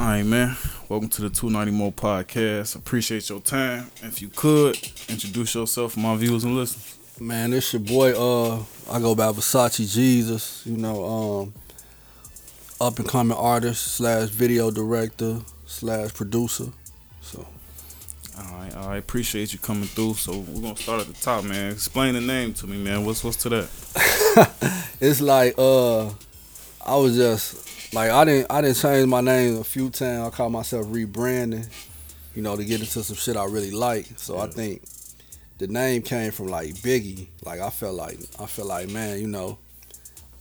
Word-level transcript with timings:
All 0.00 0.06
right, 0.06 0.24
man. 0.24 0.56
Welcome 0.88 1.10
to 1.10 1.20
the 1.20 1.28
290 1.28 1.76
More 1.76 1.92
podcast. 1.92 2.74
Appreciate 2.74 3.28
your 3.28 3.42
time. 3.42 3.90
If 4.02 4.22
you 4.22 4.28
could, 4.28 4.74
introduce 5.10 5.54
yourself 5.54 5.94
my 5.94 6.16
viewers 6.16 6.42
and 6.42 6.56
listeners. 6.56 7.20
Man, 7.20 7.52
it's 7.52 7.70
your 7.74 7.80
boy. 7.80 8.12
Uh, 8.12 8.62
I 8.90 8.98
go 8.98 9.14
by 9.14 9.26
Versace 9.26 9.94
Jesus. 9.94 10.62
You 10.64 10.78
know, 10.78 11.04
um, 11.04 11.54
up 12.80 12.98
and 12.98 13.06
coming 13.06 13.36
artist 13.36 13.88
slash 13.88 14.30
video 14.30 14.70
director 14.70 15.40
slash 15.66 16.14
producer. 16.14 16.68
So, 17.20 17.46
All 18.38 18.54
right, 18.54 18.74
all 18.76 18.88
right. 18.88 18.96
Appreciate 18.96 19.52
you 19.52 19.58
coming 19.58 19.84
through. 19.84 20.14
So 20.14 20.38
we're 20.38 20.62
gonna 20.62 20.76
start 20.76 21.02
at 21.02 21.08
the 21.08 21.20
top, 21.20 21.44
man. 21.44 21.72
Explain 21.72 22.14
the 22.14 22.22
name 22.22 22.54
to 22.54 22.66
me, 22.66 22.82
man. 22.82 23.04
What's 23.04 23.22
what's 23.22 23.36
to 23.42 23.50
that? 23.50 24.80
it's 24.98 25.20
like 25.20 25.56
uh, 25.58 26.06
I 26.86 26.96
was 26.96 27.16
just 27.16 27.69
like 27.92 28.10
I 28.10 28.24
didn't 28.24 28.46
I 28.50 28.60
didn't 28.60 28.76
change 28.76 29.08
my 29.08 29.20
name 29.20 29.58
a 29.58 29.64
few 29.64 29.90
times. 29.90 30.26
I 30.26 30.30
call 30.30 30.50
myself 30.50 30.86
rebranding. 30.86 31.68
You 32.34 32.42
know, 32.42 32.56
to 32.56 32.64
get 32.64 32.80
into 32.80 33.02
some 33.02 33.16
shit 33.16 33.36
I 33.36 33.44
really 33.44 33.72
like. 33.72 34.06
So 34.16 34.38
I 34.38 34.46
think 34.46 34.82
the 35.58 35.66
name 35.66 36.02
came 36.02 36.30
from 36.30 36.46
like 36.46 36.74
Biggie. 36.76 37.26
Like 37.44 37.60
I 37.60 37.70
felt 37.70 37.94
like 37.94 38.18
I 38.38 38.46
felt 38.46 38.68
like 38.68 38.88
man, 38.88 39.20
you 39.20 39.26
know, 39.26 39.58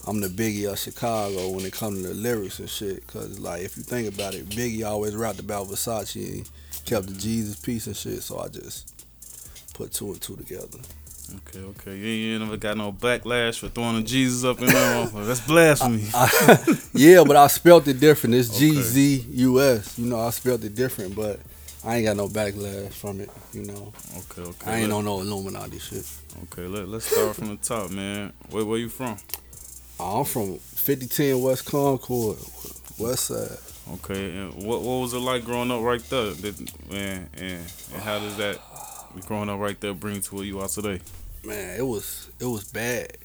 I'm 0.08 0.22
the 0.22 0.28
Biggie 0.28 0.72
of 0.72 0.78
Chicago 0.78 1.50
when 1.50 1.66
it 1.66 1.74
comes 1.74 2.02
to 2.02 2.10
the 2.10 2.14
lyrics 2.14 2.60
and 2.60 2.70
shit. 2.70 3.06
Cause 3.08 3.40
like 3.40 3.64
if 3.64 3.76
you 3.78 3.84
think 3.84 4.14
about 4.14 4.36
it, 4.36 4.48
Biggie 4.50 4.86
always 4.86 5.16
rapped 5.16 5.40
about 5.40 5.68
Versace 5.68 6.38
and 6.38 6.50
kept 6.86 7.08
the 7.08 7.14
Jesus 7.14 7.56
piece 7.60 7.88
and 7.88 7.98
shit. 7.98 8.22
So 8.22 8.40
I 8.40 8.48
just 8.50 9.06
put 9.74 9.92
two 9.92 10.12
and 10.12 10.22
two 10.22 10.36
together. 10.36 10.78
Okay, 11.36 11.60
okay. 11.60 11.96
You 11.96 12.34
ain't, 12.34 12.44
never 12.44 12.58
got 12.58 12.78
no 12.78 12.92
backlash 12.92 13.60
for 13.60 13.70
throwing 13.70 13.98
a 13.98 14.04
Jesus 14.04 14.44
up 14.44 14.60
in 14.62 14.68
there. 14.68 15.06
That's 15.08 15.46
blasphemy. 15.46 16.08
I, 16.14 16.78
yeah, 16.94 17.24
but 17.26 17.36
I 17.36 17.48
spelt 17.48 17.88
it 17.88 18.00
different. 18.00 18.36
It's 18.36 18.58
G 18.58 18.82
Z 18.82 19.26
U 19.30 19.62
S. 19.62 19.98
You 20.00 20.08
know, 20.08 20.20
I 20.20 20.30
spelt 20.32 20.64
it 20.64 20.76
different, 20.76 21.16
but 21.16 21.40
I 21.84 21.98
ain't 21.98 22.06
got 22.06 22.18
no 22.18 22.28
backlash 22.28 22.92
from 22.92 23.22
it. 23.22 23.30
You 23.54 23.66
know, 23.66 23.94
Okay, 24.18 24.42
okay. 24.42 24.72
I 24.72 24.78
ain't 24.80 24.92
on 24.92 25.06
no 25.06 25.22
Illuminati 25.22 25.80
shit. 25.80 26.06
Okay, 26.44 26.64
let, 26.68 26.88
let's 26.88 27.06
start 27.06 27.36
from 27.36 27.50
the 27.50 27.58
top, 27.58 27.92
man. 27.92 28.34
Where 28.50 28.66
where 28.66 28.80
you 28.80 28.90
from? 28.90 29.18
I'm 30.00 30.26
from 30.26 30.58
5010 30.58 31.42
West 31.42 31.66
Concord, 31.66 32.38
West 32.98 33.26
Side. 33.26 33.58
Okay, 33.96 34.38
and 34.38 34.54
what 34.56 34.82
what 34.82 35.02
was 35.02 35.14
it 35.14 35.20
like 35.20 35.44
growing 35.46 35.72
up 35.72 35.82
right 35.82 36.02
there? 36.10 36.34
Did, 36.34 36.60
and, 36.92 37.30
and 37.38 37.72
and 37.94 38.02
how 38.02 38.20
does 38.20 38.38
that 38.38 38.60
growing 39.26 39.50
up 39.50 39.60
right 39.60 39.80
there 39.80 39.94
bring 39.94 40.22
to 40.22 40.36
where 40.36 40.46
you 40.46 40.60
are 40.60 40.68
today? 40.68 41.02
Man, 41.44 41.80
it 41.80 41.86
was 41.86 42.30
it 42.40 42.46
was 42.46 42.66
bad. 42.66 43.18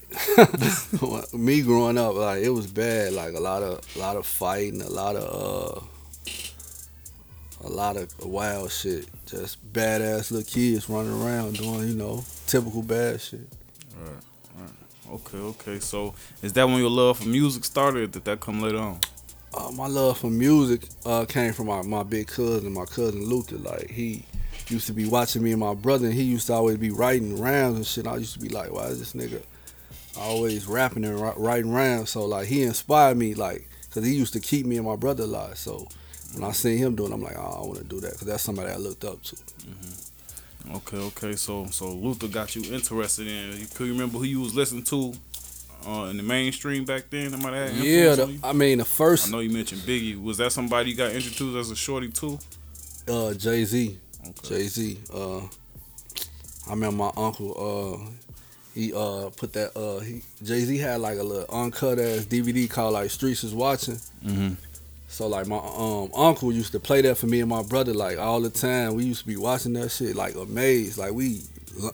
Me 1.33 1.61
growing 1.61 1.97
up, 1.97 2.15
like 2.15 2.43
it 2.43 2.49
was 2.49 2.67
bad. 2.67 3.13
Like 3.13 3.33
a 3.33 3.39
lot 3.39 3.61
of 3.61 3.85
a 3.95 3.99
lot 3.99 4.15
of 4.15 4.25
fighting, 4.25 4.81
a 4.81 4.89
lot 4.89 5.15
of 5.15 5.83
uh, 5.83 5.85
a 7.65 7.69
lot 7.69 7.97
of 7.97 8.09
wild 8.25 8.71
shit. 8.71 9.07
Just 9.25 9.73
badass 9.73 10.31
little 10.31 10.45
kids 10.49 10.89
running 10.89 11.11
around 11.11 11.57
doing, 11.57 11.89
you 11.89 11.95
know, 11.95 12.23
typical 12.47 12.81
bad 12.81 13.19
shit. 13.19 13.47
Right, 13.97 14.13
right. 14.59 15.13
Okay, 15.13 15.37
okay. 15.37 15.79
So 15.79 16.13
is 16.41 16.53
that 16.53 16.65
when 16.65 16.77
your 16.77 16.89
love 16.89 17.17
for 17.19 17.27
music 17.27 17.65
started? 17.65 18.03
Or 18.03 18.07
did 18.07 18.25
that 18.25 18.39
come 18.39 18.61
later 18.61 18.77
on? 18.77 18.99
Uh, 19.53 19.71
my 19.71 19.87
love 19.87 20.17
for 20.17 20.29
music 20.29 20.83
uh, 21.05 21.25
came 21.25 21.53
from 21.53 21.67
my, 21.67 21.81
my 21.81 22.03
big 22.03 22.27
cousin, 22.27 22.73
my 22.73 22.85
cousin 22.85 23.25
Luther. 23.25 23.57
Like 23.57 23.89
he 23.89 24.25
used 24.69 24.87
to 24.87 24.93
be 24.93 25.05
watching 25.05 25.43
me 25.43 25.51
and 25.51 25.59
my 25.59 25.73
brother, 25.73 26.05
and 26.05 26.13
he 26.13 26.23
used 26.23 26.47
to 26.47 26.53
always 26.53 26.77
be 26.77 26.89
writing 26.91 27.39
rounds 27.39 27.77
and 27.77 27.85
shit. 27.85 28.07
I 28.07 28.17
used 28.17 28.33
to 28.33 28.39
be 28.39 28.49
like, 28.49 28.71
why 28.71 28.85
is 28.87 28.99
this 28.99 29.13
nigga 29.13 29.41
always 30.17 30.65
rapping 30.65 31.05
and 31.05 31.19
writing 31.37 31.71
rounds? 31.71 32.11
So 32.11 32.25
like 32.25 32.47
he 32.47 32.63
inspired 32.63 33.17
me, 33.17 33.33
like, 33.33 33.67
cause 33.91 34.05
he 34.05 34.13
used 34.15 34.33
to 34.33 34.39
keep 34.39 34.65
me 34.65 34.77
and 34.77 34.85
my 34.85 34.95
brother 34.95 35.23
alive. 35.23 35.57
So 35.57 35.87
when 36.33 36.43
I 36.43 36.51
seen 36.51 36.77
him 36.77 36.95
doing, 36.95 37.11
it, 37.11 37.15
I'm 37.15 37.21
like, 37.21 37.37
oh, 37.37 37.59
I 37.63 37.65
want 37.65 37.77
to 37.79 37.83
do 37.83 37.99
that, 38.01 38.11
cause 38.11 38.27
that's 38.27 38.43
somebody 38.43 38.71
I 38.71 38.77
looked 38.77 39.03
up 39.05 39.21
to. 39.23 39.37
Okay, 40.73 40.97
okay. 40.97 41.35
So 41.35 41.65
so 41.67 41.91
Luther 41.93 42.27
got 42.27 42.55
you 42.55 42.73
interested 42.73 43.27
in. 43.27 43.59
You 43.59 43.67
could 43.73 43.85
you 43.87 43.93
remember 43.93 44.17
who 44.17 44.23
you 44.23 44.41
was 44.41 44.55
listening 44.55 44.83
to 44.85 45.13
uh, 45.87 46.05
in 46.05 46.17
the 46.17 46.23
mainstream 46.23 46.85
back 46.85 47.03
then? 47.11 47.29
That 47.31 47.37
might 47.37 47.53
have 47.53 47.77
Yeah, 47.77 48.15
the? 48.15 48.39
I 48.43 48.51
mean 48.53 48.79
the 48.79 48.85
first. 48.85 49.27
I 49.27 49.31
know 49.31 49.39
you 49.39 49.51
mentioned 49.51 49.81
Biggie. 49.81 50.19
Was 50.21 50.37
that 50.37 50.51
somebody 50.51 50.89
you 50.89 50.95
got 50.95 51.11
introduced 51.11 51.55
as 51.55 51.69
a 51.69 51.75
shorty 51.75 52.09
too? 52.09 52.39
uh, 53.07 53.33
Jay 53.35 53.63
Z. 53.63 53.99
Okay. 54.27 54.47
Jay 54.47 54.63
Z. 54.63 54.99
Uh, 55.13 55.39
I 55.39 56.71
remember 56.71 56.97
my 56.97 57.11
uncle. 57.15 57.53
Uh, 57.57 58.09
he 58.73 58.93
uh 58.93 59.29
put 59.35 59.53
that. 59.53 59.77
Uh, 59.77 59.99
he 59.99 60.21
Jay 60.43 60.61
Z 60.61 60.77
had 60.77 61.01
like 61.01 61.17
a 61.17 61.23
little 61.23 61.45
uncut 61.49 61.99
ass 61.99 62.25
DVD 62.25 62.69
called 62.69 62.93
like 62.93 63.09
Streets 63.09 63.43
is 63.43 63.53
Watching. 63.53 63.99
Mm-hmm. 64.23 64.53
So 65.07 65.27
like 65.27 65.47
my 65.47 65.57
um 65.57 66.09
uncle 66.13 66.51
used 66.51 66.71
to 66.73 66.79
play 66.79 67.01
that 67.01 67.17
for 67.17 67.27
me 67.27 67.39
and 67.39 67.49
my 67.49 67.63
brother 67.63 67.93
like 67.93 68.17
all 68.17 68.41
the 68.41 68.49
time. 68.49 68.95
We 68.95 69.05
used 69.05 69.21
to 69.21 69.27
be 69.27 69.37
watching 69.37 69.73
that 69.73 69.89
shit 69.89 70.15
like 70.15 70.35
amazed. 70.35 70.97
Like 70.97 71.13
we 71.13 71.41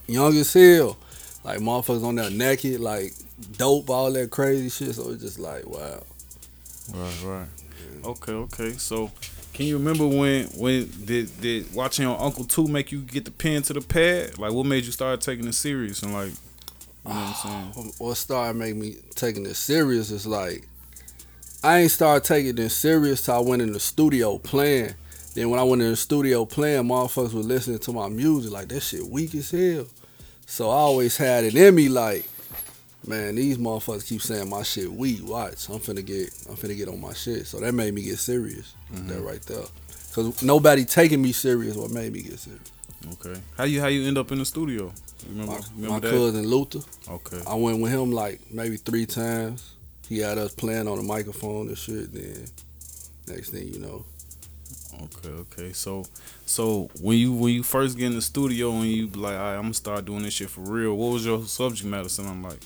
young 0.07 0.35
as 0.37 0.53
hell. 0.53 0.97
Like 1.43 1.59
motherfuckers 1.59 2.03
on 2.03 2.15
there 2.15 2.29
naked, 2.29 2.79
like 2.79 3.13
dope, 3.57 3.89
all 3.89 4.11
that 4.11 4.29
crazy 4.29 4.69
shit. 4.69 4.95
So 4.95 5.11
it's 5.11 5.21
just 5.21 5.39
like 5.39 5.67
wow. 5.67 6.01
Right, 6.93 7.23
right. 7.23 7.47
Okay, 8.03 8.33
okay. 8.33 8.71
So, 8.73 9.11
can 9.53 9.65
you 9.65 9.77
remember 9.77 10.07
when 10.07 10.45
when 10.47 10.89
did 11.05 11.41
did 11.41 11.73
watching 11.73 12.03
your 12.03 12.19
Uncle 12.19 12.45
Two 12.45 12.67
make 12.67 12.91
you 12.91 13.01
get 13.01 13.25
the 13.25 13.31
pen 13.31 13.61
to 13.63 13.73
the 13.73 13.81
pad? 13.81 14.37
Like, 14.37 14.53
what 14.53 14.65
made 14.65 14.85
you 14.85 14.91
start 14.91 15.21
taking 15.21 15.47
it 15.47 15.53
serious 15.53 16.03
and 16.03 16.13
like, 16.13 16.29
you 16.29 16.33
know 17.05 17.15
what 17.15 17.45
I'm 17.45 17.73
saying? 17.73 17.93
what 17.97 18.15
started 18.15 18.57
making 18.57 18.79
me 18.79 18.95
taking 19.15 19.45
it 19.45 19.55
serious 19.55 20.11
is 20.11 20.25
like 20.25 20.67
I 21.63 21.79
ain't 21.79 21.91
started 21.91 22.25
taking 22.25 22.57
it 22.57 22.69
serious 22.69 23.23
till 23.23 23.35
I 23.35 23.39
went 23.39 23.61
in 23.61 23.71
the 23.71 23.79
studio 23.79 24.39
playing. 24.39 24.95
Then 25.35 25.49
when 25.49 25.59
I 25.59 25.63
went 25.63 25.81
in 25.81 25.91
the 25.91 25.95
studio 25.95 26.43
playing, 26.45 26.85
motherfuckers 26.85 27.33
were 27.33 27.41
listening 27.41 27.79
to 27.79 27.93
my 27.93 28.09
music 28.09 28.51
like 28.51 28.67
that 28.69 28.81
shit 28.81 29.05
weak 29.05 29.35
as 29.35 29.51
hell. 29.51 29.85
So 30.45 30.69
I 30.69 30.73
always 30.73 31.15
had 31.17 31.43
it 31.43 31.55
in 31.55 31.75
me 31.75 31.87
like, 31.87 32.25
man, 33.07 33.35
these 33.35 33.57
motherfuckers 33.57 34.07
keep 34.07 34.21
saying 34.21 34.49
my 34.49 34.63
shit 34.63 34.91
weak. 34.91 35.19
Watch, 35.23 35.69
I'm 35.69 35.79
finna 35.79 36.05
get, 36.05 36.29
I'm 36.49 36.55
finna 36.55 36.75
get 36.77 36.87
on 36.87 36.99
my 36.99 37.13
shit. 37.13 37.47
So 37.47 37.59
that 37.59 37.73
made 37.73 37.93
me 37.93 38.03
get 38.03 38.19
serious. 38.19 38.75
Mm-hmm. 38.93 39.07
That 39.07 39.21
right 39.21 39.41
there. 39.43 39.65
Cause 40.13 40.43
nobody 40.43 40.83
taking 40.83 41.21
me 41.21 41.31
serious. 41.31 41.75
What 41.77 41.91
made 41.91 42.11
me 42.11 42.21
get 42.21 42.39
serious? 42.39 42.71
Okay. 43.13 43.39
How 43.57 43.63
you 43.63 43.81
how 43.81 43.87
you 43.87 44.07
end 44.07 44.17
up 44.17 44.31
in 44.31 44.39
the 44.39 44.45
studio? 44.45 44.91
Remember 45.29 45.53
My, 45.53 45.59
remember 45.75 46.07
my 46.07 46.11
cousin 46.11 46.47
Luther. 46.47 46.79
Okay. 47.09 47.39
I 47.47 47.55
went 47.55 47.81
with 47.81 47.91
him 47.91 48.11
like 48.11 48.39
maybe 48.51 48.77
three 48.77 49.05
times. 49.05 49.75
He 50.09 50.19
had 50.19 50.37
us 50.37 50.53
playing 50.53 50.87
on 50.87 50.97
the 50.97 51.03
microphone 51.03 51.69
and 51.69 51.77
shit. 51.77 52.13
Then 52.13 52.45
next 53.27 53.51
thing 53.51 53.67
you 53.67 53.79
know, 53.79 54.05
Okay, 55.03 55.29
okay. 55.29 55.73
So, 55.73 56.05
so 56.45 56.89
when 57.01 57.17
you 57.17 57.31
when 57.33 57.53
you 57.53 57.63
first 57.63 57.97
get 57.97 58.07
in 58.07 58.15
the 58.15 58.21
studio 58.21 58.71
and 58.71 58.85
you 58.85 59.07
be 59.07 59.19
like, 59.19 59.33
all 59.35 59.39
right, 59.39 59.55
I'm 59.55 59.63
gonna 59.63 59.73
start 59.73 60.05
doing 60.05 60.23
this 60.23 60.33
shit 60.33 60.49
for 60.49 60.61
real. 60.61 60.95
What 60.95 61.13
was 61.13 61.25
your 61.25 61.43
subject 61.45 61.89
matter 61.89 62.09
sounding 62.09 62.43
like? 62.43 62.59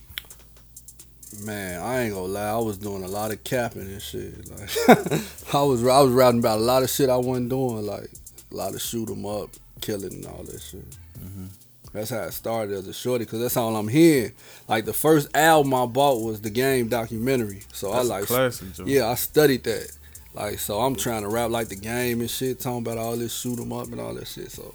Man, 1.44 1.82
I 1.82 2.04
ain't 2.04 2.14
gonna 2.14 2.26
lie. 2.28 2.50
I 2.50 2.58
was 2.58 2.78
doing 2.78 3.04
a 3.04 3.08
lot 3.08 3.32
of 3.32 3.44
capping 3.44 3.82
and 3.82 4.02
shit. 4.02 4.50
Like 4.50 4.70
I 5.54 5.62
was 5.64 5.86
I 5.86 6.00
was 6.02 6.12
rapping 6.12 6.40
about 6.40 6.60
a 6.60 6.62
lot 6.62 6.84
of 6.84 6.90
shit 6.90 7.10
I 7.10 7.18
wasn't 7.18 7.50
doing. 7.50 7.86
Like 7.86 8.10
a 8.52 8.56
lot 8.56 8.74
of 8.74 8.82
shoot 8.82 9.10
'em 9.10 9.26
up, 9.26 9.50
killing 9.82 10.14
and 10.14 10.26
all 10.28 10.44
that 10.44 10.62
shit. 10.62 10.86
Mhm. 11.24 11.48
That's 11.94 12.10
how 12.10 12.24
it 12.24 12.34
started 12.34 12.76
as 12.76 12.88
a 12.88 12.94
shorty, 12.94 13.26
cause 13.26 13.40
that's 13.40 13.56
all 13.58 13.76
I'm 13.76 13.88
hearing. 13.88 14.34
Like 14.68 14.86
the 14.86 14.94
first 14.94 15.30
album 15.36 15.74
I 15.74 15.86
bought 15.86 16.22
was 16.22 16.42
the 16.42 16.50
game 16.50 16.90
documentary. 16.90 17.62
So 17.74 17.92
That's 17.92 18.10
I 18.10 18.14
like 18.20 18.26
classic, 18.26 18.68
Yeah, 18.86 19.08
I 19.08 19.16
studied 19.16 19.64
that. 19.64 19.92
Like, 20.34 20.60
so 20.60 20.82
I'm 20.82 20.98
trying 20.98 21.22
to 21.22 21.30
rap 21.30 21.50
like 21.52 21.70
the 21.70 21.78
game 21.78 22.20
and 22.20 22.30
shit, 22.30 22.60
talking 22.60 22.80
about 22.80 22.98
all 22.98 23.16
this 23.16 23.34
shoot 23.34 23.58
'em 23.60 23.72
up 23.72 23.88
and 23.88 24.02
all 24.02 24.14
that 24.16 24.28
shit. 24.28 24.52
So, 24.52 24.74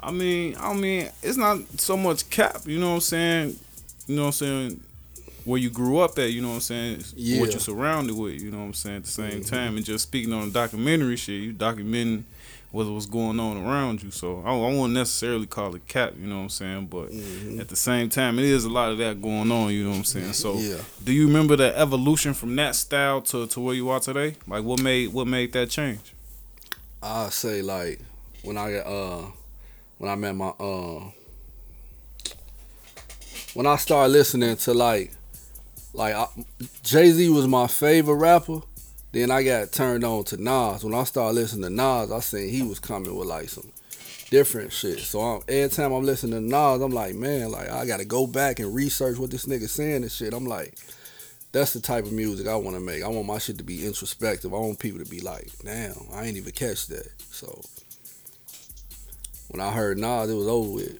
I 0.00 0.10
mean, 0.10 0.56
I 0.58 0.74
mean, 0.74 1.08
it's 1.22 1.36
not 1.36 1.58
so 1.80 1.96
much 1.96 2.28
cap. 2.30 2.62
You 2.66 2.78
know 2.80 2.88
what 2.90 2.94
I'm 2.94 3.00
saying? 3.00 3.56
You 4.06 4.16
know 4.16 4.22
what 4.22 4.26
I'm 4.28 4.32
saying? 4.32 4.80
Where 5.44 5.58
you 5.58 5.70
grew 5.70 5.98
up 5.98 6.18
at, 6.18 6.30
you 6.32 6.40
know 6.40 6.48
what 6.48 6.54
I'm 6.54 6.60
saying? 6.60 6.96
What 7.40 7.50
you're 7.50 7.58
surrounded 7.60 8.16
with, 8.16 8.40
you 8.40 8.50
know 8.50 8.58
what 8.58 8.64
I'm 8.64 8.74
saying? 8.74 8.96
At 8.98 9.04
the 9.04 9.10
same 9.10 9.40
Mhm. 9.40 9.48
time, 9.48 9.76
and 9.76 9.84
just 9.84 10.04
speaking 10.04 10.32
on 10.32 10.52
documentary 10.52 11.16
shit, 11.16 11.42
you 11.42 11.52
documenting 11.52 12.22
what 12.70 12.86
was 12.86 13.06
going 13.06 13.38
on 13.38 13.56
around 13.58 14.02
you. 14.02 14.10
So 14.10 14.40
I, 14.46 14.50
I 14.50 14.56
won't 14.56 14.92
necessarily 14.94 15.46
call 15.46 15.74
it 15.74 15.86
cap, 15.88 16.14
you 16.18 16.26
know 16.26 16.36
what 16.36 16.42
I'm 16.44 16.48
saying? 16.48 16.86
But 16.86 17.10
mhm. 17.10 17.60
at 17.60 17.68
the 17.68 17.76
same 17.76 18.08
time, 18.08 18.38
it 18.38 18.44
is 18.46 18.64
a 18.64 18.70
lot 18.70 18.92
of 18.92 18.98
that 18.98 19.20
going 19.20 19.50
on, 19.52 19.72
you 19.72 19.84
know 19.84 19.90
what 19.90 19.96
I'm 19.96 20.04
saying? 20.04 20.32
So 20.32 20.54
yeah. 20.54 20.76
do 21.04 21.12
you 21.12 21.26
remember 21.26 21.56
the 21.56 21.76
evolution 21.76 22.32
from 22.34 22.54
that 22.56 22.74
style 22.76 23.20
to, 23.22 23.46
to 23.48 23.60
where 23.60 23.74
you 23.74 23.90
are 23.90 24.00
today? 24.00 24.36
Like 24.46 24.64
what 24.64 24.80
made 24.80 25.12
what 25.12 25.26
made 25.26 25.52
that 25.52 25.68
change? 25.70 26.14
I 27.02 27.28
say 27.30 27.62
like 27.62 28.00
when 28.42 28.56
I 28.56 28.76
uh 28.76 29.26
when 29.98 30.10
I 30.10 30.14
met 30.14 30.34
my 30.34 30.48
uh 30.58 31.00
when 33.54 33.66
I 33.66 33.76
started 33.76 34.12
listening 34.12 34.56
to 34.56 34.74
like 34.74 35.12
like 35.94 36.14
Jay 36.82 37.10
Z 37.10 37.28
was 37.28 37.46
my 37.46 37.66
favorite 37.66 38.16
rapper. 38.16 38.60
Then 39.12 39.30
I 39.30 39.42
got 39.42 39.72
turned 39.72 40.04
on 40.04 40.24
to 40.24 40.42
Nas. 40.42 40.84
When 40.84 40.94
I 40.94 41.04
started 41.04 41.34
listening 41.34 41.64
to 41.64 41.70
Nas, 41.70 42.10
I 42.10 42.20
seen 42.20 42.48
he 42.48 42.62
was 42.62 42.80
coming 42.80 43.14
with 43.14 43.28
like 43.28 43.50
some 43.50 43.70
different 44.30 44.72
shit. 44.72 45.00
So 45.00 45.20
I'm, 45.20 45.42
every 45.48 45.68
time 45.68 45.92
I'm 45.92 46.04
listening 46.04 46.40
to 46.40 46.40
Nas, 46.40 46.80
I'm 46.80 46.92
like, 46.92 47.14
man, 47.14 47.50
like 47.50 47.68
I 47.68 47.84
gotta 47.84 48.06
go 48.06 48.26
back 48.26 48.58
and 48.58 48.74
research 48.74 49.18
what 49.18 49.30
this 49.30 49.44
nigga 49.44 49.68
saying 49.68 50.02
and 50.02 50.10
shit. 50.10 50.32
I'm 50.32 50.46
like, 50.46 50.78
that's 51.52 51.74
the 51.74 51.80
type 51.80 52.06
of 52.06 52.12
music 52.12 52.48
I 52.48 52.56
want 52.56 52.76
to 52.76 52.80
make. 52.80 53.02
I 53.02 53.08
want 53.08 53.26
my 53.26 53.36
shit 53.36 53.58
to 53.58 53.64
be 53.64 53.84
introspective. 53.84 54.54
I 54.54 54.56
want 54.56 54.78
people 54.78 55.04
to 55.04 55.10
be 55.10 55.20
like, 55.20 55.50
damn, 55.62 55.94
I 56.14 56.24
ain't 56.24 56.38
even 56.38 56.52
catch 56.52 56.86
that. 56.86 57.10
So 57.30 57.60
when 59.48 59.60
I 59.60 59.70
heard 59.70 59.98
Nas, 59.98 60.30
it 60.30 60.34
was 60.34 60.48
over 60.48 60.70
with. 60.70 60.98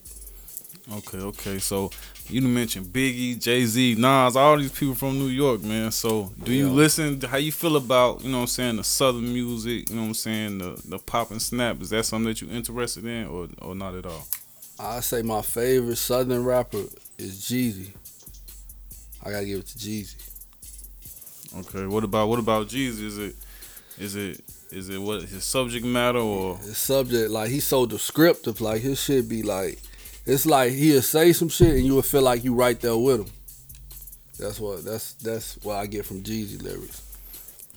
Okay, 0.93 1.19
okay. 1.19 1.59
So 1.59 1.91
you 2.29 2.41
mentioned 2.43 2.87
Biggie, 2.87 3.41
Jay 3.41 3.65
Z, 3.65 3.97
Nas, 3.99 4.37
all 4.37 4.57
these 4.57 4.73
people 4.73 4.95
from 4.95 5.19
New 5.19 5.29
York, 5.29 5.63
man. 5.63 5.91
So 5.91 6.33
do 6.43 6.53
you 6.53 6.69
listen? 6.69 7.21
How 7.21 7.37
you 7.37 7.53
feel 7.53 7.77
about 7.77 8.23
you 8.23 8.31
know 8.31 8.39
what 8.39 8.43
I'm 8.43 8.49
saying 8.49 8.77
the 8.77 8.85
Southern 8.85 9.33
music? 9.33 9.91
You 9.91 9.97
know 9.97 10.03
what 10.03 10.09
I'm 10.09 10.15
saying 10.15 10.59
the 10.59 10.81
the 10.87 10.99
pop 10.99 11.31
and 11.31 11.41
snap. 11.43 11.81
Is 11.83 11.91
that 11.91 12.05
something 12.05 12.29
that 12.29 12.41
you 12.41 12.51
interested 12.51 13.05
in 13.05 13.27
or 13.27 13.49
or 13.61 13.75
not 13.75 13.95
at 13.95 14.07
all? 14.07 14.27
I 14.79 15.01
say 15.01 15.23
my 15.23 15.43
favorite 15.43 15.97
Southern 15.97 16.45
rapper 16.45 16.85
is 17.19 17.41
Jeezy. 17.43 17.91
I 19.25 19.31
gotta 19.31 19.47
give 19.47 19.61
it 19.61 19.67
to 19.67 19.79
Jeezy. 19.79 20.17
Okay. 21.59 21.87
What 21.87 22.05
about 22.05 22.29
what 22.29 22.39
about 22.39 22.69
Jeezy? 22.69 23.05
Is 23.05 23.19
it 23.19 23.35
is 23.99 24.17
it 24.17 24.41
is 24.73 24.89
it 24.89 24.99
what 24.99 25.23
his 25.23 25.45
subject 25.45 25.85
matter 25.85 26.19
or 26.19 26.57
His 26.57 26.79
subject, 26.79 27.31
like 27.31 27.51
he's 27.51 27.67
so 27.67 27.85
descriptive, 27.85 28.61
like 28.61 28.81
his 28.81 29.01
shit 29.01 29.29
be 29.29 29.43
like, 29.43 29.79
it's 30.27 30.47
like 30.47 30.73
he'll 30.73 31.03
say 31.03 31.33
some 31.33 31.49
shit 31.49 31.77
and 31.77 31.85
you 31.85 31.95
will 31.95 32.03
feel 32.03 32.23
like 32.23 32.45
you 32.45 32.55
right 32.55 32.79
there 32.81 32.97
with 32.97 33.21
him. 33.21 33.31
That's 34.39 34.59
what 34.59 34.85
that's 34.85 35.15
that's 35.15 35.57
what 35.63 35.77
I 35.77 35.87
get 35.87 36.05
from 36.05 36.23
Jeezy 36.23 36.63
lyrics. 36.63 37.03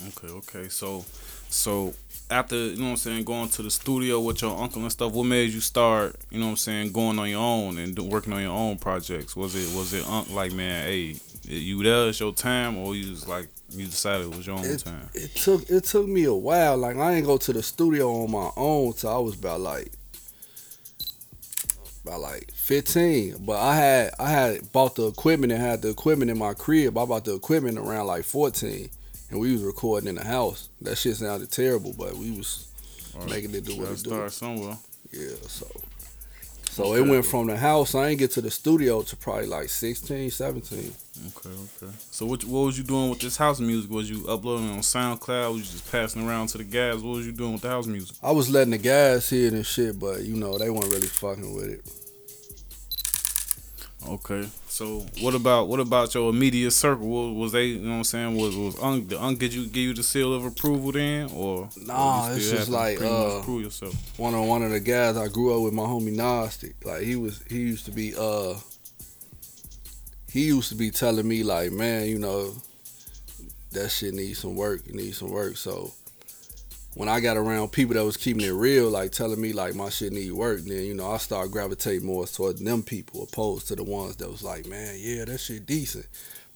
Okay, 0.09 0.27
okay. 0.33 0.69
So, 0.69 1.05
so 1.49 1.93
after 2.29 2.55
you 2.55 2.77
know 2.77 2.85
what 2.85 2.89
I'm 2.91 2.97
saying, 2.97 3.23
going 3.23 3.49
to 3.49 3.61
the 3.61 3.69
studio 3.71 4.19
with 4.19 4.41
your 4.41 4.57
uncle 4.57 4.81
and 4.81 4.91
stuff, 4.91 5.13
what 5.13 5.23
made 5.25 5.51
you 5.51 5.61
start? 5.61 6.15
You 6.31 6.39
know 6.39 6.45
what 6.47 6.51
I'm 6.51 6.57
saying, 6.57 6.91
going 6.91 7.19
on 7.19 7.29
your 7.29 7.41
own 7.41 7.77
and 7.77 7.97
working 7.99 8.33
on 8.33 8.41
your 8.41 8.51
own 8.51 8.77
projects? 8.77 9.35
Was 9.35 9.55
it 9.55 9.75
was 9.77 9.93
it 9.93 10.07
unc 10.07 10.29
like 10.31 10.53
man, 10.53 10.85
hey, 10.87 11.15
you 11.43 11.81
there? 11.83 12.09
It's 12.09 12.19
your 12.19 12.33
time, 12.33 12.77
or 12.77 12.95
you 12.95 13.11
was 13.11 13.27
like 13.27 13.47
you 13.69 13.85
decided 13.85 14.27
it 14.31 14.35
was 14.35 14.47
your 14.47 14.57
own 14.57 14.65
It, 14.65 14.79
time? 14.79 15.09
it 15.13 15.35
took 15.35 15.69
it 15.69 15.83
took 15.83 16.07
me 16.07 16.23
a 16.23 16.33
while. 16.33 16.77
Like 16.77 16.97
I 16.97 17.13
ain't 17.15 17.25
go 17.25 17.37
to 17.37 17.53
the 17.53 17.63
studio 17.63 18.23
on 18.23 18.31
my 18.31 18.49
own 18.57 18.93
till 18.93 19.11
I 19.11 19.17
was 19.19 19.35
about 19.35 19.59
like 19.61 19.91
about 22.05 22.21
like 22.21 22.51
15. 22.53 23.45
But 23.45 23.57
I 23.59 23.75
had 23.75 24.11
I 24.19 24.29
had 24.29 24.71
bought 24.71 24.95
the 24.95 25.07
equipment 25.07 25.51
and 25.53 25.61
had 25.61 25.81
the 25.81 25.89
equipment 25.89 26.31
in 26.31 26.37
my 26.37 26.53
crib. 26.53 26.97
I 26.97 27.05
bought 27.05 27.25
the 27.25 27.35
equipment 27.35 27.77
around 27.77 28.07
like 28.07 28.23
14, 28.25 28.89
and 29.31 29.39
we 29.39 29.51
was 29.51 29.63
recording 29.63 30.09
in 30.09 30.15
the 30.15 30.23
house. 30.25 30.69
That 30.81 30.97
shit 30.97 31.15
sounded 31.17 31.51
terrible, 31.51 31.93
but 31.97 32.15
we 32.15 32.31
was 32.31 32.67
Or 33.19 33.25
making 33.27 33.53
it 33.55 33.65
do 33.65 33.77
what 33.77 33.91
it 33.91 34.03
do. 34.03 34.09
start 34.09 34.31
somewhere. 34.31 34.77
Yeah, 35.11 35.35
so 35.47 35.67
so 36.75 36.93
it 36.93 37.07
went 37.07 37.25
from 37.25 37.47
the 37.47 37.55
house. 37.55 37.95
I 37.95 38.09
ain't 38.09 38.19
get 38.19 38.31
to 38.31 38.41
the 38.41 38.51
studio 38.51 39.01
to 39.01 39.15
probably 39.15 39.45
like 39.45 39.69
16, 39.69 40.29
17. 40.29 40.93
Okay, 41.27 41.49
okay. 41.49 41.93
So 42.11 42.25
what 42.25 42.43
what 42.43 42.65
was 42.65 42.77
you 42.77 42.83
doing 42.83 43.09
with 43.09 43.19
this 43.19 43.37
house 43.37 43.61
music? 43.61 43.89
Was 43.89 44.09
you 44.09 44.27
uploading 44.27 44.69
on 44.69 44.79
SoundCloud? 44.79 45.53
Was 45.53 45.59
you 45.59 45.71
just 45.71 45.89
passing 45.89 46.27
around 46.27 46.47
to 46.47 46.57
the 46.57 46.65
guys? 46.65 47.01
What 47.01 47.15
was 47.15 47.25
you 47.25 47.31
doing 47.31 47.53
with 47.53 47.61
the 47.61 47.69
house 47.69 47.87
music? 47.87 48.17
I 48.21 48.31
was 48.31 48.49
letting 48.49 48.71
the 48.71 48.77
guys 48.77 49.29
hear 49.29 49.47
it 49.47 49.53
and 49.53 49.65
shit, 49.65 49.97
but 49.97 50.23
you 50.23 50.35
know 50.35 50.57
they 50.57 50.69
weren't 50.69 50.91
really 50.91 51.07
fucking 51.07 51.55
with 51.55 51.69
it. 51.69 51.81
Okay. 54.09 54.45
So 54.75 55.05
what 55.21 55.33
about 55.33 55.69
what 55.69 55.79
about 55.79 56.13
your 56.13 56.29
immediate 56.29 56.71
circle? 56.71 57.07
Was, 57.07 57.33
was 57.37 57.51
they 57.53 57.67
you 57.67 57.79
know 57.79 57.91
what 57.91 57.95
I'm 57.99 58.03
saying? 58.03 58.35
Was 58.35 58.57
was 58.57 58.77
Unc 58.83 59.07
the 59.07 59.23
Unc 59.23 59.39
did 59.39 59.53
you 59.53 59.67
give 59.67 59.83
you 59.83 59.93
the 59.93 60.03
seal 60.03 60.33
of 60.33 60.43
approval 60.43 60.91
then 60.91 61.31
or 61.33 61.69
Nah, 61.77 62.33
it's 62.33 62.49
just 62.49 62.67
like, 62.67 63.01
uh, 63.01 63.41
prove 63.43 63.63
yourself? 63.63 63.95
one 64.19 64.33
of 64.33 64.45
one 64.45 64.63
of 64.63 64.71
the 64.71 64.81
guys 64.81 65.15
I 65.15 65.29
grew 65.29 65.55
up 65.55 65.63
with, 65.63 65.73
my 65.73 65.83
homie 65.83 66.11
Gnostic. 66.13 66.75
Like 66.83 67.03
he 67.03 67.15
was, 67.15 67.41
he 67.49 67.59
used 67.59 67.85
to 67.85 67.91
be, 67.91 68.15
uh, 68.19 68.55
he 70.29 70.47
used 70.47 70.67
to 70.67 70.75
be 70.75 70.91
telling 70.91 71.25
me 71.25 71.43
like, 71.43 71.71
man, 71.71 72.07
you 72.07 72.19
know, 72.19 72.53
that 73.71 73.91
shit 73.91 74.13
needs 74.13 74.39
some 74.39 74.57
work. 74.57 74.85
It 74.87 74.93
needs 74.93 75.19
some 75.19 75.31
work. 75.31 75.55
So 75.55 75.93
when 76.95 77.09
I 77.09 77.19
got 77.19 77.37
around 77.37 77.71
people 77.73 77.93
that 77.95 78.05
was 78.05 78.17
keeping 78.17 78.45
it 78.45 78.51
real, 78.51 78.89
like 78.89 79.11
telling 79.11 79.39
me 79.39 79.53
like 79.53 79.75
my 79.75 79.89
shit 79.89 80.13
need 80.13 80.31
work, 80.31 80.61
then 80.61 80.83
you 80.85 80.93
know 80.93 81.11
I 81.11 81.17
started 81.17 81.51
gravitating 81.51 82.05
more 82.07 82.25
towards 82.25 82.61
them 82.61 82.83
people 82.83 83.23
opposed 83.23 83.67
to 83.67 83.75
the 83.75 83.83
ones 83.83 84.15
that 84.17 84.31
was 84.31 84.41
like, 84.43 84.65
man, 84.65 84.95
yeah, 84.97 85.25
that 85.25 85.39
shit 85.39 85.65
decent. 85.65 86.07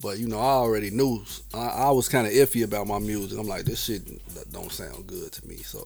But 0.01 0.17
you 0.17 0.27
know, 0.27 0.39
I 0.39 0.53
already 0.53 0.91
knew. 0.91 1.23
I, 1.53 1.67
I 1.67 1.91
was 1.91 2.07
kind 2.07 2.25
of 2.25 2.31
iffy 2.33 2.63
about 2.63 2.87
my 2.87 2.99
music. 2.99 3.37
I'm 3.37 3.47
like, 3.47 3.65
this 3.65 3.83
shit 3.83 4.01
don't 4.51 4.71
sound 4.71 5.07
good 5.07 5.31
to 5.33 5.47
me. 5.47 5.57
So 5.57 5.85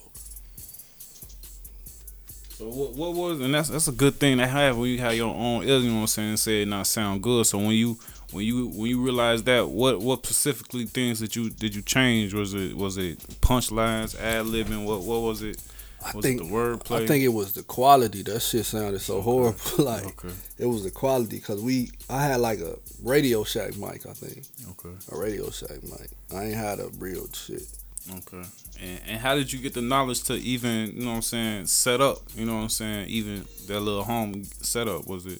So 2.52 2.66
what, 2.66 2.94
what 2.94 3.14
was 3.14 3.42
and 3.42 3.54
that's 3.56 3.70
that's 3.70 3.88
a 3.88 3.92
good 3.92 4.16
thing 4.16 4.38
to 4.38 4.46
have 4.46 4.78
when 4.78 4.90
you 4.90 5.00
have 5.00 5.16
your 5.16 5.34
own 5.34 5.68
you 5.68 5.80
know 5.80 5.96
what 5.96 6.02
I'm 6.02 6.08
saying, 6.08 6.38
say 6.38 6.62
it 6.62 6.68
not 6.68 6.86
sound 6.86 7.24
good. 7.24 7.48
So 7.48 7.58
when 7.58 7.72
you 7.72 7.98
when 8.34 8.46
you 8.46 8.68
when 8.68 8.90
you 8.90 9.02
realize 9.02 9.44
that 9.44 9.70
what 9.70 10.00
what 10.02 10.26
specifically 10.26 10.86
things 10.86 11.20
that 11.20 11.36
you 11.36 11.50
did 11.50 11.74
you 11.76 11.82
change? 11.82 12.34
Was 12.34 12.54
it 12.54 12.76
was 12.76 12.98
it 12.98 13.20
punchlines, 13.42 14.20
ad 14.20 14.46
libbing, 14.46 14.86
what 14.86 15.02
what 15.02 15.22
was 15.22 15.42
it? 15.42 15.62
I 16.06 16.12
Was 16.18 16.26
think 16.26 16.42
it 16.42 16.44
the 16.46 16.50
wordplay? 16.54 17.04
I 17.04 17.08
think 17.08 17.24
it 17.24 17.30
was 17.30 17.54
the 17.54 17.64
quality. 17.64 18.24
That 18.24 18.42
shit 18.42 18.66
sounded 18.66 19.00
so 19.00 19.22
horrible. 19.22 19.58
like 19.86 20.06
Okay. 20.26 20.34
it 20.58 20.66
was 20.66 20.84
the 20.84 20.92
quality 20.92 21.38
because 21.38 21.62
we 21.62 21.92
I 22.10 22.24
had 22.26 22.42
like 22.42 22.60
a 22.60 22.78
Radio 23.02 23.46
Shack 23.46 23.78
mic. 23.78 24.06
I 24.06 24.12
think 24.14 24.44
Okay. 24.72 24.96
a 25.12 25.18
Radio 25.18 25.50
Shack 25.50 25.82
mic. 25.84 26.10
I 26.36 26.46
ain't 26.46 26.56
had 26.56 26.80
a 26.80 26.90
real 26.98 27.28
shit. 27.32 27.64
Okay. 28.18 28.44
And, 28.82 29.00
and 29.08 29.20
how 29.22 29.34
did 29.36 29.54
you 29.54 29.60
get 29.60 29.74
the 29.76 29.82
knowledge 29.82 30.24
to 30.24 30.34
even, 30.34 30.88
you 30.94 31.04
know 31.06 31.12
what 31.12 31.16
I'm 31.16 31.22
saying, 31.22 31.68
set 31.68 32.02
up, 32.02 32.18
you 32.36 32.44
know 32.46 32.56
what 32.56 32.64
I'm 32.64 32.70
saying, 32.70 33.08
even 33.08 33.46
that 33.68 33.80
little 33.80 34.04
home 34.04 34.44
setup? 34.44 35.08
Was 35.08 35.26
it? 35.26 35.40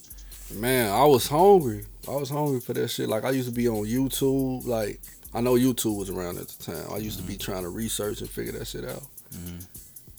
Man, 0.54 0.90
I 0.90 1.04
was 1.04 1.28
hungry. 1.28 1.84
I 2.08 2.12
was 2.16 2.30
hungry 2.30 2.60
for 2.60 2.74
that 2.74 2.90
shit. 2.90 3.08
Like 3.10 3.24
I 3.24 3.32
used 3.32 3.48
to 3.50 3.54
be 3.56 3.68
on 3.68 3.86
YouTube. 3.86 4.66
Like 4.66 5.00
I 5.34 5.42
know 5.42 5.54
YouTube 5.54 5.98
was 5.98 6.10
around 6.10 6.38
at 6.38 6.48
the 6.50 6.72
time. 6.74 6.86
I 6.94 6.98
used 6.98 7.18
to 7.20 7.24
be 7.26 7.38
trying 7.38 7.64
to 7.64 7.70
research 7.70 8.22
and 8.22 8.30
figure 8.30 8.52
that 8.54 8.66
shit 8.68 8.86
out. 8.86 9.04
Mhm. 9.34 9.66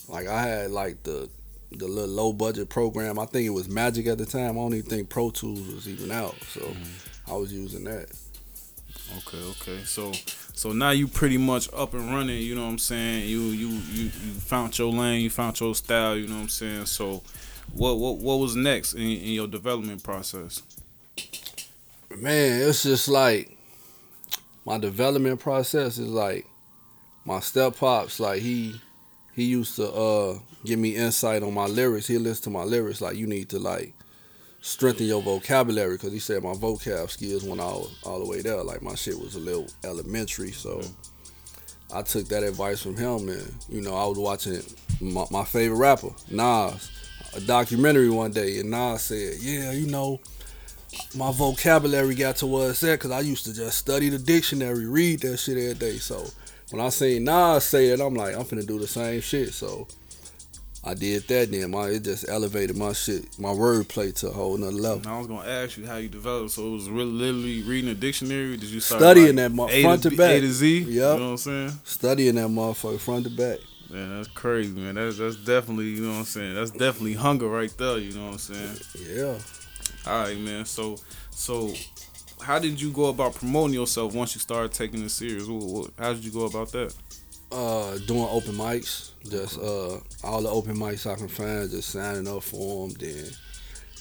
Like 0.08 0.26
I 0.26 0.42
had 0.42 0.70
like 0.70 1.02
the 1.02 1.28
the 1.72 1.86
little 1.86 2.14
low 2.14 2.32
budget 2.32 2.69
program. 2.69 3.19
I 3.19 3.26
think 3.26 3.46
it 3.46 3.50
was 3.50 3.69
Magix 3.69 4.06
at 4.06 4.19
the 4.19 4.26
time. 4.26 4.52
I 4.52 4.54
don't 4.62 4.75
even 4.75 4.88
think 4.88 5.08
Pro 5.08 5.31
Tools 5.31 5.66
was 5.75 5.88
even 5.88 6.10
out. 6.12 6.36
So 6.52 6.75
I 7.28 7.34
was 7.34 7.52
using 7.52 7.84
that. 7.84 8.06
Okay, 9.19 9.42
okay. 9.50 9.84
So 9.84 10.12
so 10.54 10.72
now 10.72 10.90
you 10.90 11.08
pretty 11.08 11.36
much 11.36 11.69
up 11.75 11.94
and 11.94 12.10
running, 12.14 12.40
you 12.42 12.54
know 12.54 12.62
what 12.64 12.70
I'm 12.70 12.78
saying? 12.78 13.28
You 13.28 13.40
you 13.46 13.69
you, 13.92 14.04
you 14.04 14.10
found 14.10 14.78
your 14.78 14.92
lane, 14.92 15.20
you 15.22 15.31
found 15.31 15.58
your 15.60 15.75
style, 15.75 16.16
you 16.16 16.28
know 16.28 16.36
what 16.36 16.42
I'm 16.42 16.48
saying? 16.48 16.86
So 16.86 17.22
what 17.72 17.98
what 17.98 18.19
what 18.19 18.36
was 18.38 18.54
next 18.56 18.94
in, 18.94 19.02
in 19.02 19.32
your 19.32 19.46
development 19.48 20.02
process? 20.02 20.62
Man, 22.16 22.61
it's 22.69 22.84
just 22.84 23.08
like 23.08 23.56
my 24.64 24.78
development 24.78 25.40
process 25.40 25.99
is 25.99 26.08
like 26.08 26.46
my 27.25 27.40
step 27.40 27.76
pops. 27.76 28.20
Like 28.20 28.40
he 28.40 28.81
he 29.32 29.44
used 29.44 29.76
to 29.76 29.91
uh 29.93 30.38
give 30.65 30.79
me 30.79 30.94
insight 30.96 31.43
on 31.43 31.55
my 31.55 31.67
lyrics. 31.67 32.06
He 32.06 32.19
listened 32.19 32.44
to 32.44 32.50
my 32.50 32.65
lyrics. 32.65 33.00
Like 33.00 33.17
you 33.17 33.27
need 33.27 33.48
to 33.50 33.58
like 33.58 33.94
strengthen 34.60 35.06
your 35.06 35.22
vocabulary 35.22 35.96
because 35.96 36.12
he 36.12 36.19
said 36.19 36.43
my 36.43 36.53
vocab 36.53 37.10
skills 37.10 37.44
went 37.44 37.60
all 37.60 37.91
all 38.05 38.20
the 38.20 38.27
way 38.27 38.43
there. 38.43 38.62
Like 38.62 38.82
my 38.82 38.94
shit 38.94 39.19
was 39.19 39.34
a 39.34 39.41
little 39.41 39.67
elementary, 39.84 40.53
so. 40.53 40.82
I 41.93 42.03
took 42.03 42.27
that 42.29 42.43
advice 42.43 42.82
from 42.82 42.96
him, 42.96 43.29
and 43.29 43.55
you 43.69 43.81
know, 43.81 43.94
I 43.94 44.05
was 44.06 44.19
watching 44.19 44.60
my, 45.00 45.27
my 45.31 45.44
favorite 45.44 45.77
rapper, 45.77 46.10
Nas, 46.29 46.91
a 47.36 47.41
documentary 47.41 48.08
one 48.10 48.32
day, 48.32 48.58
and 48.58 48.70
Nas 48.70 49.03
said, 49.03 49.34
"Yeah, 49.41 49.70
you 49.70 49.86
know, 49.86 50.19
my 51.17 51.32
vocabulary 51.32 52.15
got 52.15 52.36
to 52.36 52.46
where 52.46 52.70
it's 52.70 52.82
at 52.82 52.98
because 52.98 53.10
I 53.10 53.20
used 53.20 53.44
to 53.46 53.55
just 53.55 53.79
study 53.79 54.08
the 54.08 54.19
dictionary, 54.19 54.86
read 54.86 55.20
that 55.20 55.39
shit 55.39 55.58
every 55.58 55.74
day. 55.74 55.96
So 55.98 56.27
when 56.70 56.84
I 56.84 56.89
seen 56.89 57.24
Nas 57.24 57.65
say 57.65 57.89
it, 57.89 58.01
I'm 58.01 58.15
like, 58.15 58.34
I'm 58.34 58.44
finna 58.44 58.67
do 58.67 58.79
the 58.79 58.86
same 58.86 59.20
shit. 59.20 59.53
So 59.53 59.86
I 60.86 60.94
did 60.94 61.27
that. 61.29 61.51
Then 61.51 61.70
my 61.70 61.89
it 61.89 62.05
just 62.05 62.29
elevated 62.29 62.77
my 62.77 62.93
shit, 62.93 63.39
my 63.39 63.48
wordplay 63.48 64.15
to 64.17 64.29
a 64.29 64.32
whole 64.32 64.56
nother 64.56 64.72
level. 64.72 64.98
And 64.98 65.06
I 65.06 65.19
was 65.19 65.27
gonna 65.27 65.48
ask 65.48 65.79
you 65.79 65.86
how 65.86 65.96
you 65.96 66.08
developed. 66.08 66.53
So 66.53 66.67
it 66.67 66.72
was 66.72 66.91
really 66.91 67.10
literally 67.10 67.63
reading 67.63 67.91
a 67.91 67.94
dictionary. 67.94 68.56
Did 68.56 68.69
you 68.69 68.81
start 68.81 69.01
Studying 69.01 69.27
like, 69.29 69.36
that 69.36 69.53
mo- 69.53 69.69
front 69.69 70.03
to 70.03 70.10
to 70.10 70.17
back. 70.17 70.31
A 70.31 70.41
to 70.41 70.53
Z? 70.53 70.79
You 70.79 71.01
know 71.01 71.15
what 71.15 71.22
I'm 71.22 71.36
saying? 71.39 71.72
Studying 71.84 72.34
that 72.34 72.48
motherfucker 72.48 73.01
front 73.01 73.24
to 73.24 73.31
back. 73.31 73.58
Man, 73.91 74.17
that's 74.17 74.29
crazy, 74.29 74.72
man. 74.72 74.96
That's 74.96 75.19
that's 75.19 75.36
definitely, 75.36 75.91
you 75.91 76.03
know 76.03 76.13
what 76.13 76.19
I'm 76.19 76.24
saying. 76.24 76.55
That's 76.55 76.70
definitely 76.70 77.15
hunger 77.15 77.48
right 77.48 77.72
there. 77.79 77.98
You 77.98 78.13
know 78.13 78.27
what 78.27 78.32
I'm 78.32 78.39
saying. 78.39 78.77
Yeah. 79.08 79.39
All 80.06 80.22
right, 80.24 80.38
man. 80.38 80.64
So, 80.64 80.96
so, 81.31 81.72
how 82.41 82.58
did 82.58 82.81
you 82.81 82.91
go 82.91 83.06
about 83.06 83.34
promoting 83.34 83.74
yourself 83.74 84.14
once 84.14 84.34
you 84.34 84.41
started 84.41 84.72
taking 84.72 85.03
it 85.03 85.10
serious? 85.10 85.46
How 85.98 86.12
did 86.12 86.24
you 86.24 86.31
go 86.31 86.44
about 86.44 86.72
that? 86.72 86.94
Uh, 87.50 87.98
doing 88.06 88.26
open 88.31 88.55
mics, 88.55 89.12
just 89.31 89.58
uh, 89.60 89.98
all 90.26 90.43
the 90.43 90.48
open 90.48 90.76
mics 90.76 91.10
I 91.10 91.14
can 91.14 91.29
find, 91.29 91.70
just 91.70 91.91
signing 91.91 92.26
up 92.26 92.43
for 92.43 92.88
them. 92.88 92.96
Then 92.98 93.24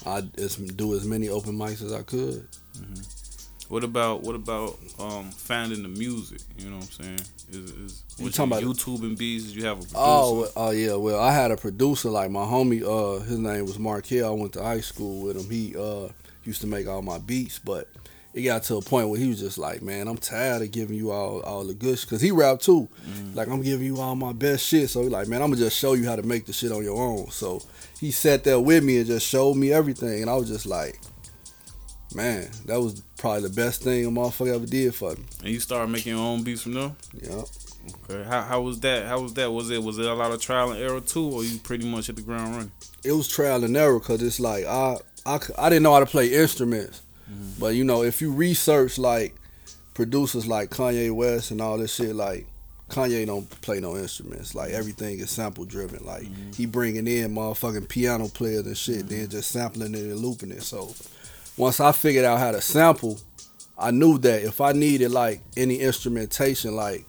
I 0.06 0.22
just 0.22 0.76
do 0.76 0.96
as 0.96 1.06
many 1.06 1.30
open 1.30 1.58
mics 1.58 1.84
as 1.84 1.94
I 1.94 2.02
could. 2.02 2.48
What 3.70 3.84
about 3.84 4.22
what 4.22 4.36
about 4.36 4.78
um 5.00 5.32
finding 5.32 5.82
the 5.84 5.90
music? 5.90 6.42
You 6.58 6.70
know 6.70 6.78
what 6.78 6.86
I'm 7.00 7.06
saying? 7.06 7.20
Is 7.52 7.72
is 7.72 8.04
You 8.20 8.30
talking 8.30 8.52
about- 8.52 8.64
YouTube 8.64 9.02
and 9.04 9.18
beats? 9.18 9.46
Did 9.46 9.56
you 9.56 9.66
have 9.66 9.78
a 9.78 9.82
producer? 9.82 9.98
Oh, 9.98 10.48
oh 10.56 10.72
yeah. 10.72 10.94
Well, 10.96 11.20
I 11.20 11.34
had 11.34 11.52
a 11.52 11.58
producer 11.58 12.10
like 12.10 12.30
my 12.30 12.46
homie. 12.46 12.84
Uh, 12.84 13.22
his 13.24 13.38
name 13.40 13.66
was 13.66 13.80
Markel. 13.80 14.26
I 14.28 14.30
went 14.30 14.54
to 14.54 14.64
high 14.64 14.82
school 14.82 15.24
with 15.24 15.38
him. 15.38 15.50
He 15.50 15.76
uh 15.76 16.10
used 16.44 16.62
to 16.62 16.68
make 16.68 16.88
all 16.88 17.02
my 17.02 17.18
beats, 17.20 17.58
but 17.60 17.88
it 18.34 18.42
got 18.42 18.64
to 18.64 18.78
a 18.78 18.82
point 18.82 19.10
where 19.10 19.20
he 19.20 19.30
was 19.30 19.40
just 19.40 19.58
like, 19.60 19.82
man, 19.84 20.08
I'm 20.08 20.18
tired 20.18 20.62
of 20.64 20.72
giving 20.72 20.98
you 20.98 21.12
all 21.12 21.40
all 21.42 21.64
the 21.64 21.74
good 21.74 21.98
shit. 21.98 22.10
Cause 22.10 22.22
he 22.22 22.32
rap 22.32 22.60
too. 22.60 22.90
Mm-hmm. 23.08 23.36
Like 23.36 23.48
I'm 23.48 23.62
giving 23.62 23.86
you 23.88 24.00
all 24.00 24.16
my 24.16 24.34
best 24.34 24.66
shit. 24.66 24.90
So 24.90 25.02
he 25.04 25.10
like, 25.10 25.28
man, 25.28 25.42
I'm 25.42 25.50
gonna 25.52 25.62
just 25.64 25.78
show 25.78 25.94
you 25.94 26.06
how 26.06 26.16
to 26.16 26.24
make 26.24 26.46
the 26.46 26.54
shit 26.54 26.72
on 26.72 26.84
your 26.84 27.02
own. 27.02 27.30
So 27.32 27.62
he 28.00 28.12
sat 28.12 28.44
there 28.44 28.60
with 28.60 28.84
me 28.84 28.98
and 28.98 29.08
just 29.08 29.26
showed 29.28 29.56
me 29.56 29.72
everything. 29.72 30.22
And 30.22 30.30
I 30.30 30.36
was 30.36 30.50
just 30.50 30.66
like, 30.66 31.00
man, 32.16 32.50
that 32.66 32.80
was 32.80 33.02
probably 33.18 33.44
the 33.44 33.56
best 33.56 33.84
thing 33.84 34.06
a 34.06 34.10
motherfucker 34.10 34.56
ever 34.56 34.66
did 34.66 34.94
for 34.96 35.16
me. 35.16 35.24
And 35.42 35.50
you 35.50 35.60
started 35.60 35.92
making 35.92 36.16
your 36.16 36.22
own 36.22 36.44
beats 36.44 36.62
from 36.62 36.74
there. 36.74 36.92
Yeah. 37.14 37.44
Okay. 38.10 38.24
How 38.24 38.42
how 38.42 38.62
was 38.62 38.80
that? 38.82 39.06
How 39.08 39.20
was 39.20 39.34
that? 39.34 39.52
Was 39.52 39.70
it 39.70 39.84
was 39.84 39.98
it 39.98 40.06
a 40.06 40.14
lot 40.14 40.32
of 40.32 40.42
trial 40.42 40.72
and 40.72 40.82
error 40.82 41.02
too, 41.02 41.30
or 41.30 41.44
you 41.44 41.58
pretty 41.60 41.90
much 41.90 42.08
hit 42.08 42.16
the 42.16 42.22
ground 42.22 42.56
running? 42.56 42.72
It 43.04 43.12
was 43.12 43.28
trial 43.28 43.64
and 43.64 43.76
error 43.76 44.00
because 44.00 44.22
it's 44.24 44.40
like 44.40 44.66
I, 44.66 44.98
I 45.26 45.40
I 45.58 45.70
didn't 45.70 45.84
know 45.84 45.94
how 45.94 46.00
to 46.00 46.06
play 46.06 46.34
instruments, 46.34 47.02
mm-hmm. 47.30 47.60
but 47.60 47.76
you 47.76 47.84
know 47.84 48.04
if 48.04 48.22
you 48.22 48.32
research 48.32 48.98
like 48.98 49.36
producers 49.94 50.48
like 50.48 50.70
Kanye 50.70 51.12
West 51.12 51.52
and 51.52 51.62
all 51.62 51.78
this 51.78 51.96
shit, 51.96 52.16
like 52.16 52.48
Kanye 52.90 53.26
don't 53.26 53.50
play 53.62 53.80
no 53.80 53.98
instruments. 53.98 54.56
Like 54.56 54.70
mm-hmm. 54.70 54.80
everything 54.80 55.20
is 55.20 55.32
sample 55.32 55.66
driven. 55.66 56.06
Like 56.06 56.24
mm-hmm. 56.24 56.52
he 56.52 56.66
bringing 56.66 57.08
in 57.08 57.36
motherfucking 57.36 57.90
piano 57.90 58.28
players 58.30 58.66
and 58.66 58.78
shit, 58.78 59.10
then 59.10 59.30
just 59.30 59.52
sampling 59.52 59.94
it 59.94 60.02
and 60.02 60.20
looping 60.20 60.52
it. 60.52 60.64
So 60.64 60.94
once 61.58 61.80
I 61.80 61.92
figured 61.92 62.26
out 62.26 62.40
how 62.40 62.52
to 62.52 62.62
sample, 62.62 63.20
I 63.78 63.92
knew 63.92 64.18
that 64.20 64.44
if 64.44 64.62
I 64.62 64.72
needed 64.72 65.12
like 65.12 65.42
any 65.58 65.80
instrumentation, 65.80 66.76
like 66.76 67.06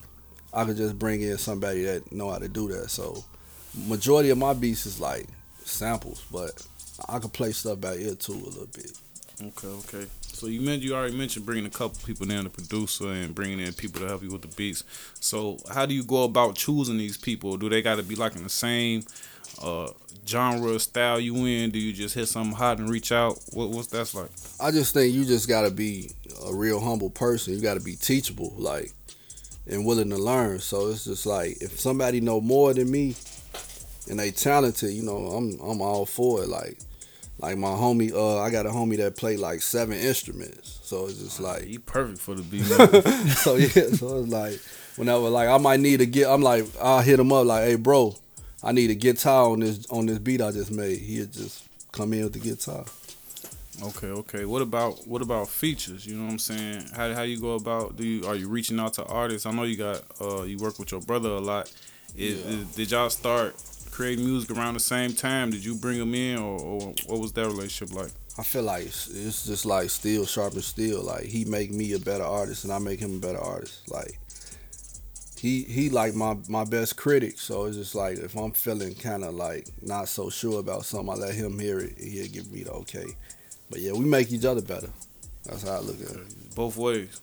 I 0.53 0.65
could 0.65 0.77
just 0.77 0.99
bring 0.99 1.23
in 1.23 1.39
somebody 1.39 1.85
that 1.85 2.13
know 2.13 2.31
how 2.31 2.39
to 2.39 2.49
do 2.49 2.69
that. 2.69 2.91
So 2.91 3.25
majority 3.87 4.31
of 4.31 4.39
my 4.39 4.53
beats 4.53 4.87
is 4.87 5.01
like 5.01 5.27
samples, 5.65 6.25
but 6.33 6.67
I 7.09 7.19
could 7.19 7.33
play 7.33 7.53
stuff 7.53 7.81
by 7.81 7.95
ear 7.95 8.15
too 8.15 8.33
a 8.33 8.35
little 8.35 8.67
bit. 8.67 8.93
Okay, 9.43 9.67
okay. 9.67 10.07
So 10.23 10.47
you 10.47 10.61
meant 10.61 10.83
you 10.83 10.95
already 10.95 11.17
mentioned 11.17 11.45
bringing 11.45 11.67
a 11.67 11.71
couple 11.71 11.99
people 12.05 12.31
in, 12.31 12.45
the 12.45 12.51
producer, 12.51 13.09
and 13.09 13.35
bringing 13.35 13.61
in 13.61 13.73
people 13.73 14.01
to 14.01 14.07
help 14.07 14.23
you 14.23 14.31
with 14.31 14.43
the 14.43 14.49
beats. 14.49 14.85
So 15.21 15.59
how 15.73 15.87
do 15.87 15.95
you 15.95 16.05
go 16.05 16.25
about 16.25 16.55
choosing 16.55 16.99
these 16.99 17.17
people? 17.17 17.57
Do 17.57 17.69
they 17.69 17.83
got 17.83 17.97
to 17.97 18.03
be 18.03 18.15
like 18.15 18.37
in 18.37 18.43
the 18.43 18.49
same 18.49 19.05
uh, 19.63 19.89
genre 20.27 20.79
style 20.79 21.21
you 21.21 21.35
in? 21.47 21.71
Do 21.71 21.79
you 21.79 21.93
just 21.93 22.15
hit 22.15 22.27
something 22.27 22.57
hot 22.57 22.79
and 22.79 22.89
reach 22.89 23.13
out? 23.13 23.39
What 23.53 23.71
what's 23.71 23.89
that's 23.89 24.15
like? 24.15 24.31
I 24.61 24.71
just 24.71 24.95
think 24.95 25.15
you 25.15 25.25
just 25.25 25.49
gotta 25.49 25.71
be 25.71 26.11
a 26.47 26.55
real 26.55 26.81
humble 26.81 27.11
person. 27.11 27.55
You 27.55 27.61
gotta 27.61 27.81
be 27.81 27.97
teachable, 27.97 28.55
like, 28.57 28.93
and 29.67 29.85
willing 29.85 30.11
to 30.11 30.17
learn. 30.17 30.61
So 30.61 30.89
it's 30.89 31.05
just 31.05 31.27
like 31.27 31.61
if 31.63 31.79
somebody 31.79 32.21
know 32.21 32.41
more 32.41 32.75
than 32.75 32.91
me 32.91 33.15
and 34.09 34.19
they 34.19 34.31
talented, 34.31 34.93
you 34.93 35.03
know, 35.03 35.17
I'm 35.17 35.61
I'm 35.61 35.81
all 35.81 36.07
for 36.07 36.43
it. 36.43 36.49
Like, 36.49 36.79
like 37.39 37.57
my 37.57 37.69
homie, 37.69 38.13
uh, 38.13 38.41
I 38.41 38.51
got 38.51 38.67
a 38.67 38.71
homie 38.71 38.97
that 38.99 39.17
played 39.17 39.39
like 39.39 39.63
seven 39.63 39.99
instruments. 39.99 40.81
So 40.83 41.07
it's 41.07 41.19
just 41.19 41.41
like 41.41 41.65
he 41.65 41.79
perfect 41.79 42.19
for 42.21 42.35
the 42.35 42.43
beat. 42.43 42.65
so 43.35 43.57
yeah, 43.57 43.95
so 43.97 44.21
it's 44.21 44.29
like 44.29 44.61
whenever 44.97 45.29
like 45.29 45.49
I 45.49 45.59
might 45.59 45.81
need 45.81 45.99
to 45.99 46.07
get, 46.07 46.29
I'm 46.29 46.43
like 46.43 46.65
I'll 46.81 47.01
hit 47.03 47.19
him 47.19 47.33
up 47.33 47.47
like, 47.47 47.65
hey 47.65 47.77
bro, 47.77 48.15
I 48.65 48.73
need 48.73 48.91
a 48.91 48.95
guitar 48.95 49.51
on 49.51 49.61
this 49.61 49.87
on 49.91 50.07
this 50.07 50.19
beat 50.19 50.41
I 50.41 50.51
just 50.51 50.71
made. 50.71 50.99
He'll 51.01 51.27
just 51.27 51.65
come 51.93 52.13
in 52.15 52.25
with 52.25 52.33
the 52.33 52.39
guitar. 52.41 52.85
Okay, 53.83 54.07
okay. 54.07 54.45
What 54.45 54.63
about 54.63 55.07
what 55.07 55.21
about 55.21 55.49
features? 55.49 56.07
You 56.07 56.17
know 56.17 56.25
what 56.25 56.33
I'm 56.33 56.39
saying? 56.39 56.87
How 56.97 57.13
how 57.13 57.23
you 57.23 57.41
go 57.41 57.55
about? 57.55 57.97
Do 57.97 58.07
you 58.07 58.27
are 58.27 58.37
you 58.37 58.49
reaching 58.49 58.79
out 58.81 58.95
to 58.95 59.05
artists? 59.05 59.47
I 59.47 59.51
know 59.53 59.65
you 59.65 59.77
got 59.77 60.03
uh 60.21 60.43
you 60.43 60.59
work 60.59 60.79
with 60.79 60.93
your 60.93 61.01
brother 61.01 61.31
a 61.31 61.41
lot. 61.41 61.71
Is, 62.17 62.41
Yeah. 62.45 62.51
is- 62.53 62.75
did 62.77 62.91
y'all 62.93 63.11
start 63.11 63.57
creating 63.91 64.25
music 64.25 64.51
around 64.57 64.75
the 64.75 64.81
same 64.81 65.13
time? 65.13 65.51
Did 65.51 65.65
you 65.65 65.75
bring 65.75 65.99
them 65.99 66.15
in, 66.15 66.39
or, 66.39 66.59
or 66.61 66.81
what 67.07 67.21
was 67.21 67.33
that 67.33 67.47
relationship 67.47 67.95
like? 67.95 68.11
I 68.39 68.43
feel 68.43 68.63
like 68.65 68.87
it's, 68.87 69.09
it's 69.09 69.45
just 69.47 69.65
like 69.67 69.91
steel 69.91 70.25
sharp 70.27 70.55
and 70.55 70.65
steel. 70.65 71.03
Like 71.03 71.25
he 71.25 71.45
make 71.45 71.71
me 71.73 71.93
a 71.93 71.99
better 71.99 72.25
artist 72.25 72.65
and 72.65 72.73
I 72.73 72.79
make 72.79 72.99
him 73.01 73.17
a 73.17 73.19
better 73.19 73.39
artist. 73.39 73.89
Like 73.91 74.19
he 75.45 75.63
he 75.65 75.91
like 75.91 76.15
my 76.15 76.39
my 76.49 76.65
best 76.65 76.97
critic. 76.97 77.39
So 77.39 77.67
it's 77.67 77.77
just 77.77 77.95
like 77.95 78.17
if 78.17 78.35
I'm 78.35 78.53
feeling 78.53 78.95
kind 78.95 79.23
of 79.23 79.35
like 79.35 79.69
not 79.83 80.09
so 80.09 80.31
sure 80.31 80.59
about 80.59 80.87
something, 80.87 81.11
I 81.11 81.17
let 81.17 81.35
him 81.35 81.59
hear 81.59 81.81
it. 81.81 81.99
and 81.99 82.09
He'll 82.09 82.33
give 82.33 82.51
me 82.51 82.63
the 82.63 82.73
okay. 82.73 83.05
But 83.69 83.81
yeah, 83.81 83.93
we 83.93 84.07
make 84.07 84.33
each 84.33 84.47
other 84.47 84.63
better. 84.63 84.89
That's 85.45 85.63
how 85.63 85.75
I 85.75 85.81
look 85.81 86.01
at 86.01 86.17
it. 86.17 86.55
Both 86.55 86.79
ways. 86.79 87.21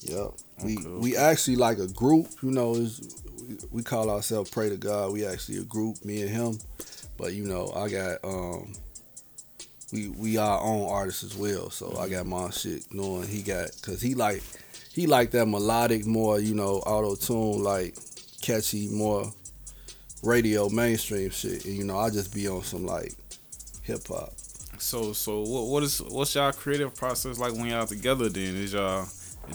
Yep. 0.00 0.32
We 0.64 0.78
Okay, 0.78 0.88
we 0.88 1.16
actually 1.16 1.54
like 1.54 1.78
a 1.78 1.86
group. 1.86 2.26
You 2.42 2.50
know, 2.50 2.74
is 2.74 3.22
we, 3.70 3.84
call 3.84 4.10
ourselves 4.10 4.50
Pray 4.50 4.68
to 4.70 4.76
God. 4.76 5.12
We 5.12 5.24
actually 5.24 5.58
a 5.58 5.64
group, 5.64 6.04
me 6.04 6.22
and 6.22 6.30
him. 6.30 6.58
But 7.16 7.34
you 7.34 7.44
know, 7.44 7.72
I 7.72 7.88
got 7.88 8.18
um. 8.24 8.72
We 9.92 10.08
we 10.08 10.38
our 10.38 10.60
own 10.60 10.88
artists 10.90 11.22
as 11.22 11.36
well. 11.36 11.70
So 11.70 11.96
I 12.00 12.08
got 12.08 12.26
my 12.26 12.50
shit 12.50 12.92
knowing 12.92 13.28
he 13.28 13.42
got 13.42 13.70
because 13.76 14.02
he 14.02 14.16
like 14.16 14.42
he 14.98 15.06
like 15.06 15.30
that 15.30 15.46
melodic 15.46 16.06
more 16.06 16.40
you 16.40 16.54
know 16.54 16.78
auto 16.86 17.14
tune 17.14 17.62
like 17.62 17.96
catchy 18.42 18.88
more 18.88 19.32
radio 20.22 20.68
mainstream 20.68 21.30
shit. 21.30 21.64
And 21.64 21.76
you 21.76 21.84
know 21.84 21.98
I 21.98 22.10
just 22.10 22.34
be 22.34 22.48
on 22.48 22.62
some 22.62 22.84
like 22.84 23.14
hip 23.82 24.06
hop. 24.08 24.32
So 24.78 25.12
so 25.12 25.40
what 25.42 25.66
what 25.66 25.82
is 25.82 26.02
what's 26.02 26.34
y'all 26.34 26.52
creative 26.52 26.94
process 26.96 27.38
like 27.38 27.52
when 27.52 27.66
y'all 27.66 27.86
together? 27.86 28.28
Then 28.28 28.56
is 28.56 28.72
y'all 28.72 29.06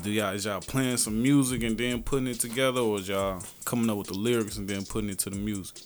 do 0.02 0.10
y'all 0.10 0.34
is 0.34 0.46
y'all 0.46 0.62
playing 0.62 0.98
some 0.98 1.22
music 1.22 1.64
and 1.64 1.78
then 1.78 2.04
putting 2.04 2.28
it 2.28 2.40
together, 2.40 2.80
or 2.80 3.00
is 3.00 3.10
y'all 3.10 3.44
coming 3.66 3.90
up 3.90 3.98
with 3.98 4.08
the 4.08 4.18
lyrics 4.18 4.58
and 4.58 4.68
then 4.68 4.86
putting 4.86 5.10
it 5.10 5.20
to 5.20 5.30
the 5.30 5.36
music? 5.36 5.78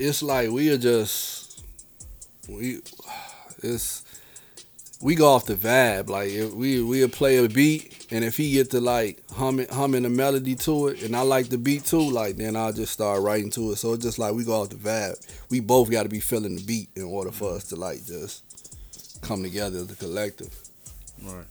it's 0.00 0.22
like 0.22 0.48
we 0.50 0.70
are 0.70 0.78
just 0.78 1.62
we 2.48 2.80
it's 3.62 4.02
we 5.02 5.14
go 5.14 5.28
off 5.28 5.46
the 5.46 5.54
vibe 5.54 6.08
like 6.10 6.30
if 6.30 6.52
we 6.52 6.82
we'll 6.82 7.08
play 7.08 7.38
a 7.38 7.48
beat 7.48 8.06
and 8.10 8.24
if 8.24 8.36
he 8.36 8.52
get 8.52 8.70
to 8.70 8.80
like 8.80 9.22
humming 9.32 9.68
humming 9.68 10.04
a 10.04 10.10
melody 10.10 10.54
to 10.54 10.88
it 10.88 11.02
and 11.02 11.16
I 11.16 11.22
like 11.22 11.48
the 11.48 11.58
beat 11.58 11.84
too 11.84 12.10
like 12.10 12.36
then 12.36 12.56
I'll 12.56 12.72
just 12.72 12.92
start 12.92 13.22
writing 13.22 13.50
to 13.50 13.72
it 13.72 13.76
so 13.76 13.94
it's 13.94 14.04
just 14.04 14.18
like 14.18 14.34
we 14.34 14.44
go 14.44 14.60
off 14.60 14.70
the 14.70 14.76
vibe 14.76 15.16
we 15.50 15.60
both 15.60 15.90
got 15.90 16.02
to 16.04 16.08
be 16.08 16.20
feeling 16.20 16.56
the 16.56 16.62
beat 16.62 16.90
in 16.96 17.04
order 17.04 17.30
for 17.30 17.52
us 17.54 17.64
to 17.68 17.76
like 17.76 18.04
just 18.04 18.44
come 19.22 19.42
together 19.42 19.78
as 19.78 19.90
a 19.90 19.96
collective 19.96 20.54
Right. 21.22 21.44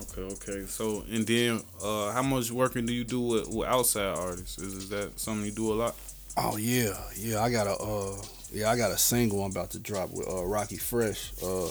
Okay. 0.00 0.22
Okay. 0.22 0.66
So 0.66 1.04
and 1.10 1.26
then 1.26 1.60
uh, 1.82 2.10
how 2.12 2.22
much 2.22 2.50
working 2.50 2.86
do 2.86 2.92
you 2.92 3.04
do 3.04 3.20
with, 3.20 3.48
with 3.48 3.68
outside 3.68 4.16
artists? 4.16 4.58
Is, 4.58 4.74
is 4.74 4.88
that 4.88 5.18
something 5.18 5.44
you 5.46 5.52
do 5.52 5.72
a 5.72 5.74
lot? 5.74 5.94
Oh 6.36 6.56
yeah, 6.56 6.96
yeah. 7.16 7.40
I 7.42 7.50
got 7.50 7.66
a 7.66 7.76
uh, 7.80 8.16
yeah, 8.52 8.70
I 8.70 8.76
got 8.76 8.90
a 8.90 8.98
single 8.98 9.44
I'm 9.44 9.52
about 9.52 9.70
to 9.70 9.78
drop 9.78 10.10
with 10.10 10.28
uh, 10.28 10.44
Rocky 10.44 10.76
Fresh. 10.76 11.32
Uh, 11.42 11.68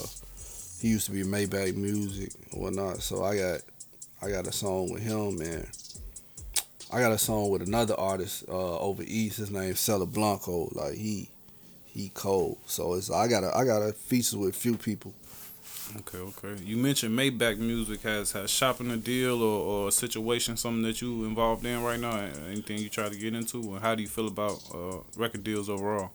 he 0.84 0.90
used 0.90 1.06
to 1.06 1.14
be 1.14 1.24
Maybach 1.24 1.78
Music 1.78 2.34
and 2.52 2.62
whatnot. 2.62 3.02
So 3.02 3.24
I 3.24 3.38
got 3.38 3.62
I 4.22 4.30
got 4.30 4.46
a 4.48 4.52
song 4.52 4.92
with 4.92 5.02
him 5.02 5.40
and 5.40 5.66
I 6.92 7.00
got 7.00 7.14
a 7.14 7.18
song 7.18 7.50
with 7.52 7.62
another 7.62 7.98
artist 7.98 8.44
uh, 8.50 8.80
over 8.80 9.02
east. 9.08 9.38
His 9.38 9.50
name's 9.50 9.80
Cella 9.80 10.06
Blanco. 10.06 10.68
Like 10.74 10.96
he 10.96 11.30
he 11.86 12.12
cold. 12.14 12.58
So 12.66 12.96
it's 12.96 13.10
I 13.10 13.30
got 13.30 13.46
a 13.46 13.56
I 13.56 13.64
got 13.64 13.82
a 13.82 13.94
feature 13.94 14.38
with 14.38 14.50
a 14.50 14.60
few 14.60 14.76
people. 14.76 15.14
Okay. 16.00 16.18
Okay. 16.18 16.62
You 16.62 16.76
mentioned 16.76 17.18
Maybach 17.18 17.60
Music 17.60 18.02
has 18.02 18.34
has 18.34 18.52
shopping 18.52 18.92
a 18.92 18.98
deal 18.98 19.42
or, 19.42 19.62
or 19.66 19.88
a 19.88 19.92
situation 19.92 20.58
something 20.58 20.84
that 20.84 21.02
you 21.02 21.24
involved 21.24 21.66
in 21.66 21.82
right 21.82 22.00
now. 22.00 22.28
Anything 22.52 22.80
you 22.80 22.90
try 22.90 23.08
to 23.08 23.16
get 23.16 23.34
into, 23.34 23.60
and 23.74 23.80
how 23.80 23.96
do 23.96 24.02
you 24.02 24.10
feel 24.10 24.28
about 24.28 24.62
uh, 24.76 24.98
record 25.16 25.46
deals 25.46 25.70
overall? 25.70 26.12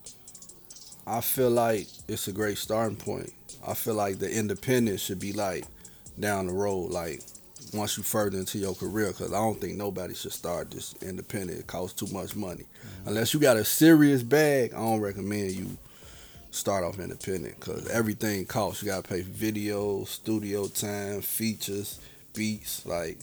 I 1.07 1.21
feel 1.21 1.49
like 1.49 1.87
it's 2.07 2.27
a 2.27 2.31
great 2.31 2.59
starting 2.59 2.97
point. 2.97 3.33
I 3.69 3.75
feel 3.75 3.93
like 3.93 4.17
the 4.17 4.31
independent 4.31 4.99
should 4.99 5.19
be 5.19 5.31
like 5.31 5.65
down 6.19 6.47
the 6.47 6.53
road, 6.53 6.91
like 6.91 7.21
once 7.73 7.97
you 7.97 8.03
further 8.03 8.37
into 8.37 8.57
your 8.57 8.73
career, 8.73 9.09
because 9.09 9.31
I 9.31 9.37
don't 9.37 9.61
think 9.61 9.75
nobody 9.75 10.15
should 10.15 10.31
start 10.31 10.71
just 10.71 11.03
independent. 11.03 11.59
It 11.59 11.67
costs 11.67 11.99
too 11.99 12.11
much 12.11 12.35
money. 12.35 12.63
Mm-hmm. 12.63 13.09
Unless 13.09 13.33
you 13.33 13.39
got 13.39 13.57
a 13.57 13.63
serious 13.63 14.23
bag, 14.23 14.73
I 14.73 14.77
don't 14.77 15.01
recommend 15.01 15.51
you 15.51 15.77
start 16.51 16.83
off 16.83 16.97
independent, 16.97 17.59
because 17.59 17.87
everything 17.89 18.45
costs. 18.45 18.81
You 18.81 18.89
got 18.89 19.03
to 19.03 19.09
pay 19.09 19.21
for 19.21 19.29
video, 19.29 20.03
studio 20.05 20.67
time, 20.67 21.21
features, 21.21 21.99
beats, 22.33 22.87
like, 22.87 23.19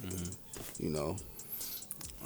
mm-hmm. 0.00 0.82
you 0.82 0.90
know. 0.90 1.16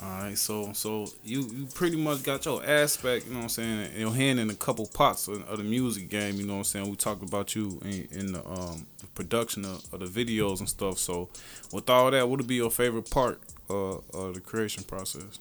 All 0.03 0.11
right, 0.11 0.37
so 0.37 0.73
so 0.75 1.07
you 1.25 1.41
you 1.53 1.67
pretty 1.75 1.97
much 1.97 2.23
got 2.23 2.45
your 2.45 2.63
aspect, 2.65 3.27
you 3.27 3.33
know 3.33 3.39
what 3.39 3.45
I'm 3.45 3.49
saying, 3.49 3.99
your 3.99 4.13
hand 4.13 4.39
in 4.39 4.51
a 4.51 4.55
couple 4.55 4.87
pots 4.87 5.27
of, 5.27 5.49
of 5.49 5.57
the 5.59 5.65
music 5.65 6.11
game, 6.11 6.37
you 6.37 6.47
know 6.47 6.55
what 6.55 6.59
I'm 6.59 6.65
saying. 6.65 6.91
We 6.91 6.97
talked 6.97 7.23
about 7.23 7.55
you 7.55 7.81
in, 7.83 8.09
in 8.11 8.33
the 8.33 8.47
um 8.47 8.87
production 9.15 9.65
of, 9.65 9.83
of 9.95 10.01
the 10.01 10.07
videos 10.27 10.59
and 10.61 10.69
stuff. 10.69 10.99
So 10.99 11.31
with 11.73 11.89
all 11.89 12.11
that, 12.11 12.29
what 12.29 12.39
would 12.39 12.47
be 12.47 12.57
your 12.57 12.71
favorite 12.71 13.11
part 13.11 13.41
uh, 13.71 13.97
of 14.13 14.35
the 14.35 14.41
creation 14.41 14.85
process? 14.85 15.39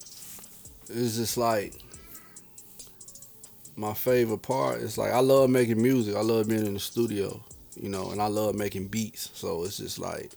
it's 0.89 1.15
just 1.17 1.37
like 1.37 1.73
my 3.75 3.93
favorite 3.93 4.41
part 4.41 4.79
is 4.81 4.97
like 4.97 5.11
I 5.11 5.19
love 5.19 5.49
making 5.49 5.81
music. 5.81 6.15
I 6.15 6.21
love 6.21 6.47
being 6.47 6.65
in 6.65 6.73
the 6.73 6.79
studio, 6.79 7.43
you 7.75 7.89
know, 7.89 8.11
and 8.11 8.21
I 8.21 8.27
love 8.27 8.55
making 8.55 8.87
beats. 8.87 9.29
So 9.33 9.63
it's 9.63 9.77
just 9.77 9.99
like 9.99 10.31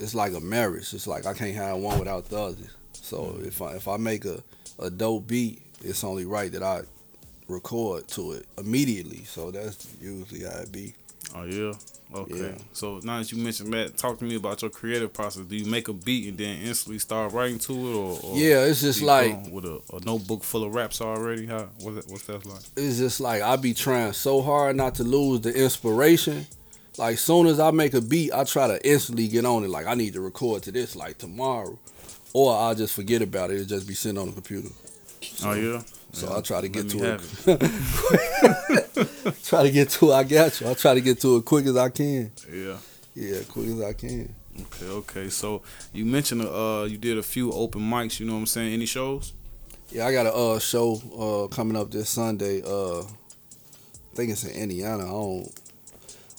it's 0.00 0.14
like 0.14 0.32
a 0.34 0.40
marriage. 0.40 0.92
It's 0.94 1.06
like 1.06 1.26
I 1.26 1.34
can't 1.34 1.54
have 1.54 1.78
one 1.78 1.98
without 1.98 2.28
the 2.28 2.38
other. 2.38 2.56
So 2.92 3.18
mm-hmm. 3.18 3.44
if 3.44 3.62
I 3.62 3.72
if 3.72 3.88
I 3.88 3.96
make 3.96 4.24
a, 4.24 4.42
a 4.78 4.90
dope 4.90 5.26
beat, 5.26 5.62
it's 5.82 6.04
only 6.04 6.24
right 6.24 6.50
that 6.52 6.62
I 6.62 6.82
record 7.48 8.08
to 8.08 8.32
it 8.32 8.46
immediately. 8.58 9.24
So 9.24 9.50
that's 9.50 9.86
usually 10.00 10.44
how 10.44 10.58
it 10.60 10.72
be. 10.72 10.94
Oh 11.34 11.44
yeah. 11.44 11.72
Okay. 12.12 12.40
Yeah. 12.40 12.58
So 12.72 13.00
now 13.04 13.18
that 13.18 13.30
you 13.30 13.38
mentioned 13.38 13.72
that, 13.72 13.96
talk 13.96 14.18
to 14.18 14.24
me 14.24 14.34
about 14.34 14.62
your 14.62 14.70
creative 14.70 15.12
process. 15.12 15.44
Do 15.44 15.54
you 15.54 15.66
make 15.66 15.86
a 15.86 15.92
beat 15.92 16.28
and 16.28 16.36
then 16.36 16.60
instantly 16.62 16.98
start 16.98 17.32
writing 17.32 17.58
to 17.60 17.72
it, 17.72 17.94
or, 17.94 18.20
or 18.22 18.36
Yeah, 18.36 18.64
it's 18.64 18.80
just 18.80 19.00
like 19.02 19.46
with 19.50 19.64
a, 19.64 19.80
a 19.92 20.00
notebook 20.04 20.42
full 20.42 20.64
of 20.64 20.74
raps 20.74 21.00
already? 21.00 21.46
How 21.46 21.68
what's 21.80 21.96
that, 21.96 22.10
what's 22.10 22.24
that 22.24 22.44
like? 22.46 22.62
it's 22.76 22.98
just 22.98 23.20
like 23.20 23.42
I 23.42 23.54
be 23.56 23.74
trying 23.74 24.12
so 24.12 24.42
hard 24.42 24.76
not 24.76 24.96
to 24.96 25.04
lose 25.04 25.42
the 25.42 25.54
inspiration. 25.54 26.46
Like 26.98 27.18
soon 27.18 27.46
as 27.46 27.58
I 27.60 27.70
make 27.70 27.94
a 27.94 28.00
beat, 28.00 28.32
I 28.32 28.44
try 28.44 28.66
to 28.66 28.86
instantly 28.88 29.28
get 29.28 29.44
on 29.44 29.64
it. 29.64 29.70
Like 29.70 29.86
I 29.86 29.94
need 29.94 30.12
to 30.14 30.20
record 30.20 30.62
to 30.64 30.72
this 30.72 30.96
like 30.96 31.18
tomorrow, 31.18 31.78
or 32.32 32.54
I'll 32.56 32.74
just 32.74 32.94
forget 32.94 33.22
about 33.22 33.50
it. 33.50 33.54
It'll 33.54 33.66
just 33.66 33.86
be 33.88 33.94
sitting 33.94 34.18
on 34.18 34.26
the 34.26 34.32
computer. 34.32 34.68
oh 35.44 35.52
yeah. 35.54 35.82
So 36.12 36.28
Yeah. 36.28 36.38
I 36.38 36.40
try 36.40 36.60
to 36.60 36.68
get 36.68 36.88
to 36.90 36.98
have 36.98 37.44
it. 37.46 37.60
try 39.44 39.62
to 39.62 39.70
get 39.70 39.90
to 39.90 40.10
it. 40.10 40.14
I 40.14 40.24
got 40.24 40.60
you. 40.60 40.68
I 40.68 40.74
try 40.74 40.94
to 40.94 41.00
get 41.00 41.20
to 41.20 41.36
it 41.36 41.44
quick 41.44 41.66
as 41.66 41.76
I 41.76 41.88
can. 41.88 42.32
Yeah. 42.52 42.76
Yeah, 43.14 43.38
quick 43.48 43.68
as 43.68 43.80
I 43.80 43.92
can. 43.92 44.34
Okay. 44.60 44.86
Okay. 44.86 45.28
So 45.30 45.62
you 45.92 46.04
mentioned 46.04 46.42
uh 46.42 46.86
you 46.88 46.98
did 46.98 47.16
a 47.18 47.22
few 47.22 47.52
open 47.52 47.80
mics. 47.80 48.18
You 48.20 48.26
know 48.26 48.32
what 48.34 48.40
I'm 48.40 48.46
saying? 48.46 48.72
Any 48.74 48.86
shows? 48.86 49.32
Yeah, 49.92 50.06
I 50.06 50.12
got 50.12 50.26
a 50.26 50.32
uh, 50.34 50.58
show 50.60 51.00
uh, 51.18 51.48
coming 51.54 51.76
up 51.76 51.90
this 51.90 52.08
Sunday. 52.10 52.62
Uh, 52.62 53.00
I 53.00 54.14
think 54.14 54.30
it's 54.30 54.44
in 54.44 54.50
Indiana. 54.62 55.04
I 55.04 55.10
don't. 55.10 55.59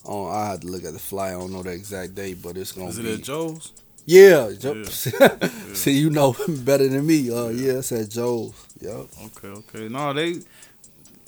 Don't, 0.05 0.31
I 0.31 0.47
have 0.47 0.59
to 0.61 0.67
look 0.67 0.83
at 0.83 0.93
the 0.93 0.99
flyer. 0.99 1.35
I 1.35 1.39
don't 1.39 1.51
know 1.53 1.63
the 1.63 1.71
exact 1.71 2.15
date, 2.15 2.41
but 2.41 2.57
it's 2.57 2.71
gonna 2.71 2.89
Is 2.89 2.97
it 2.99 3.03
be. 3.03 3.13
at 3.13 3.21
Joe's? 3.23 3.71
Yeah. 4.05 4.49
Yeah. 4.59 4.83
See, 5.73 5.91
you 5.99 6.09
know 6.09 6.35
better 6.47 6.87
than 6.87 7.05
me. 7.05 7.29
Uh, 7.29 7.49
yeah, 7.49 7.73
it's 7.73 7.91
at 7.91 8.09
Joe's. 8.09 8.53
Yep. 8.81 9.05
Okay, 9.25 9.47
okay. 9.47 9.87
No, 9.89 10.11
they 10.13 10.37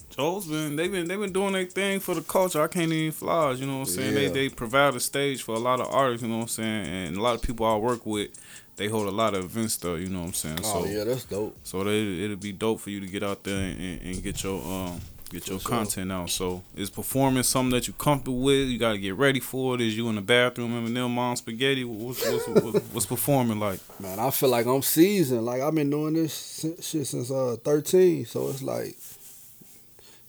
Joe's 0.09 0.45
been 0.47 0.75
they 0.75 0.87
been 0.87 1.07
they 1.07 1.15
been 1.15 1.31
doing 1.33 1.53
their 1.53 1.65
thing 1.65 1.99
for 1.99 2.15
the 2.15 2.21
culture. 2.21 2.61
I 2.61 2.67
can't 2.67 2.91
even 2.91 3.11
flaws, 3.11 3.59
you 3.59 3.65
know 3.67 3.79
what 3.79 3.87
I'm 3.89 3.93
saying? 3.93 4.13
They 4.15 4.25
Yeah. 4.27 4.31
they 4.33 4.49
provide 4.49 4.95
a 4.95 4.99
stage 4.99 5.43
for 5.43 5.55
a 5.55 5.59
lot 5.59 5.79
of 5.79 5.87
artists, 5.93 6.23
you 6.23 6.29
know 6.29 6.37
what 6.37 6.41
I'm 6.43 6.47
saying? 6.49 6.85
And 7.07 7.17
a 7.17 7.21
lot 7.21 7.35
of 7.35 7.41
people 7.41 7.65
I 7.65 7.75
work 7.77 8.05
with, 8.05 8.29
they 8.75 8.87
hold 8.87 9.07
a 9.07 9.11
lot 9.11 9.33
of 9.35 9.43
events 9.45 9.77
though, 9.77 9.95
you 9.95 10.09
know 10.09 10.19
what 10.21 10.27
I'm 10.27 10.33
saying? 10.33 10.59
Oh 10.63 10.83
so 10.83 10.89
yeah, 10.89 11.03
that's 11.03 11.25
dope. 11.25 11.55
so 11.63 11.83
they, 11.83 12.23
it'll 12.23 12.35
be 12.37 12.51
dope 12.51 12.79
for 12.79 12.89
you 12.89 12.99
to 12.99 13.07
get 13.07 13.23
out 13.23 13.43
there 13.43 13.57
and, 13.59 13.79
and, 13.79 14.01
and 14.01 14.23
get 14.23 14.43
your 14.43 14.63
um 14.63 14.99
get 15.33 15.47
your 15.47 15.59
content 15.59 16.11
out. 16.11 16.29
So 16.29 16.63
is 16.75 16.89
performing 16.89 17.43
something 17.43 17.71
that 17.71 17.87
you 17.87 17.93
comfortable 17.93 18.39
with? 18.39 18.67
You 18.69 18.77
gotta 18.77 18.97
get 18.97 19.15
ready 19.15 19.39
for 19.39 19.75
it. 19.75 19.81
Is 19.81 19.97
you 19.97 20.07
in 20.09 20.15
the 20.15 20.21
bathroom 20.21 20.73
and 20.75 20.87
Eminem 20.87 21.09
mom 21.09 21.35
spaghetti? 21.35 21.83
What's 21.83 22.25
what's, 22.25 22.47
what's, 22.47 22.85
what's 22.93 23.05
performing 23.05 23.59
like? 23.59 23.79
Man, 23.99 24.19
I 24.19 24.29
feel 24.31 24.49
like 24.49 24.65
I'm 24.65 24.81
seasoned. 24.81 25.45
Like 25.45 25.61
I've 25.61 25.75
been 25.75 25.89
doing 25.89 26.13
this 26.13 26.33
si- 26.33 26.81
shit 26.81 27.07
since 27.07 27.29
uh 27.31 27.57
13, 27.63 28.25
so 28.25 28.49
it's 28.49 28.61
like 28.63 28.95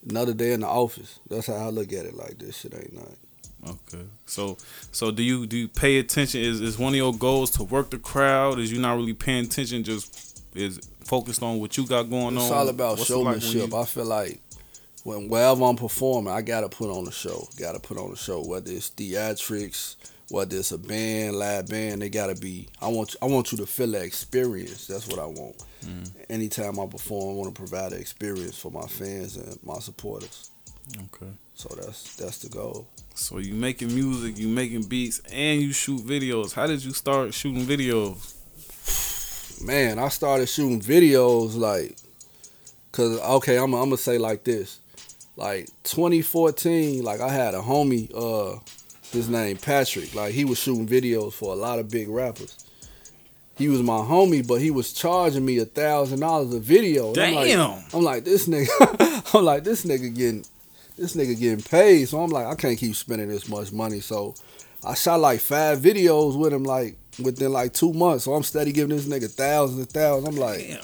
another 0.09 0.35
day 0.35 0.53
in 0.53 0.61
the 0.61 0.67
office. 0.69 1.19
That's 1.29 1.47
how 1.47 1.55
I 1.55 1.69
look 1.71 1.93
at 1.93 2.05
it. 2.07 2.15
Like 2.15 2.39
this 2.39 2.59
shit 2.59 2.75
ain't 2.75 2.93
nothing. 2.93 3.17
Okay. 3.67 4.05
So 4.27 4.57
so 4.93 5.11
do 5.11 5.23
you 5.23 5.47
do 5.47 5.57
you 5.57 5.69
pay 5.69 5.99
attention? 5.99 6.41
Is 6.41 6.61
is 6.61 6.79
one 6.79 6.93
of 6.93 6.97
your 6.97 7.15
goals 7.15 7.51
to 7.53 7.63
work 7.65 7.91
the 7.91 7.99
crowd? 7.99 8.59
Is 8.59 8.71
you 8.73 8.79
not 8.81 8.97
really 8.97 9.15
paying 9.15 9.47
attention? 9.47 9.85
Just 9.85 10.43
is 10.55 10.79
focused 11.05 11.43
on 11.43 11.59
what 11.61 11.77
you 11.77 11.87
got 11.87 12.05
going 12.05 12.35
It's 12.37 12.45
on? 12.45 12.49
It's 12.49 12.51
all 12.53 12.69
about 12.69 12.99
What's 12.99 13.11
it 13.11 13.17
like 13.17 13.41
showmanship. 13.41 13.71
you- 13.71 13.77
I 13.77 13.85
feel 13.87 14.05
like 14.05 14.41
when 15.05 15.29
wherever 15.29 15.63
I'm 15.65 15.77
performing, 15.77 16.33
I 16.33 16.43
gotta 16.43 16.69
put 16.69 16.91
on 16.91 17.07
a 17.07 17.13
show. 17.13 17.47
Gotta 17.59 17.79
put 17.79 17.97
on 17.99 18.11
a 18.13 18.17
show. 18.17 18.43
Whether 18.45 18.73
it's 18.73 18.91
theatrics, 18.91 19.97
whether 20.31 20.57
it's 20.57 20.73
a 20.73 20.79
band, 20.79 21.37
live 21.37 21.69
band, 21.69 22.03
they 22.03 22.09
gotta 22.09 22.35
be. 22.35 22.69
I 22.81 22.89
want 22.89 23.15
I 23.23 23.27
want 23.27 23.53
you 23.53 23.59
to 23.59 23.67
feel 23.67 23.87
that 23.93 24.03
experience. 24.03 24.87
That's 24.87 25.07
what 25.07 25.19
I 25.19 25.27
want. 25.27 25.63
Mhm. 25.85 26.11
Anytime 26.31 26.81
I 26.81 26.87
perform, 26.87 27.31
I 27.31 27.39
want 27.39 27.55
to 27.55 27.59
provide 27.59 27.93
an 27.93 28.01
experience 28.01 28.57
for 28.57 28.71
my 28.73 28.87
fans 28.87 29.37
and 29.37 29.59
my 29.63 29.79
supporters. 29.79 30.51
okay. 30.97 31.31
So 31.55 31.69
that's 31.81 32.17
that's 32.17 32.39
the 32.39 32.49
goal. 32.49 32.89
So 33.15 33.39
you 33.39 33.55
making 33.55 33.95
music, 33.95 34.39
you 34.39 34.49
making 34.49 34.85
beats, 34.85 35.21
and 35.31 35.61
you 35.61 35.73
shoot 35.73 36.01
videos. 36.01 36.53
How 36.53 36.67
did 36.67 36.83
you 36.85 36.93
start 36.93 37.33
shooting 37.33 37.65
videos? 37.65 38.33
man, 39.65 39.99
I 39.99 40.09
started 40.09 40.49
shooting 40.49 40.81
videos 40.81 41.57
like, 41.57 41.97
cause 42.93 43.19
okay, 43.21 43.57
I'm 43.57 43.73
I'm 43.75 43.85
gonna 43.91 43.97
say 43.97 44.19
like 44.19 44.45
this, 44.45 44.81
like 45.37 45.67
2014, 45.85 47.03
like 47.03 47.21
I 47.21 47.29
had 47.29 47.55
a 47.55 47.61
homie, 47.61 48.11
uh, 48.15 48.59
his 49.13 49.29
name 49.29 49.57
Patrick, 49.57 50.15
like 50.15 50.33
he 50.35 50.45
was 50.45 50.59
shooting 50.59 50.87
videos 50.89 51.33
for 51.33 51.53
a 51.53 51.57
lot 51.57 51.79
of 51.79 51.91
big 51.91 52.09
rappers. 52.09 52.59
He 53.57 53.69
was 53.69 53.83
my 53.83 53.99
homie, 53.99 54.45
but 54.47 54.61
he 54.61 54.71
was 54.73 54.93
charging 54.93 55.45
me 55.47 55.59
a 55.59 55.65
thousand 55.65 56.21
dollars 56.21 56.53
a 56.53 56.59
video. 56.61 57.11
And 57.11 57.19
I'm 57.21 57.35
like- 57.35 57.47
Damn. 57.49 57.85
I'm 57.93 58.03
like 58.03 58.25
this 58.25 58.49
nigga. 58.49 59.35
I'm 59.35 59.45
like 59.45 59.63
this 59.65 59.85
nigga 59.85 60.13
getting, 60.15 60.45
this 60.97 61.15
nigga 61.15 61.39
getting 61.39 61.63
paid. 61.63 62.09
So 62.09 62.21
I'm 62.21 62.31
like 62.31 62.47
I 62.47 62.55
can't 62.57 62.79
keep 62.79 62.97
spending 62.97 63.29
this 63.29 63.49
much 63.49 63.71
money. 63.73 64.01
So 64.01 64.35
I 64.85 64.95
shot 64.95 65.21
like 65.21 65.39
five 65.41 65.79
videos 65.79 66.37
with 66.37 66.53
him 66.53 66.65
like 66.65 66.97
within 67.23 67.53
like 67.53 67.73
two 67.73 67.93
months. 67.93 68.25
So 68.25 68.35
I'm 68.35 68.43
steady 68.43 68.73
giving 68.73 68.97
this 68.97 69.07
nigga 69.07 69.31
thousands 69.31 69.79
and 69.81 69.89
thousands. 69.91 70.29
I'm 70.29 70.37
like 70.41 70.59
Damn. 70.59 70.81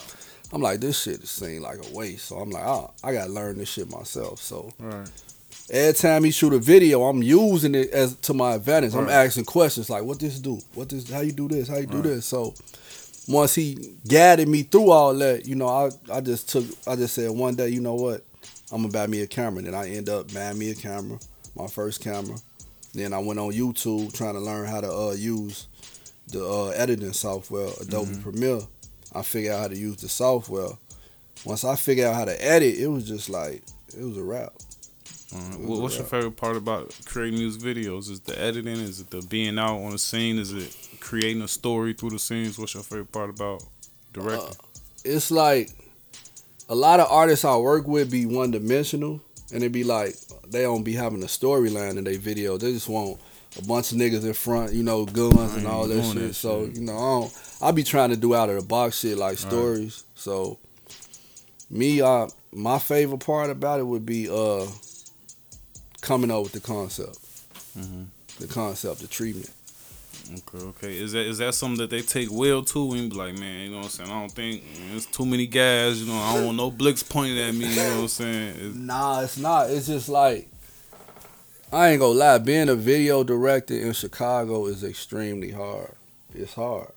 I'm 0.52 0.60
like 0.62 0.80
this 0.80 1.02
shit 1.02 1.20
just 1.20 1.36
seemed 1.36 1.62
like 1.62 1.78
a 1.78 1.94
waste. 1.94 2.26
So 2.26 2.36
I'm 2.38 2.50
like 2.50 2.64
oh, 2.66 2.90
I 3.04 3.12
gotta 3.12 3.30
learn 3.30 3.58
this 3.58 3.68
shit 3.68 3.90
myself. 3.90 4.40
So 4.42 4.72
Right. 4.78 5.08
every 5.70 5.94
time 5.94 6.24
he 6.24 6.30
shoot 6.30 6.52
a 6.52 6.58
video, 6.58 7.04
I'm 7.04 7.22
using 7.22 7.74
it 7.74 7.90
as 7.90 8.14
to 8.16 8.34
my 8.34 8.54
advantage. 8.54 8.94
I'm 8.94 9.08
asking 9.08 9.44
questions 9.44 9.88
like 9.90 10.02
what 10.04 10.18
this 10.18 10.38
do, 10.40 10.58
what 10.74 10.88
this, 10.88 11.08
how 11.10 11.20
you 11.20 11.32
do 11.32 11.48
this, 11.48 11.68
how 11.68 11.76
you 11.78 11.86
do 11.86 11.96
Right. 11.98 12.04
this. 12.04 12.26
So 12.26 12.54
once 13.28 13.54
he 13.54 13.94
guided 14.08 14.48
me 14.48 14.62
through 14.64 14.90
all 14.90 15.14
that, 15.14 15.46
you 15.46 15.54
know, 15.54 15.68
I 15.68 15.90
I 16.12 16.20
just 16.20 16.48
took 16.48 16.64
I 16.86 16.96
just 16.96 17.14
said 17.14 17.30
one 17.30 17.54
day, 17.54 17.68
you 17.68 17.80
know 17.80 17.94
what, 17.94 18.24
I'm 18.72 18.82
gonna 18.82 18.92
buy 18.92 19.06
me 19.06 19.20
a 19.22 19.26
camera. 19.28 19.62
Then 19.62 19.74
I 19.74 19.88
end 19.90 20.08
up 20.08 20.32
buying 20.34 20.58
me 20.58 20.70
a 20.70 20.74
camera, 20.74 21.18
my 21.54 21.68
first 21.68 22.00
camera. 22.02 22.36
Then 22.92 23.12
I 23.12 23.20
went 23.20 23.38
on 23.38 23.52
YouTube 23.52 24.12
trying 24.14 24.34
to 24.34 24.40
learn 24.40 24.66
how 24.66 24.80
to 24.80 24.92
uh, 24.92 25.12
use 25.12 25.68
the 26.26 26.44
uh, 26.44 26.68
editing 26.70 27.12
software, 27.12 27.68
Adobe 27.80 28.10
Mhm. 28.16 28.22
Premiere. 28.22 28.60
I 29.14 29.22
figured 29.22 29.52
out 29.54 29.60
how 29.60 29.68
to 29.68 29.76
use 29.76 29.96
the 29.96 30.08
software. 30.08 30.70
Once 31.44 31.64
I 31.64 31.74
figured 31.76 32.06
out 32.06 32.14
how 32.14 32.24
to 32.26 32.44
edit, 32.44 32.76
it 32.78 32.88
was 32.88 33.06
just 33.08 33.28
like 33.30 33.62
it 33.96 34.02
was 34.04 34.16
a 34.16 34.22
wrap. 34.22 34.52
Alright. 35.34 35.60
What- 35.60 35.80
What's 35.80 35.96
your 35.96 36.06
favorite 36.06 36.36
part 36.36 36.56
about 36.56 36.94
creating 37.06 37.38
music 37.38 37.62
videos? 37.62 38.10
Is 38.10 38.18
it 38.18 38.24
the 38.24 38.40
editing? 38.40 38.76
Is 38.78 39.00
it 39.00 39.10
the 39.10 39.22
being 39.22 39.58
out 39.58 39.78
on 39.78 39.92
the 39.92 39.98
scene? 39.98 40.38
Is 40.38 40.52
it 40.52 40.76
creating 41.00 41.42
a 41.42 41.48
story 41.48 41.92
through 41.92 42.10
the 42.10 42.18
scenes? 42.18 42.58
What's 42.58 42.74
your 42.74 42.82
favorite 42.82 43.12
part 43.12 43.30
about 43.30 43.62
directing? 44.12 44.48
Uh, 44.48 44.52
it's 45.04 45.30
like 45.30 45.70
a 46.68 46.74
lot 46.74 47.00
of 47.00 47.10
artists 47.10 47.44
I 47.44 47.56
work 47.56 47.86
with 47.86 48.10
be 48.10 48.26
one 48.26 48.50
dimensional, 48.50 49.20
and 49.52 49.62
it 49.64 49.70
be 49.72 49.82
like 49.84 50.14
they 50.48 50.62
don't 50.62 50.82
be 50.84 50.92
having 50.94 51.22
a 51.22 51.26
storyline 51.26 51.96
in 51.96 52.04
their 52.04 52.18
video. 52.18 52.56
They 52.58 52.72
just 52.72 52.88
want 52.88 53.18
a 53.58 53.62
bunch 53.62 53.92
of 53.92 53.98
niggas 53.98 54.24
in 54.24 54.32
front, 54.34 54.72
you 54.72 54.82
know, 54.82 55.04
guns 55.06 55.54
and 55.56 55.66
all 55.66 55.86
that 55.88 56.04
shit. 56.04 56.14
that 56.16 56.34
so 56.34 56.66
shit. 56.66 56.76
you 56.76 56.82
know, 56.82 56.92
I 56.96 57.20
don't. 57.20 57.32
I 57.62 57.72
be 57.72 57.82
trying 57.84 58.10
to 58.10 58.16
do 58.16 58.34
out 58.34 58.48
of 58.48 58.56
the 58.56 58.62
box 58.66 59.00
shit 59.00 59.18
like 59.18 59.30
Right. 59.30 59.38
stories. 59.38 60.04
So 60.14 60.58
me, 61.70 62.00
uh, 62.00 62.28
my 62.52 62.78
favorite 62.78 63.18
part 63.20 63.50
about 63.50 63.80
it 63.80 63.84
would 63.84 64.06
be 64.06 64.28
uh 64.28 64.66
coming 66.00 66.30
up 66.30 66.42
with 66.44 66.52
the 66.52 66.60
concept, 66.60 67.18
Mhm. 67.78 68.06
the 68.38 68.46
concept, 68.46 69.00
the 69.00 69.06
treatment. 69.06 69.50
Okay, 70.32 70.64
okay. 70.64 70.96
Is 70.98 71.12
that 71.12 71.26
is 71.26 71.38
that 71.38 71.54
something 71.54 71.78
that 71.78 71.90
they 71.90 72.02
take 72.02 72.28
well 72.30 72.62
to 72.64 72.92
and 72.92 73.10
be 73.10 73.16
like, 73.16 73.38
man, 73.38 73.64
you 73.64 73.70
know 73.70 73.78
what 73.78 73.84
I'm 73.86 73.90
saying? 73.90 74.10
I 74.10 74.20
don't 74.20 74.32
think 74.32 74.62
it's 74.94 75.06
too 75.06 75.26
many 75.26 75.46
guys, 75.46 76.00
you 76.00 76.06
know, 76.06 76.18
I 76.18 76.34
don't 76.34 76.46
want 76.46 76.56
no 76.56 76.70
blicks 76.70 77.02
pointed 77.02 77.38
at 77.38 77.54
me, 77.54 77.68
you 77.68 77.76
know 77.76 77.94
what 77.96 78.00
I'm 78.02 78.08
saying? 78.08 78.48
It's- 78.56 78.74
Nah, 78.74 79.20
it's 79.20 79.36
not. 79.38 79.70
It's 79.70 79.86
just 79.86 80.08
like 80.08 80.48
I 81.72 81.90
ain't 81.90 82.00
gonna 82.00 82.18
lie. 82.18 82.38
Being 82.38 82.68
a 82.68 82.74
video 82.74 83.22
director 83.22 83.74
in 83.74 83.92
Chicago 83.92 84.66
is 84.66 84.82
extremely 84.82 85.52
hard. 85.52 85.92
It's 86.34 86.54
hard 86.54 86.90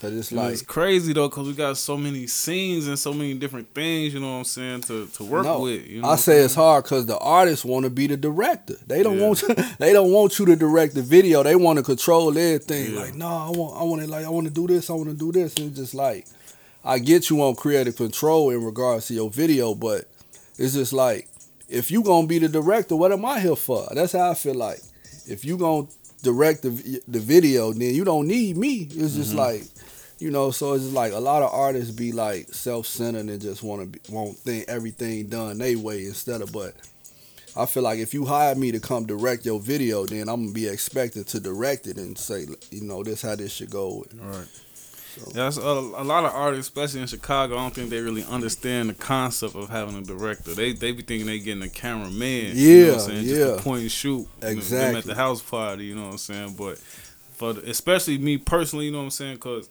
cause 0.00 0.12
it's 0.12 0.32
like 0.32 0.52
it's 0.52 0.62
crazy 0.62 1.12
though, 1.12 1.28
cause 1.28 1.46
we 1.46 1.54
got 1.54 1.76
so 1.76 1.96
many 1.96 2.26
scenes 2.26 2.86
and 2.86 2.98
so 2.98 3.12
many 3.12 3.34
different 3.34 3.72
things, 3.74 4.14
you 4.14 4.20
know 4.20 4.32
what 4.32 4.38
I'm 4.38 4.44
saying, 4.44 4.82
to, 4.82 5.06
to 5.06 5.24
work 5.24 5.44
No, 5.44 5.60
with. 5.60 5.86
You 5.86 6.02
know 6.02 6.08
I 6.08 6.16
say 6.16 6.38
it's 6.40 6.54
hard 6.54 6.84
because 6.84 7.06
the 7.06 7.18
artists 7.18 7.64
want 7.64 7.84
to 7.84 7.90
be 7.90 8.06
the 8.06 8.16
director. 8.16 8.74
They 8.86 9.02
don't 9.02 9.18
Yeah. 9.18 9.26
want 9.26 9.44
they 9.78 9.92
don't 9.92 10.12
want 10.12 10.38
you 10.38 10.46
to 10.46 10.56
direct 10.56 10.94
the 10.94 11.02
video. 11.02 11.42
They 11.42 11.56
want 11.56 11.78
to 11.78 11.82
control 11.82 12.28
everything. 12.36 12.94
Yeah. 12.94 13.00
Like, 13.00 13.14
no, 13.14 13.26
I 13.28 13.50
want 13.50 13.80
I 13.80 13.84
want 13.84 14.02
to 14.02 14.08
like 14.08 14.24
I 14.26 14.28
want 14.30 14.46
to 14.46 14.52
do 14.52 14.66
this. 14.66 14.90
I 14.90 14.92
want 14.94 15.08
to 15.08 15.14
do 15.16 15.32
this. 15.32 15.54
And 15.56 15.68
it's 15.70 15.76
just 15.78 15.94
like 15.94 16.26
I 16.84 16.98
get 16.98 17.30
you 17.30 17.42
on 17.42 17.54
creative 17.56 17.96
control 17.96 18.50
in 18.50 18.62
regards 18.62 19.06
to 19.08 19.14
your 19.14 19.30
video, 19.30 19.74
but 19.74 20.04
it's 20.58 20.74
just 20.74 20.92
like 20.92 21.28
if 21.68 21.90
you 21.90 22.02
gonna 22.02 22.26
be 22.28 22.38
the 22.38 22.48
director, 22.48 22.94
what 22.94 23.10
am 23.12 23.24
I 23.24 23.40
here 23.40 23.56
for? 23.56 23.88
That's 23.92 24.12
how 24.12 24.30
I 24.30 24.34
feel 24.34 24.54
like. 24.54 24.78
If 25.28 25.44
you 25.44 25.56
gonna 25.56 25.88
direct 26.30 26.62
the 26.62 27.00
the 27.08 27.20
video, 27.20 27.72
then 27.72 27.94
you 27.94 28.04
don't 28.04 28.26
need 28.26 28.56
me. 28.56 28.88
It's 29.02 29.14
just 29.14 29.32
Mhm. 29.32 29.36
like. 29.46 29.62
You 30.18 30.30
know, 30.30 30.50
so 30.50 30.72
it's 30.72 30.92
like 31.02 31.12
a 31.12 31.18
lot 31.20 31.42
of 31.42 31.50
artists 31.52 31.90
be 31.90 32.10
like 32.10 32.44
self-centered 32.54 33.28
and 33.28 33.38
just 33.38 33.62
want 33.62 33.82
to 33.82 33.86
be, 33.86 33.98
want 34.10 34.38
think 34.38 34.64
everything 34.66 35.26
done 35.28 35.58
they 35.58 35.76
way 35.76 36.06
instead 36.06 36.40
of. 36.40 36.52
But 36.52 36.72
I 37.54 37.66
feel 37.66 37.82
like 37.82 37.98
if 37.98 38.14
you 38.14 38.24
hire 38.24 38.54
me 38.54 38.72
to 38.72 38.80
come 38.80 39.04
direct 39.04 39.44
your 39.44 39.60
video, 39.60 40.06
then 40.06 40.30
I'm 40.30 40.40
gonna 40.44 40.52
be 40.52 40.68
expected 40.68 41.26
to 41.32 41.38
direct 41.38 41.86
it 41.86 41.98
and 41.98 42.16
say, 42.16 42.46
you 42.70 42.80
know, 42.88 43.02
this 43.04 43.20
how 43.20 43.36
this 43.36 43.52
should 43.52 43.68
go. 43.68 44.06
Right. 44.18 44.46
So. 45.16 45.30
That's 45.32 45.56
a, 45.56 45.60
a 45.60 46.04
lot 46.04 46.24
of 46.24 46.32
artists, 46.34 46.68
especially 46.68 47.00
in 47.00 47.06
Chicago. 47.06 47.56
I 47.56 47.62
don't 47.62 47.74
think 47.74 47.90
they 47.90 48.00
really 48.00 48.24
understand 48.24 48.90
the 48.90 48.94
concept 48.94 49.54
of 49.54 49.68
having 49.68 49.96
a 49.96 50.02
director. 50.02 50.54
They 50.54 50.72
they 50.72 50.92
be 50.92 51.02
thinking 51.02 51.26
they 51.26 51.38
getting 51.38 51.62
a 51.62 51.68
cameraman. 51.68 52.52
Yeah, 52.54 52.62
you 52.62 52.86
know 52.86 52.92
what 52.92 53.02
I'm 53.02 53.08
saying? 53.08 53.24
yeah. 53.26 53.34
Just 53.36 53.64
point 53.64 53.82
and 53.82 53.90
shoot. 53.90 54.10
you 54.18 54.24
know, 54.42 54.48
them 54.48 54.58
Exactly. 54.58 54.98
at 54.98 55.04
the 55.04 55.14
house 55.14 55.42
party. 55.42 55.84
You 55.86 55.94
know 55.96 56.04
what 56.06 56.12
I'm 56.12 56.18
saying? 56.18 56.54
But 56.58 56.78
for 57.36 57.52
the- 57.54 57.68
especially 57.70 58.18
me 58.18 58.38
personally, 58.38 58.86
you 58.86 58.92
know 58.92 58.98
what 58.98 59.04
I'm 59.04 59.10
saying? 59.10 59.34
Because 59.36 59.68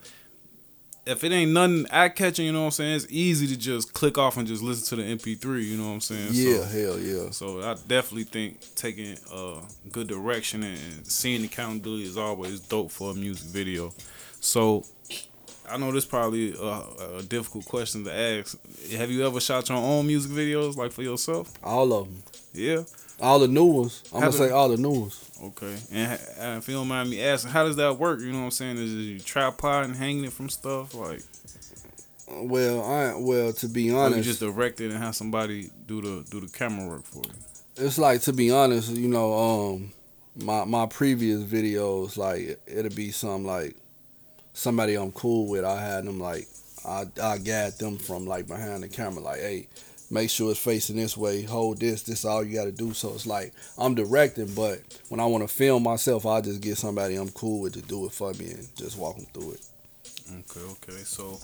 if 1.05 1.23
it 1.23 1.31
ain't 1.31 1.51
nothing 1.51 1.85
eye 1.91 2.09
catching, 2.09 2.47
you 2.47 2.51
know 2.51 2.61
what 2.61 2.65
I'm 2.65 2.71
saying? 2.71 2.95
It's 2.95 3.07
easy 3.11 3.45
to 3.47 3.55
just 3.55 3.93
click 3.93 4.17
off 4.17 4.37
and 4.37 4.47
just 4.47 4.63
listen 4.63 4.97
to 4.97 5.03
the 5.03 5.15
MP3. 5.15 5.63
You 5.63 5.77
know 5.77 5.85
what 5.89 5.93
I'm 5.93 6.01
saying? 6.01 6.29
Yeah, 6.31 6.57
So, 6.57 6.63
hell 6.63 6.99
yeah. 6.99 7.29
so 7.29 7.61
I 7.61 7.75
definitely 7.87 8.23
think 8.23 8.57
taking 8.75 9.15
a 9.31 9.57
good 9.91 10.07
direction 10.07 10.63
and 10.63 11.05
seeing 11.05 11.41
the 11.41 11.47
accountability 11.47 12.05
is 12.05 12.17
always 12.17 12.59
dope 12.61 12.89
for 12.91 13.11
a 13.11 13.13
music 13.13 13.47
video. 13.51 13.93
So 14.39 14.83
I 15.69 15.77
know 15.77 15.91
this 15.91 16.05
probably 16.05 16.53
a, 16.53 17.17
a 17.19 17.23
difficult 17.23 17.65
question 17.65 18.03
to 18.05 18.13
ask. 18.13 18.57
Have 18.91 19.09
you 19.11 19.25
ever 19.25 19.39
shot 19.39 19.67
your 19.69 19.77
own 19.77 20.07
music 20.07 20.31
videos, 20.31 20.75
like 20.75 20.91
for 20.91 21.01
yourself? 21.03 21.51
All 21.63 21.91
of 21.93 22.07
them. 22.07 22.23
Yeah. 22.53 22.83
All 23.21 23.39
the 23.39 23.47
new 23.47 23.65
ones. 23.65 24.03
I'm 24.13 24.21
How 24.21 24.27
gonna 24.27 24.31
do- 24.31 24.37
say 24.47 24.51
all 24.51 24.69
the 24.69 24.77
new 24.77 24.89
ones. 25.01 25.31
Okay. 25.41 25.75
And, 25.91 26.19
and 26.39 26.57
if 26.59 26.67
you 26.67 26.75
don't 26.75 26.87
mind 26.87 27.09
me 27.09 27.21
asking, 27.23 27.51
how 27.51 27.65
does 27.65 27.75
that 27.77 27.97
work? 27.97 28.19
You 28.19 28.31
know 28.31 28.39
what 28.39 28.45
I'm 28.45 28.51
saying? 28.51 28.77
Is 28.77 28.93
it 28.93 28.97
you 28.97 29.19
tripod 29.19 29.85
and 29.85 29.95
hanging 29.95 30.25
it 30.25 30.33
from 30.33 30.49
stuff, 30.49 30.93
like 30.93 31.21
Well, 32.27 32.83
I 32.83 33.15
well 33.17 33.53
to 33.53 33.67
be 33.67 33.89
or 33.89 33.93
you 33.93 33.97
honest, 33.99 34.23
just 34.23 34.39
direct 34.39 34.81
it 34.81 34.91
and 34.91 35.01
have 35.01 35.15
somebody 35.15 35.69
do 35.87 36.01
the 36.01 36.25
do 36.29 36.41
the 36.41 36.47
camera 36.47 36.87
work 36.87 37.03
for 37.05 37.19
you? 37.25 37.33
it's 37.77 37.97
like 37.97 38.21
to 38.21 38.33
be 38.33 38.51
honest, 38.51 38.91
you 38.91 39.07
know, 39.07 39.33
um, 39.75 39.91
my 40.35 40.63
my 40.65 40.85
previous 40.85 41.41
videos 41.43 42.17
like 42.17 42.59
it'll 42.67 42.95
be 42.95 43.11
some 43.11 43.45
like 43.45 43.75
somebody 44.55 44.95
I'm 44.95 45.11
cool 45.11 45.47
with. 45.47 45.63
I 45.63 45.79
had 45.79 46.05
them 46.05 46.19
like 46.19 46.47
I 46.85 47.05
I 47.21 47.37
guide 47.37 47.73
them 47.77 47.97
from 47.97 48.25
like 48.25 48.47
behind 48.47 48.83
the 48.83 48.87
camera, 48.87 49.21
like, 49.21 49.39
hey, 49.39 49.67
make 50.09 50.29
sure 50.29 50.51
it's 50.51 50.59
facing 50.59 50.95
this 50.95 51.15
way. 51.15 51.43
Hold 51.43 51.79
this. 51.79 52.03
This 52.03 52.25
all 52.25 52.43
you 52.43 52.55
got 52.55 52.65
to 52.65 52.71
do. 52.71 52.93
So 52.93 53.13
it's 53.13 53.27
like 53.27 53.53
I'm 53.77 53.95
directing, 53.95 54.53
but 54.53 54.79
when 55.09 55.19
I 55.19 55.25
want 55.25 55.47
to 55.47 55.53
film 55.53 55.83
myself, 55.83 56.25
I 56.25 56.41
just 56.41 56.61
get 56.61 56.77
somebody 56.77 57.15
I'm 57.15 57.29
cool 57.29 57.61
with 57.61 57.73
to 57.73 57.81
do 57.81 58.05
it 58.05 58.11
for 58.11 58.33
me 58.33 58.51
and 58.51 58.67
just 58.75 58.97
walk 58.97 59.17
them 59.17 59.27
through 59.33 59.51
it. 59.51 59.67
Okay, 60.27 60.59
okay. 60.59 61.03
So, 61.03 61.39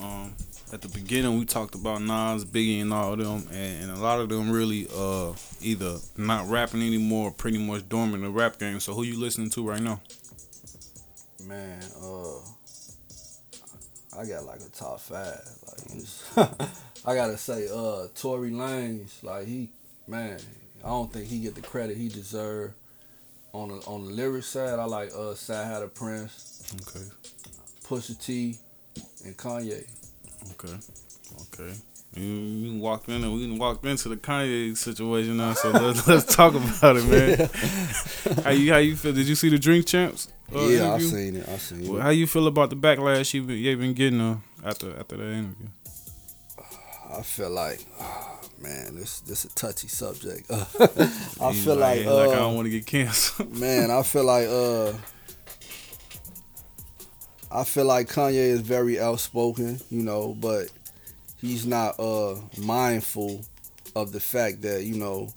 um, 0.00 0.32
at 0.72 0.80
the 0.82 0.88
beginning 0.88 1.36
we 1.36 1.44
talked 1.44 1.74
about 1.74 2.00
Nas, 2.00 2.44
Biggie, 2.44 2.80
and 2.80 2.92
all 2.92 3.14
of 3.14 3.18
them, 3.18 3.48
and, 3.52 3.82
and 3.82 3.90
a 3.90 4.00
lot 4.00 4.20
of 4.20 4.28
them 4.28 4.52
really 4.52 4.86
uh 4.94 5.32
either 5.60 5.98
not 6.16 6.48
rapping 6.48 6.82
anymore, 6.82 7.28
or 7.28 7.32
pretty 7.32 7.58
much 7.58 7.88
dormant 7.88 8.16
in 8.16 8.22
the 8.22 8.30
rap 8.30 8.58
game. 8.58 8.78
So, 8.78 8.94
who 8.94 9.02
you 9.02 9.18
listening 9.18 9.50
to 9.50 9.66
right 9.66 9.82
now? 9.82 10.00
Man, 11.46 11.82
uh, 12.02 12.38
I 14.18 14.26
got 14.26 14.44
like 14.44 14.60
a 14.60 14.68
top 14.68 15.00
five. 15.00 15.40
Like, 16.36 16.50
I 17.06 17.14
gotta 17.14 17.36
say, 17.38 17.68
uh, 17.72 18.08
Tory 18.14 18.50
Lanez, 18.50 19.22
like 19.22 19.46
he, 19.46 19.70
man, 20.06 20.38
I 20.84 20.88
don't 20.88 21.12
think 21.12 21.26
he 21.28 21.40
get 21.40 21.54
the 21.54 21.62
credit 21.62 21.96
he 21.96 22.08
deserve. 22.08 22.72
On 23.52 23.68
the 23.68 23.74
on 23.86 24.04
the 24.04 24.12
lyric 24.12 24.44
side, 24.44 24.78
I 24.78 24.84
like 24.84 25.10
uh, 25.16 25.34
Sahara 25.34 25.88
Prince, 25.88 26.72
Okay, 26.82 27.04
Pusha 27.84 28.16
T, 28.24 28.56
and 29.24 29.36
Kanye. 29.36 29.84
okay, 30.52 30.74
okay. 31.42 31.74
You 32.14 32.78
walked 32.80 33.08
in 33.08 33.22
and 33.22 33.32
we 33.34 33.50
walked 33.58 33.84
into 33.84 34.08
the 34.08 34.16
Kanye 34.16 34.76
situation 34.76 35.36
now, 35.36 35.52
so 35.54 35.70
let's 35.70 36.06
let's 36.08 36.34
talk 36.34 36.54
about 36.54 36.96
it, 36.96 37.04
man. 37.06 38.42
how 38.44 38.50
you 38.50 38.72
how 38.72 38.78
you 38.78 38.96
feel? 38.96 39.12
Did 39.12 39.28
you 39.28 39.36
see 39.36 39.48
the 39.48 39.58
Drink 39.58 39.86
Champs? 39.86 40.26
uh, 40.52 40.58
yeah, 40.62 40.90
I 40.90 40.96
interview? 40.96 41.08
seen 41.08 41.36
it. 41.36 41.48
I've 41.48 41.60
seen 41.60 41.88
Well, 41.88 41.98
it. 42.00 42.02
how 42.02 42.10
you 42.10 42.26
feel 42.26 42.48
about 42.48 42.70
the 42.70 42.76
backlash 42.76 43.32
you 43.32 43.44
been, 43.44 43.58
you 43.58 43.76
been 43.76 43.94
getting 43.94 44.20
uh, 44.20 44.38
after 44.64 44.98
after 44.98 45.16
that 45.18 45.24
interview? 45.32 45.68
I 47.12 47.22
feel 47.22 47.50
like, 47.50 47.84
ah, 48.00 48.38
man, 48.60 48.96
this 48.96 49.20
this 49.20 49.44
a 49.44 49.48
touchy 49.50 49.86
subject. 49.86 50.50
I 51.40 51.52
feel 51.52 51.76
like, 51.76 52.04
like 52.04 52.06
I 52.06 52.10
uh, 52.10 52.34
don't 52.34 52.56
want 52.56 52.66
to 52.66 52.70
get 52.70 52.86
canceled. 52.86 53.56
Man, 53.56 53.92
I 53.92 54.02
feel 54.02 54.24
like 54.24 54.48
uh 54.48 54.92
I 57.52 57.64
feel 57.64 57.84
like 57.84 58.08
Kanye 58.08 58.34
is 58.50 58.60
very 58.60 58.98
outspoken, 59.00 59.80
you 59.90 60.02
know, 60.02 60.34
but 60.34 60.70
he's 61.40 61.66
not 61.66 61.98
uh 61.98 62.36
mindful 62.58 63.44
of 63.96 64.12
the 64.12 64.20
fact 64.20 64.62
that, 64.62 64.84
you 64.84 64.96
know, 64.96 65.28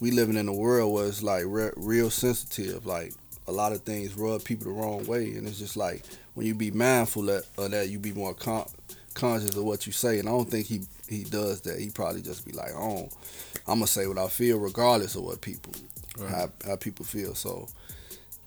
we 0.00 0.10
living 0.10 0.36
in 0.36 0.48
a 0.48 0.54
world 0.54 0.92
where 0.92 1.06
it's 1.06 1.22
like 1.22 1.44
re- 1.46 1.70
real 1.76 2.10
sensitive, 2.10 2.86
like 2.86 3.12
a 3.48 3.52
lot 3.52 3.72
of 3.72 3.80
things 3.82 4.14
rub 4.14 4.44
people 4.44 4.66
the 4.66 4.78
wrong 4.78 5.04
way 5.06 5.32
and 5.32 5.48
it's 5.48 5.58
just 5.58 5.76
like 5.76 6.04
when 6.34 6.46
you 6.46 6.54
be 6.54 6.70
mindful 6.70 7.22
that, 7.22 7.44
of 7.56 7.70
that 7.72 7.88
you 7.88 7.98
be 7.98 8.12
more 8.12 8.34
con- 8.34 8.68
conscious 9.14 9.56
of 9.56 9.64
what 9.64 9.86
you 9.86 9.92
say 9.92 10.18
and 10.18 10.28
I 10.28 10.32
don't 10.32 10.50
think 10.50 10.66
he 10.66 10.82
he 11.08 11.24
does 11.24 11.62
that. 11.62 11.80
He 11.80 11.88
probably 11.88 12.20
just 12.20 12.44
be 12.44 12.52
like, 12.52 12.72
"Oh, 12.74 13.08
I'm 13.66 13.78
gonna 13.78 13.86
say 13.86 14.06
what 14.06 14.18
I 14.18 14.28
feel 14.28 14.58
regardless 14.58 15.14
of 15.16 15.22
what 15.24 15.40
people 15.40 15.72
Right. 16.18 16.30
how 16.30 16.50
how 16.66 16.76
people 16.76 17.04
feel. 17.04 17.34
So, 17.34 17.68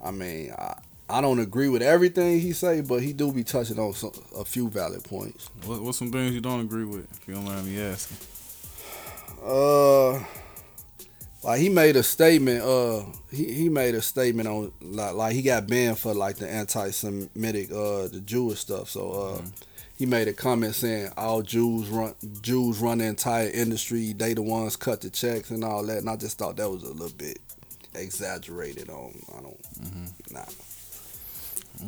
I 0.04 0.12
mean, 0.12 0.52
I 0.52 0.78
I 1.12 1.22
don't 1.22 1.40
agree 1.40 1.70
with 1.70 1.82
everything 1.82 2.40
he 2.40 2.54
say, 2.54 2.82
but 2.82 3.02
he 3.02 3.14
do 3.14 3.32
be 3.32 3.44
touching 3.44 3.80
on 3.80 3.94
some, 3.94 4.12
a 4.38 4.46
few 4.46 4.70
valid 4.70 5.04
points. 5.04 5.50
What, 5.66 5.82
what's 5.82 5.98
some 5.98 6.12
things 6.12 6.34
you 6.34 6.42
don't 6.42 6.62
agree 6.62 6.86
with? 6.86 7.12
If 7.12 7.28
you 7.28 7.36
don't 7.36 7.46
mind 7.46 7.66
me 7.66 7.82
asking. 7.82 8.18
Uh, 9.44 10.24
like 11.44 11.60
he 11.60 11.70
made 11.70 11.96
a 11.96 12.04
statement. 12.04 12.64
Uh, 12.64 13.04
he 13.32 13.52
he 13.52 13.70
made 13.70 13.96
a 13.96 14.02
statement 14.02 14.48
on 14.48 14.72
like 14.82 15.14
like 15.16 15.34
he 15.36 15.42
got 15.42 15.68
banned 15.68 15.98
for 16.00 16.14
like 16.14 16.38
the 16.38 16.50
anti-Semitic 16.50 17.72
uh 17.72 18.08
the 18.08 18.22
Jewish 18.26 18.60
stuff. 18.60 18.90
So 18.90 19.12
uh. 19.12 19.42
He 19.98 20.08
made 20.08 20.28
a 20.28 20.34
comment 20.34 20.74
saying 20.74 21.12
all 21.16 21.44
Jews 21.44 21.88
run 21.90 22.16
Jews 22.42 22.80
run 22.80 22.98
the 22.98 23.06
entire 23.06 23.52
industry. 23.52 24.14
They 24.14 24.34
the 24.34 24.42
ones 24.42 24.76
cut 24.76 25.02
the 25.02 25.12
checks 25.12 25.52
and 25.52 25.64
all 25.64 25.86
that. 25.86 26.00
And 26.00 26.10
I 26.10 26.16
just 26.16 26.40
thought 26.40 26.56
that 26.56 26.68
was 26.68 26.82
a 26.82 26.92
little 26.92 27.16
bit 27.16 27.38
exaggerated. 27.94 28.90
On 28.90 29.14
I 29.38 29.42
don't 29.42 29.60
nah. 30.32 30.46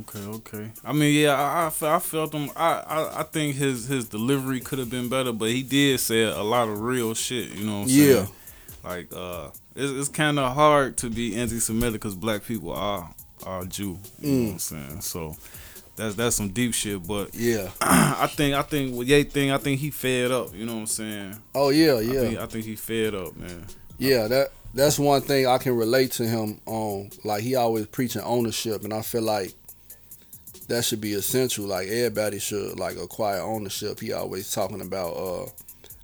Okay, 0.02 0.20
okay. 0.20 0.72
I 0.84 0.94
mean, 0.94 1.14
yeah, 1.14 1.34
I 1.36 1.66
I, 1.88 1.96
I 1.96 2.00
felt 2.00 2.34
him. 2.34 2.50
I, 2.56 2.72
I 2.88 3.20
I 3.20 3.24
think 3.24 3.56
his 3.56 3.88
his 3.88 4.06
delivery 4.10 4.60
could 4.60 4.80
have 4.80 4.90
been 4.90 5.10
better, 5.10 5.32
but 5.32 5.50
he 5.50 5.62
did 5.64 6.00
say 6.00 6.24
a 6.24 6.42
lot 6.42 6.68
of 6.70 6.82
real 6.82 7.14
shit. 7.14 7.52
You 7.52 7.66
know 7.66 7.80
what 7.82 7.84
I'm 7.84 7.90
Yeah. 7.90 8.06
saying? 8.14 8.30
Like, 8.84 9.08
uh, 9.16 9.50
it's 9.76 9.92
it's 9.92 10.10
kind 10.10 10.40
of 10.40 10.54
hard 10.54 10.98
to 10.98 11.10
be 11.10 11.36
anti-Semitic 11.36 11.94
because 11.94 12.16
black 12.16 12.44
people 12.44 12.72
are 12.74 13.14
are 13.46 13.66
Jew. 13.66 14.00
You 14.20 14.30
know 14.32 14.38
Mm. 14.38 14.46
what 14.46 14.52
I'm 14.54 14.60
saying? 14.60 15.02
So. 15.02 15.36
That's 15.96 16.16
that's 16.16 16.36
some 16.36 16.50
deep 16.50 16.74
shit, 16.74 17.06
but 17.06 17.36
Yeah. 17.36 17.70
I 17.82 18.26
think 18.26 18.56
I 18.56 18.64
think 18.64 18.96
with 18.96 19.08
Ye 19.08 19.26
thing, 19.26 19.52
I 19.52 19.60
think 19.60 19.80
he 19.80 19.92
fed 19.92 20.32
up. 20.32 20.52
You 20.56 20.66
know 20.66 20.74
what 20.74 20.80
I'm 20.80 20.86
saying? 20.88 21.38
Oh 21.54 21.70
yeah, 21.70 21.94
I 21.94 22.00
yeah. 22.02 22.20
think, 22.22 22.40
I 22.40 22.46
think 22.48 22.66
he 22.66 22.76
fed 22.76 23.14
up, 23.14 23.38
man. 23.38 23.64
Yeah, 24.00 24.28
that 24.28 24.52
that's 24.74 24.98
one 24.98 25.22
thing 25.22 25.46
I 25.46 25.60
can 25.60 25.76
relate 25.76 26.12
to 26.14 26.26
him 26.26 26.60
on. 26.66 27.12
Like 27.24 27.44
he 27.44 27.54
always 27.54 27.86
preaching 27.86 28.24
ownership, 28.24 28.84
and 28.84 28.92
I 28.92 29.04
feel 29.04 29.22
like 29.22 29.54
that 30.67 30.86
should 30.86 31.02
be 31.02 31.13
essential. 31.13 31.65
Like 31.65 31.88
everybody 31.88 32.39
should 32.39 32.80
like 32.80 32.97
acquire 32.97 33.41
ownership. 33.41 33.99
He 33.99 34.12
always 34.13 34.52
talking 34.52 34.82
about. 34.82 35.13
uh 35.15 35.45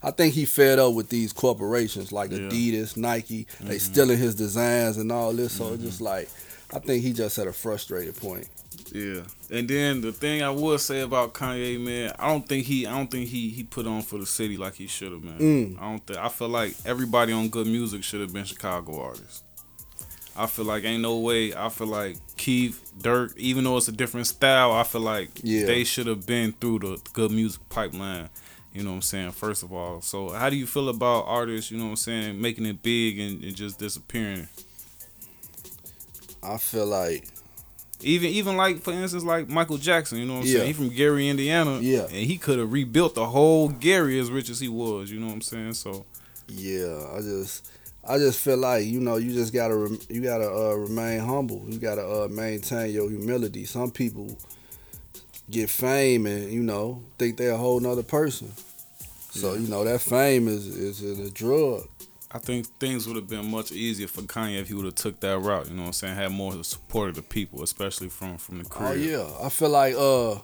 I 0.01 0.11
think 0.11 0.33
he 0.33 0.45
fed 0.45 0.79
up 0.79 0.93
with 0.93 1.09
these 1.09 1.33
corporations 1.33 2.13
like 2.13 2.31
Yeah. 2.31 2.37
Adidas, 2.37 2.95
Nike. 2.95 3.47
They 3.59 3.75
Mhm. 3.75 3.81
stealing 3.81 4.17
his 4.17 4.33
designs 4.35 4.95
and 4.97 5.11
all 5.11 5.33
this. 5.33 5.53
So 5.53 5.73
it's 5.73 5.83
just 5.83 5.99
like 6.01 6.29
I 6.73 6.79
think 6.79 7.03
he 7.03 7.11
just 7.13 7.37
at 7.39 7.47
a 7.47 7.53
frustrated 7.53 8.15
point. 8.15 8.47
Yeah, 8.93 9.21
and 9.51 9.67
then 9.67 10.01
the 10.01 10.11
thing 10.11 10.41
I 10.41 10.49
would 10.51 10.79
say 10.79 11.01
about 11.01 11.33
Kanye, 11.33 11.79
man, 11.79 12.13
I 12.17 12.27
don't 12.29 12.47
think 12.47 12.65
he, 12.65 12.85
I 12.87 12.95
don't 12.97 13.09
think 13.11 13.27
he, 13.27 13.49
he 13.49 13.63
put 13.63 13.85
on 13.87 14.01
for 14.03 14.17
the 14.19 14.25
city 14.25 14.55
like 14.57 14.75
he 14.75 14.87
should 14.87 15.11
have, 15.11 15.23
man. 15.23 15.37
Mm. 15.39 15.77
I 15.81 15.89
don't 15.91 16.07
think. 16.07 16.17
I 16.19 16.29
feel 16.29 16.47
like 16.49 16.75
everybody 16.85 17.33
on 17.33 17.51
G.O.O.D. 17.51 17.69
Music 17.69 18.03
should 18.03 18.21
have 18.21 18.31
been 18.33 18.45
Chicago 18.45 19.01
artists. 19.01 19.43
I 20.41 20.47
feel 20.47 20.65
like 20.65 20.83
ain't 20.85 21.01
no 21.01 21.17
way. 21.17 21.53
I 21.53 21.69
feel 21.69 21.87
like 21.87 22.17
Keef, 22.37 22.81
Durk, 22.97 23.35
even 23.37 23.63
though 23.65 23.77
it's 23.77 23.87
a 23.87 23.91
different 23.91 24.27
style, 24.27 24.71
I 24.71 24.83
feel 24.83 25.01
like 25.01 25.29
Yeah. 25.43 25.65
they 25.65 25.83
should 25.83 26.07
have 26.07 26.25
been 26.25 26.53
through 26.53 26.79
the 26.79 26.95
G.O.O.D. 27.15 27.35
Music 27.35 27.61
pipeline. 27.69 28.29
You 28.73 28.83
know 28.83 28.91
what 28.91 28.95
I'm 28.97 29.01
saying? 29.01 29.31
First 29.31 29.63
of 29.63 29.73
all, 29.73 29.99
so 30.01 30.29
how 30.29 30.49
do 30.49 30.55
you 30.55 30.65
feel 30.67 30.89
about 30.89 31.25
artists? 31.27 31.71
You 31.71 31.77
know 31.77 31.85
what 31.85 31.89
I'm 31.91 31.95
saying, 31.97 32.39
making 32.41 32.65
it 32.67 32.81
big 32.83 33.19
and, 33.19 33.43
and 33.43 33.55
just 33.55 33.79
disappearing? 33.79 34.47
I 36.41 36.57
feel 36.57 36.85
like 36.85 37.27
Even 38.01 38.29
even 38.29 38.55
like 38.55 38.81
for 38.81 38.93
instance 38.93 39.23
like 39.25 39.49
Michael 39.49 39.77
Jackson, 39.77 40.19
you 40.19 40.25
know 40.25 40.35
what 40.35 40.39
I'm 40.41 40.45
Yeah. 40.47 40.53
saying? 40.59 40.67
He 40.67 40.73
from 40.73 40.89
Gary, 40.89 41.27
Indiana. 41.27 41.79
Yeah. 41.81 42.03
And 42.03 42.25
he 42.25 42.37
could 42.37 42.59
have 42.59 42.71
rebuilt 42.71 43.15
the 43.15 43.25
whole 43.25 43.67
Gary 43.69 44.17
as 44.19 44.31
rich 44.31 44.49
as 44.49 44.59
he 44.61 44.69
was, 44.69 45.11
you 45.11 45.19
know 45.19 45.27
what 45.27 45.33
I'm 45.33 45.41
saying? 45.41 45.73
So 45.73 46.05
Yeah, 46.47 47.05
I 47.13 47.19
just, 47.21 47.67
I 48.09 48.17
just 48.17 48.39
feel 48.39 48.57
like 48.57 48.85
you 48.85 48.99
know 48.99 49.17
you 49.17 49.31
just 49.33 49.53
gotta 49.53 49.97
you 50.09 50.21
gotta 50.21 50.49
uh, 50.51 50.73
remain 50.73 51.19
humble. 51.19 51.63
You 51.67 51.77
gotta 51.79 52.05
uh, 52.05 52.27
maintain 52.29 52.91
your 52.91 53.09
humility. 53.09 53.65
Some 53.65 53.91
people 53.91 54.35
get 55.49 55.69
fame 55.69 56.25
and 56.25 56.51
you 56.51 56.61
know 56.63 57.03
think 57.17 57.37
they're 57.37 57.51
a 57.51 57.57
whole 57.57 57.79
nother 57.79 58.03
person. 58.03 58.51
So 59.31 59.53
Yeah. 59.53 59.59
you 59.59 59.67
know 59.67 59.83
that 59.83 60.01
fame 60.01 60.47
is 60.47 60.65
is 60.67 61.19
a 61.19 61.29
drug. 61.31 61.87
I 62.31 62.37
think 62.37 62.67
things 62.79 63.07
would 63.07 63.15
have 63.15 63.27
been 63.27 63.49
much 63.49 63.71
easier 63.71 64.07
for 64.07 64.21
Kanye 64.21 64.59
if 64.61 64.67
he 64.67 64.75
would 64.75 64.85
have 64.85 64.93
took 64.95 65.19
that 65.21 65.39
route, 65.39 65.67
you 65.67 65.73
know 65.75 65.81
what 65.81 65.87
I'm 65.87 65.93
saying? 65.93 66.15
Had 66.15 66.31
more 66.31 66.63
support 66.63 67.09
of 67.09 67.15
the 67.15 67.23
people, 67.23 67.63
especially 67.63 68.09
from 68.09 68.37
from 68.37 68.59
the 68.59 68.65
crib. 68.69 68.89
Oh 68.89 68.93
yeah, 68.93 69.27
I 69.43 69.49
feel 69.49 69.69
like 69.69 69.95
uh 69.97 70.35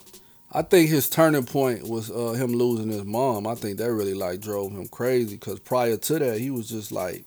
I 0.51 0.61
think 0.61 0.89
his 0.89 1.09
turning 1.09 1.43
point 1.45 1.83
was 1.87 2.09
uh, 2.09 2.31
him 2.31 2.53
losing 2.53 2.89
his 2.89 3.03
mom. 3.03 3.45
I 3.45 3.55
think 3.55 3.77
that 3.79 3.91
really 3.91 4.13
like 4.13 4.39
drove 4.39 4.71
him 4.71 4.87
crazy 4.87 5.35
because 5.35 5.59
prior 5.59 5.97
to 5.97 6.19
that, 6.19 6.39
he 6.39 6.49
was 6.49 6.69
just 6.69 6.93
like, 6.93 7.25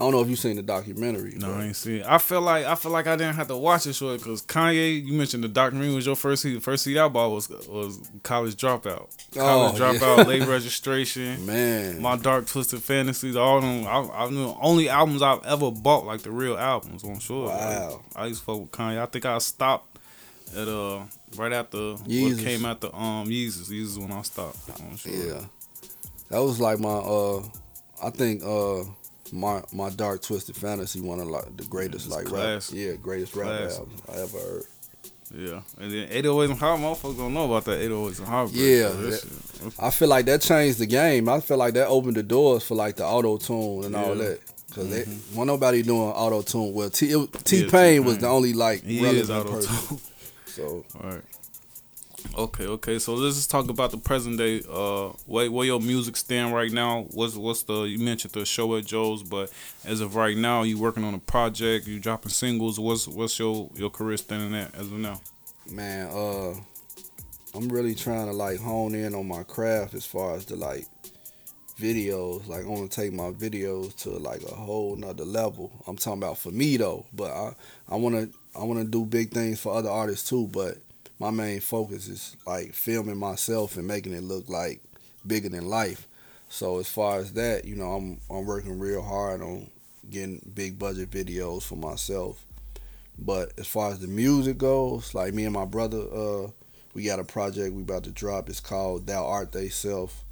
I 0.00 0.04
don't 0.04 0.12
know 0.12 0.22
if 0.22 0.28
you 0.30 0.36
seen 0.36 0.56
the 0.56 0.62
documentary. 0.62 1.34
No, 1.36 1.48
but- 1.48 1.56
I 1.60 1.64
ain't 1.66 1.76
see 1.76 1.98
it. 1.98 2.06
I 2.08 2.16
feel 2.16 2.40
like 2.40 2.64
I 2.64 2.74
feel 2.74 2.90
like 2.90 3.06
I 3.06 3.16
didn't 3.16 3.34
have 3.34 3.48
to 3.48 3.56
watch 3.56 3.86
it 3.86 3.92
short 3.92 4.18
because 4.18 4.40
Kanye. 4.42 5.04
You 5.04 5.12
mentioned 5.12 5.44
the 5.44 5.48
documentary 5.48 5.94
was 5.94 6.06
your 6.06 6.16
first 6.16 6.42
CD. 6.42 6.58
First 6.58 6.84
CD 6.84 6.98
I 6.98 7.08
bought 7.08 7.28
was 7.30 7.48
was 7.68 8.00
College 8.22 8.56
Dropout. 8.56 9.10
College 9.34 9.78
Oh, 9.78 9.78
Dropout, 9.78 10.16
yeah. 10.18 10.22
Late 10.24 10.46
Registration. 10.48 11.44
man. 11.44 12.00
My 12.00 12.16
Dark 12.16 12.46
Twisted 12.46 12.82
Fantasies, 12.82 13.36
all 13.36 13.60
them, 13.60 13.86
I, 13.86 14.24
I 14.24 14.30
knew 14.30 14.54
only 14.60 14.88
albums 14.88 15.20
I've 15.20 15.44
ever 15.44 15.70
bought, 15.70 16.06
like 16.06 16.22
the 16.22 16.30
real 16.30 16.56
albums, 16.56 17.02
I'm 17.04 17.18
sure. 17.18 17.48
Wow. 17.48 17.90
Like, 18.14 18.16
I 18.16 18.26
used 18.26 18.40
to 18.40 18.46
fuck 18.46 18.60
with 18.60 18.70
Kanye. 18.70 18.98
I 19.00 19.06
think 19.06 19.26
I 19.26 19.36
stopped 19.38 19.98
at 20.56 20.66
uh 20.66 21.00
right 21.36 21.52
after 21.52 21.92
what 21.92 22.08
Yeezus. 22.08 22.42
came 22.42 22.64
after 22.64 22.86
um 22.94 23.28
Yeezus. 23.28 23.68
Yeezus 23.70 23.98
when 23.98 24.10
I 24.12 24.22
stopped. 24.22 24.58
Sure. 24.98 25.12
Yeah, 25.12 25.44
that 26.30 26.38
was 26.42 26.58
like 26.58 26.80
my. 26.80 26.88
uh 26.88 27.42
I 28.02 28.08
think 28.08 28.42
uh 28.42 28.84
my 29.32 29.62
my 29.72 29.90
Dark 29.90 30.22
Twisted 30.22 30.56
Fantasy 30.56 31.00
one 31.00 31.20
of 31.20 31.28
like 31.28 31.56
the 31.56 31.64
greatest 31.64 32.06
It's 32.06 32.14
like 32.14 32.30
rap. 32.30 32.62
Yeah, 32.72 32.92
greatest 32.94 33.34
rap 33.36 33.46
Classic. 33.48 33.78
albums 33.78 34.02
I 34.08 34.12
ever 34.22 34.38
heard. 34.38 34.62
Yeah. 35.32 35.60
And 35.78 35.92
then 35.92 36.08
808s 36.08 36.50
and 36.50 36.58
Heart, 36.58 36.80
motherfuckers 36.80 37.16
don't 37.16 37.34
know 37.34 37.44
about 37.44 37.64
that 37.66 37.80
808s 37.80 38.18
and 38.18 38.26
Heart. 38.28 38.50
Yeah, 38.50 38.88
That 38.88 39.72
I 39.78 39.90
feel 39.90 40.08
like 40.08 40.26
that 40.26 40.40
changed 40.42 40.78
the 40.78 40.86
game. 40.86 41.28
I 41.28 41.38
feel 41.40 41.56
like 41.56 41.74
that 41.74 41.86
opened 41.86 42.16
the 42.16 42.22
doors 42.24 42.64
for 42.64 42.74
like 42.74 42.96
the 42.96 43.04
auto 43.06 43.36
tune 43.36 43.84
and 43.84 43.94
all 43.96 44.08
Yeah. 44.08 44.10
Mm-hmm. 44.14 44.18
that. 44.24 44.40
Cause 44.74 44.88
they 44.88 45.00
wasn't 45.32 45.46
nobody 45.48 45.82
doing 45.82 46.00
auto 46.10 46.42
tune. 46.42 46.72
Well, 46.72 46.90
T 46.90 47.26
T 47.44 47.66
Pain 47.68 48.04
was 48.04 48.18
the 48.18 48.28
only 48.28 48.52
like 48.52 48.84
He 48.84 49.02
relevant 49.02 49.46
person. 49.50 49.88
tune. 49.88 49.98
So 50.46 50.84
All 51.00 51.10
right. 51.10 51.22
Okay, 52.36 52.66
okay. 52.66 52.98
So 52.98 53.14
let's 53.14 53.36
just 53.36 53.50
talk 53.50 53.68
about 53.68 53.90
the 53.90 53.98
present 53.98 54.38
day. 54.38 54.62
Uh, 54.70 55.08
where 55.26 55.50
where 55.50 55.66
your 55.66 55.80
music 55.80 56.16
stand 56.16 56.54
right 56.54 56.70
now? 56.70 57.06
What's 57.10 57.34
what's 57.36 57.64
the 57.64 57.82
you 57.82 57.98
mentioned 57.98 58.32
the 58.32 58.44
show 58.44 58.76
at 58.76 58.86
Joe's, 58.86 59.22
but 59.22 59.52
as 59.84 60.00
of 60.00 60.14
right 60.14 60.36
now, 60.36 60.62
you 60.62 60.78
working 60.78 61.04
on 61.04 61.14
a 61.14 61.18
project, 61.18 61.86
you 61.86 61.98
dropping 61.98 62.30
singles. 62.30 62.78
What's 62.78 63.08
what's 63.08 63.38
your 63.38 63.68
your 63.74 63.90
career 63.90 64.16
standing 64.16 64.54
at 64.54 64.74
as 64.74 64.86
of 64.86 64.92
now? 64.92 65.20
man, 65.70 66.08
uh, 66.08 66.54
I'm 67.54 67.68
really 67.68 67.94
trying 67.94 68.26
to 68.26 68.32
like 68.32 68.58
hone 68.58 68.94
in 68.94 69.14
on 69.14 69.26
my 69.26 69.42
craft 69.42 69.94
as 69.94 70.04
far 70.06 70.34
as 70.34 70.46
the 70.46 70.56
like 70.56 70.86
videos. 71.78 72.46
Like 72.46 72.64
I 72.64 72.68
want 72.68 72.90
to 72.90 73.00
take 73.00 73.12
my 73.12 73.30
videos 73.30 73.96
to 74.02 74.10
like 74.10 74.42
a 74.42 74.54
whole 74.54 74.96
nother 74.96 75.24
level. 75.24 75.72
I'm 75.86 75.96
talking 75.96 76.22
about 76.22 76.38
for 76.38 76.50
me 76.50 76.76
though, 76.76 77.06
but 77.12 77.30
I 77.30 77.54
I 77.88 77.96
want 77.96 78.14
to 78.16 78.38
I 78.58 78.64
want 78.64 78.80
to 78.80 78.86
do 78.86 79.04
big 79.04 79.30
things 79.30 79.60
for 79.60 79.74
other 79.74 79.90
artists 79.90 80.28
too. 80.28 80.48
But 80.48 80.78
my 81.20 81.30
main 81.30 81.60
focus 81.60 82.08
is 82.08 82.36
like 82.46 82.72
filming 82.72 83.18
myself 83.18 83.76
and 83.76 83.86
making 83.86 84.14
it 84.14 84.22
look 84.22 84.48
like 84.48 84.80
bigger 85.26 85.50
than 85.50 85.68
life. 85.68 86.08
So 86.48 86.78
as 86.80 86.88
far 86.88 87.18
as 87.20 87.34
that, 87.34 87.66
you 87.66 87.76
know, 87.76 87.92
I'm 87.92 88.20
I'm 88.30 88.46
working 88.46 88.80
real 88.80 89.02
hard 89.02 89.42
on 89.42 89.70
getting 90.08 90.40
big 90.54 90.78
budget 90.78 91.10
videos 91.10 91.62
for 91.62 91.76
myself. 91.76 92.44
But 93.18 93.52
as 93.58 93.66
far 93.66 93.92
as 93.92 94.00
the 94.00 94.08
music 94.08 94.56
goes, 94.56 95.14
like 95.14 95.34
me 95.34 95.44
and 95.44 95.52
my 95.52 95.66
brother, 95.66 95.98
uh, 96.00 96.48
we 96.94 97.04
got 97.04 97.20
a 97.20 97.24
project 97.24 97.74
we 97.74 97.82
about 97.82 98.04
to 98.04 98.10
drop. 98.10 98.48
It's 98.48 98.58
called 98.60 99.06
Thou 99.06 99.24
Art 99.24 99.52
They 99.52 99.68
Self. 99.68 100.24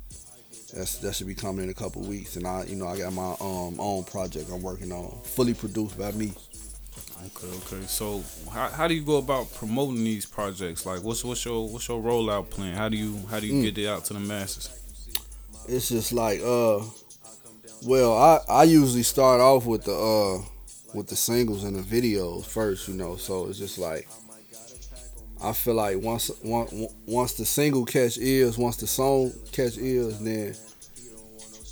That's 0.75 0.97
that 0.99 1.15
should 1.15 1.27
be 1.27 1.35
coming 1.35 1.65
in 1.65 1.71
a 1.71 1.75
couple 1.75 2.03
weeks. 2.03 2.37
And 2.37 2.47
I, 2.47 2.65
you 2.65 2.77
know, 2.77 2.89
I 2.89 2.97
got 2.97 3.13
my 3.13 3.35
um 3.41 3.79
own 3.79 4.05
project 4.05 4.51
I'm 4.51 4.63
working 4.63 4.91
on, 4.91 5.21
fully 5.23 5.53
produced 5.53 5.99
by 5.99 6.13
me. 6.13 6.33
Okay, 7.27 7.49
okay. 7.77 7.87
So 7.87 8.23
how, 8.53 8.69
how 8.69 8.89
do 8.89 8.95
you 8.95 9.03
go 9.03 9.17
about 9.17 9.53
promoting 9.55 10.05
these 10.05 10.25
projects? 10.25 10.87
Like, 10.87 11.03
what's 11.03 11.25
what's 11.25 11.45
your 11.45 11.69
what's 11.69 11.89
your 11.89 12.01
rollout 12.03 12.51
plan? 12.51 12.75
How 12.75 12.89
do 12.89 12.97
you 12.97 13.19
how 13.31 13.41
do 13.41 13.47
you 13.47 13.55
Mm. 13.55 13.63
get 13.63 13.79
it 13.79 13.87
out 13.89 14.05
to 14.07 14.15
the 14.15 14.21
masses? 14.21 14.71
It's 15.69 15.89
just 15.89 16.13
like 16.13 16.41
uh, 16.41 16.81
well, 17.85 18.17
I 18.17 18.41
I 18.49 18.63
usually 18.65 19.03
start 19.03 19.41
off 19.41 19.67
with 19.67 19.85
the 19.85 19.95
uh 19.95 20.45
with 20.95 21.09
the 21.09 21.17
singles 21.17 21.65
and 21.65 21.77
the 21.77 21.83
videos 21.83 22.47
first, 22.47 22.89
you 22.89 22.95
know. 22.95 23.17
So 23.17 23.49
it's 23.49 23.59
just 23.59 23.79
like 23.79 24.09
I 25.43 25.53
feel 25.53 25.75
like 25.75 25.99
once 26.01 26.31
once 26.45 26.73
once 27.07 27.33
the 27.35 27.45
single 27.45 27.85
catch 27.85 28.17
ears, 28.19 28.57
once 28.57 28.77
the 28.77 28.87
song 28.87 29.33
catch 29.53 29.77
ears, 29.77 30.19
then 30.21 30.55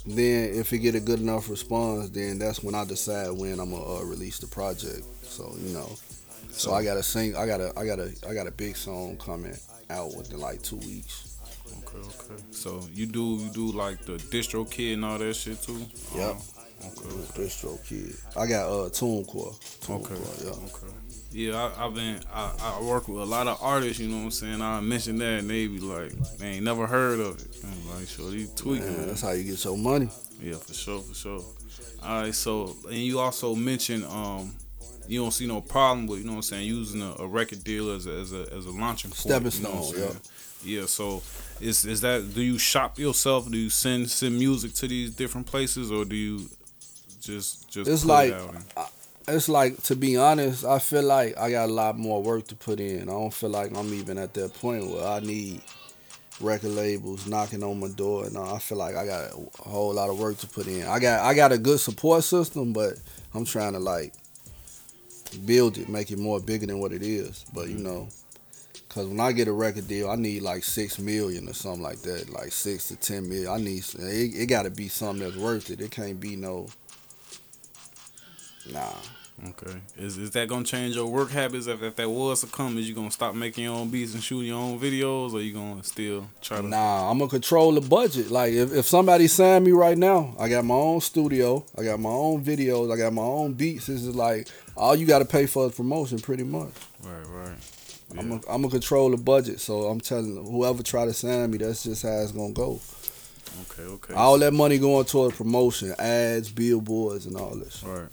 then 0.07 0.55
if 0.55 0.73
it 0.73 0.79
get 0.79 0.95
a 0.95 1.01
good 1.01 1.21
enough 1.21 1.49
response, 1.49 2.11
then 2.11 2.39
that's 2.39 2.63
when 2.63 2.75
I 2.75 2.85
decide 2.85 3.31
when 3.31 3.59
I'm 3.61 3.71
gonna 3.71 3.97
uh, 3.99 4.03
release 4.05 4.39
the 4.39 4.47
project. 4.49 5.05
So 5.29 5.55
you 5.59 5.73
know, 5.73 5.91
so 6.51 6.73
I 6.73 6.85
gotta 6.85 7.03
sing. 7.03 7.37
I 7.37 7.47
got 7.47 7.59
to 7.59 7.73
I 7.77 7.87
got 7.87 7.97
to 7.97 8.13
I 8.29 8.35
got 8.35 8.47
a 8.47 8.51
big 8.51 8.77
song 8.77 9.17
coming 9.19 9.57
out 9.91 10.15
within 10.17 10.41
like 10.41 10.63
two 10.63 10.77
weeks. 10.77 11.39
Okay, 11.79 11.99
okay. 11.99 12.43
So 12.51 12.81
you 12.93 13.07
do 13.07 13.37
you 13.37 13.51
do 13.51 13.73
like 13.73 14.05
the 14.05 14.15
DistroKid 14.15 14.95
and 14.95 15.05
all 15.05 15.19
that 15.19 15.35
shit 15.35 15.61
too? 15.63 15.79
Yep. 16.15 16.37
Uh, 16.37 16.87
okay. 16.87 17.43
DistroKid. 17.43 18.37
I 18.37 18.47
got 18.47 18.67
uh 18.69 18.89
TuneCore. 18.89 19.91
Okay. 19.91 20.15
TuneCore, 20.15 20.45
yeah. 20.45 20.51
Okay. 20.51 20.93
Yeah, 21.33 21.71
I, 21.77 21.87
I've 21.87 21.95
been 21.95 22.21
I, 22.33 22.53
I 22.61 22.83
work 22.83 23.09
with 23.09 23.21
a 23.21 23.25
lot 23.25 23.47
of 23.47 23.59
artists. 23.61 23.99
You 24.01 24.09
know 24.09 24.19
what 24.19 24.25
I'm 24.25 24.31
saying? 24.31 24.63
I 24.63 24.81
mentioned 24.81 25.21
that 25.21 25.41
and 25.41 25.51
they 25.51 25.67
be 25.67 25.81
like, 25.81 26.13
they 26.39 26.47
ain't 26.53 26.65
never 26.65 26.87
heard 26.87 27.21
of 27.21 27.39
it. 27.39 27.65
I'm 27.65 27.99
like, 27.99 28.09
sure, 28.09 28.31
you 28.33 28.47
tweaking. 28.57 28.87
Man. 28.87 29.09
that's 29.09 29.23
how 29.23 29.33
you 29.33 29.45
get 29.45 29.63
your 29.65 29.77
money. 29.77 30.09
Yeah, 30.41 30.55
for 30.55 30.73
sure, 30.73 31.01
for 31.01 31.15
sure. 31.15 31.45
All 32.03 32.23
right, 32.23 32.35
so 32.35 32.77
and 32.87 32.97
you 32.97 33.19
also 33.19 33.55
mentioned 33.55 34.05
um 34.05 34.55
you 35.09 35.21
don't 35.21 35.33
see 35.33 35.47
no 35.47 35.61
problem 35.61 36.07
with 36.07 36.21
you 36.21 36.25
know 36.27 36.33
what 36.33 36.37
I'm 36.39 36.43
saying 36.43 36.67
using 36.67 37.03
a, 37.03 37.15
a 37.23 37.27
record 37.27 37.63
deal 37.65 37.91
as 37.91 38.07
a, 38.07 38.13
as 38.13 38.33
a 38.33 38.43
as 38.55 38.67
a 38.67 38.71
launching 38.71 39.11
point. 39.11 39.21
Stepping 39.21 39.53
you 39.53 39.63
know 39.63 39.83
stone, 39.83 39.95
saying? 39.95 40.21
Yeah, 40.65 40.87
so 40.87 41.23
is 41.61 41.85
is 41.85 42.01
that 42.01 42.35
do 42.35 42.43
you 42.43 42.59
shop 42.59 42.99
yourself? 42.99 43.51
Do 43.51 43.57
you 43.59 43.71
send 43.71 44.11
send 44.11 44.39
music 44.39 44.75
to 44.75 44.89
these 44.89 45.11
different 45.15 45.47
places 45.47 45.91
or 45.93 46.05
do 46.05 46.17
you 46.17 46.49
just 47.21 47.69
just 47.71 47.91
It's 47.91 48.05
like- 48.05 48.33
it 48.33 48.87
It's 49.29 49.49
like 49.49 49.83
to 49.85 49.97
be 49.97 50.17
honest, 50.17 50.65
I 50.65 50.79
feel 50.79 51.03
like 51.03 51.37
I 51.37 51.51
got 51.51 51.69
a 51.69 51.73
lot 51.73 51.99
more 51.99 52.23
work 52.23 52.47
to 52.49 52.55
put 52.57 52.79
in. 52.81 53.03
I 53.03 53.13
don't 53.13 53.35
feel 53.35 53.51
like 53.51 53.77
I'm 53.77 53.93
even 53.95 54.19
at 54.19 54.35
that 54.35 54.55
point 54.55 54.87
where 54.89 55.05
I 55.07 55.21
need 55.21 55.61
record 56.41 56.71
labels 56.71 57.27
knocking 57.27 57.63
on 57.65 57.81
my 57.81 57.89
door. 57.89 58.29
No, 58.31 58.43
I 58.43 58.59
feel 58.59 58.79
like 58.79 58.95
I 58.95 59.05
got 59.07 59.31
a 59.33 59.69
whole 59.69 59.95
lot 59.95 60.11
of 60.11 60.19
work 60.19 60.39
to 60.39 60.47
put 60.47 60.67
in. 60.69 60.85
I 60.87 60.99
got 61.01 61.21
I 61.25 61.35
got 61.35 61.51
a 61.53 61.59
good 61.59 61.81
support 61.81 62.23
system, 62.25 62.73
but 62.73 62.95
I'm 63.35 63.45
trying 63.45 63.73
to 63.73 63.79
like 63.81 64.13
build 65.45 65.79
it, 65.79 65.89
make 65.89 66.11
it 66.11 66.19
more 66.19 66.41
bigger 66.41 66.67
than 66.67 66.79
what 66.79 66.93
it 66.93 67.03
is. 67.03 67.45
But 67.53 67.69
you 67.69 67.75
mm-hmm. 67.75 67.85
know, 67.85 68.09
cause 68.89 69.07
when 69.07 69.21
I 69.21 69.33
get 69.33 69.49
a 69.49 69.53
record 69.53 69.89
deal, 69.89 70.11
I 70.11 70.17
need 70.17 70.43
like 70.43 70.65
six 70.65 70.99
million 70.99 71.49
or 71.49 71.55
something 71.55 71.83
like 71.83 72.03
that, 72.03 72.31
like 72.31 72.53
six 72.53 72.89
to 72.89 72.97
ten 72.97 73.29
million. 73.29 73.49
I 73.49 73.59
need 73.59 73.85
it. 73.99 74.35
It 74.35 74.47
got 74.47 74.63
to 74.63 74.71
be 74.71 74.89
something 74.89 75.25
that's 75.25 75.37
worth 75.37 75.71
it. 75.71 75.81
It 75.81 75.91
can't 75.91 76.21
be 76.21 76.37
no. 76.37 76.69
Nah. 78.73 78.93
Okay. 79.49 79.83
Is 79.99 80.17
is 80.17 80.31
that 80.31 80.49
gonna 80.49 80.65
change 80.65 80.95
your 80.97 81.07
work 81.07 81.31
habits 81.31 81.67
if, 81.67 81.83
if 81.83 81.97
that 81.97 82.09
was 82.09 82.41
to 82.41 82.47
come? 82.47 82.79
Is 82.79 82.89
you 82.89 82.95
gonna 82.95 83.11
stop 83.11 83.35
making 83.35 83.65
your 83.65 83.75
own 83.75 83.91
beats 83.91 84.15
and 84.15 84.23
shooting 84.23 84.49
your 84.49 84.59
own 84.59 84.81
videos, 84.81 85.35
or 85.35 85.43
you 85.43 85.53
gonna 85.53 85.83
still 85.85 86.27
try 86.41 86.63
to? 86.63 86.67
Nah, 86.67 87.11
I'm 87.11 87.19
gonna 87.19 87.29
control 87.31 87.73
the 87.73 87.83
budget. 87.83 88.31
Like 88.31 88.55
if, 88.55 88.73
if 88.73 88.87
somebody 88.87 89.27
sign 89.27 89.65
me 89.65 89.73
right 89.73 89.99
now, 89.99 90.35
I 90.39 90.49
got 90.49 90.65
my 90.65 90.75
own 90.75 91.03
studio, 91.03 91.67
I 91.77 91.83
got 91.85 92.01
my 92.01 92.09
own 92.09 92.43
videos, 92.43 92.91
I 92.91 92.97
got 92.97 93.13
my 93.13 93.21
own 93.23 93.53
beats. 93.53 93.87
This 93.89 94.03
is 94.05 94.17
like 94.17 94.49
all 94.75 94.97
you 94.97 95.07
got 95.07 95.19
to 95.19 95.27
pay 95.27 95.45
for 95.45 95.67
is 95.67 95.75
promotion, 95.75 96.19
pretty 96.19 96.45
much. 96.45 96.73
Right, 97.03 97.27
right. 97.29 97.57
I'm 98.13 98.17
Yeah. 98.31 98.39
gonna 98.39 98.65
I'm 98.65 98.71
control 98.71 99.11
the 99.11 99.19
budget. 99.19 99.61
So 99.61 99.85
I'm 99.85 100.01
telling 100.01 100.35
whoever 100.47 100.83
try 100.83 101.05
to 101.05 101.13
sign 101.13 101.51
me, 101.51 101.59
that's 101.59 101.83
just 101.85 102.03
how 102.05 102.21
it's 102.23 102.33
gonna 102.33 102.53
go. 102.55 102.81
Okay, 103.71 103.83
okay. 103.83 104.15
All 104.15 104.39
that 104.39 104.53
money 104.55 104.79
going 104.79 105.05
toward 105.05 105.35
promotion, 105.35 105.95
ads, 105.99 106.51
billboards, 106.51 107.27
and 107.27 107.37
all 107.37 107.55
this. 107.55 107.83
Right. 107.85 108.09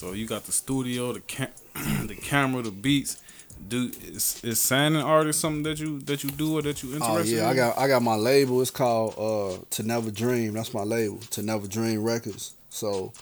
So 0.00 0.12
you 0.12 0.26
got 0.26 0.44
the 0.44 0.52
studio, 0.52 1.12
the 1.12 1.20
cam- 1.20 1.52
the 2.06 2.14
camera, 2.14 2.62
the 2.62 2.70
beats. 2.70 3.20
Do 3.68 3.90
is, 4.02 4.40
is 4.42 4.58
signing 4.58 5.02
artists 5.02 5.42
something 5.42 5.62
that 5.64 5.78
you 5.78 6.00
that 6.00 6.24
you 6.24 6.30
do 6.30 6.56
or 6.56 6.62
that 6.62 6.82
you 6.82 6.94
interested? 6.94 7.12
Oh 7.12 7.16
interested 7.18 7.36
yeah, 7.36 7.48
I 7.50 7.54
got 7.54 7.76
I 7.76 7.86
got 7.86 8.00
my 8.00 8.14
label. 8.14 8.62
It's 8.62 8.70
called 8.70 9.12
uh 9.18 9.62
To 9.72 9.82
Never 9.82 10.10
Dream. 10.10 10.54
That's 10.54 10.72
my 10.72 10.84
label, 10.84 11.18
To 11.18 11.42
Never 11.42 11.68
Dream 11.68 12.02
Records. 12.02 12.54
So 12.70 13.12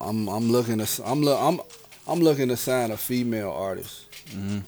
I'm 0.00 0.28
I'm 0.30 0.50
looking 0.50 0.78
to 0.78 1.02
I'm 1.04 1.20
look 1.20 1.38
I'm 1.38 1.60
I'm 2.08 2.20
looking 2.20 2.48
to 2.48 2.56
sign 2.56 2.90
a 2.90 2.96
female 2.96 3.50
artist. 3.50 4.10
Mhm. 4.30 4.62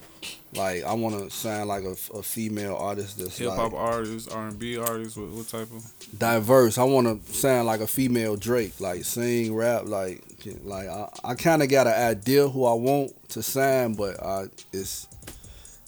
Like 0.55 0.85
I 0.85 0.93
want 0.93 1.19
to 1.19 1.31
sign 1.31 1.67
like 1.69 1.85
a, 1.85 1.97
a 2.15 2.23
female 2.23 2.77
artist 2.77 3.19
that's 3.19 3.39
hip 3.39 3.49
hop 3.49 3.73
like 3.73 3.81
artists, 3.81 4.31
R 4.31 4.49
and 4.49 4.59
B 4.59 4.77
artists. 4.77 5.17
What, 5.17 5.31
what 5.31 5.49
type 5.49 5.71
of? 5.73 6.19
diverse. 6.19 6.77
I 6.77 6.85
want 6.85 7.07
to 7.27 7.33
sound 7.33 7.67
like 7.67 7.81
a 7.81 7.87
female 7.87 8.37
Drake, 8.37 8.79
like 8.79 9.05
sing, 9.07 9.55
rap, 9.55 9.87
like 9.87 10.23
like 10.65 10.89
I, 10.89 11.09
I 11.25 11.35
kind 11.35 11.63
of 11.63 11.69
got 11.69 11.87
an 11.87 11.95
idea 11.95 12.49
who 12.49 12.65
I 12.65 12.75
want 12.75 13.13
to 13.31 13.43
sign, 13.43 13.95
but 13.95 14.23
I 14.23 14.47
it's 14.73 15.09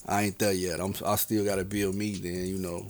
I 0.07 0.23
ain't 0.23 0.39
there 0.39 0.53
yet. 0.53 0.79
I'm 0.79 0.93
I 1.05 1.15
still 1.15 1.45
got 1.45 1.55
to 1.55 1.65
build 1.65 1.95
me. 1.95 2.15
Then 2.15 2.45
you 2.45 2.57
know, 2.57 2.85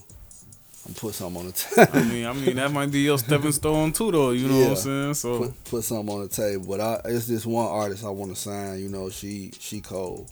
I'm 0.87 0.93
put 0.93 1.13
something 1.13 1.39
on 1.41 1.47
the 1.47 1.53
table. 1.53 1.91
I 1.93 2.03
mean, 2.03 2.25
I 2.25 2.33
mean 2.33 2.55
that 2.55 2.71
might 2.71 2.91
be 2.91 2.99
your 2.99 3.17
stepping 3.17 3.51
stone 3.51 3.91
too, 3.91 4.11
though. 4.11 4.31
You 4.31 4.47
know 4.47 4.59
what 4.59 4.69
I'm 4.69 4.75
saying? 4.75 5.13
So 5.15 5.39
put 5.39 5.63
put 5.65 5.83
something 5.83 6.13
on 6.13 6.21
the 6.21 6.27
table. 6.27 6.65
But 6.67 6.81
I 6.81 7.01
it's 7.05 7.27
this 7.27 7.45
one 7.45 7.67
artist 7.67 8.03
I 8.03 8.09
want 8.09 8.33
to 8.33 8.39
sign. 8.39 8.79
You 8.79 8.89
know, 8.89 9.09
she 9.09 9.51
she 9.59 9.81
cold. 9.81 10.31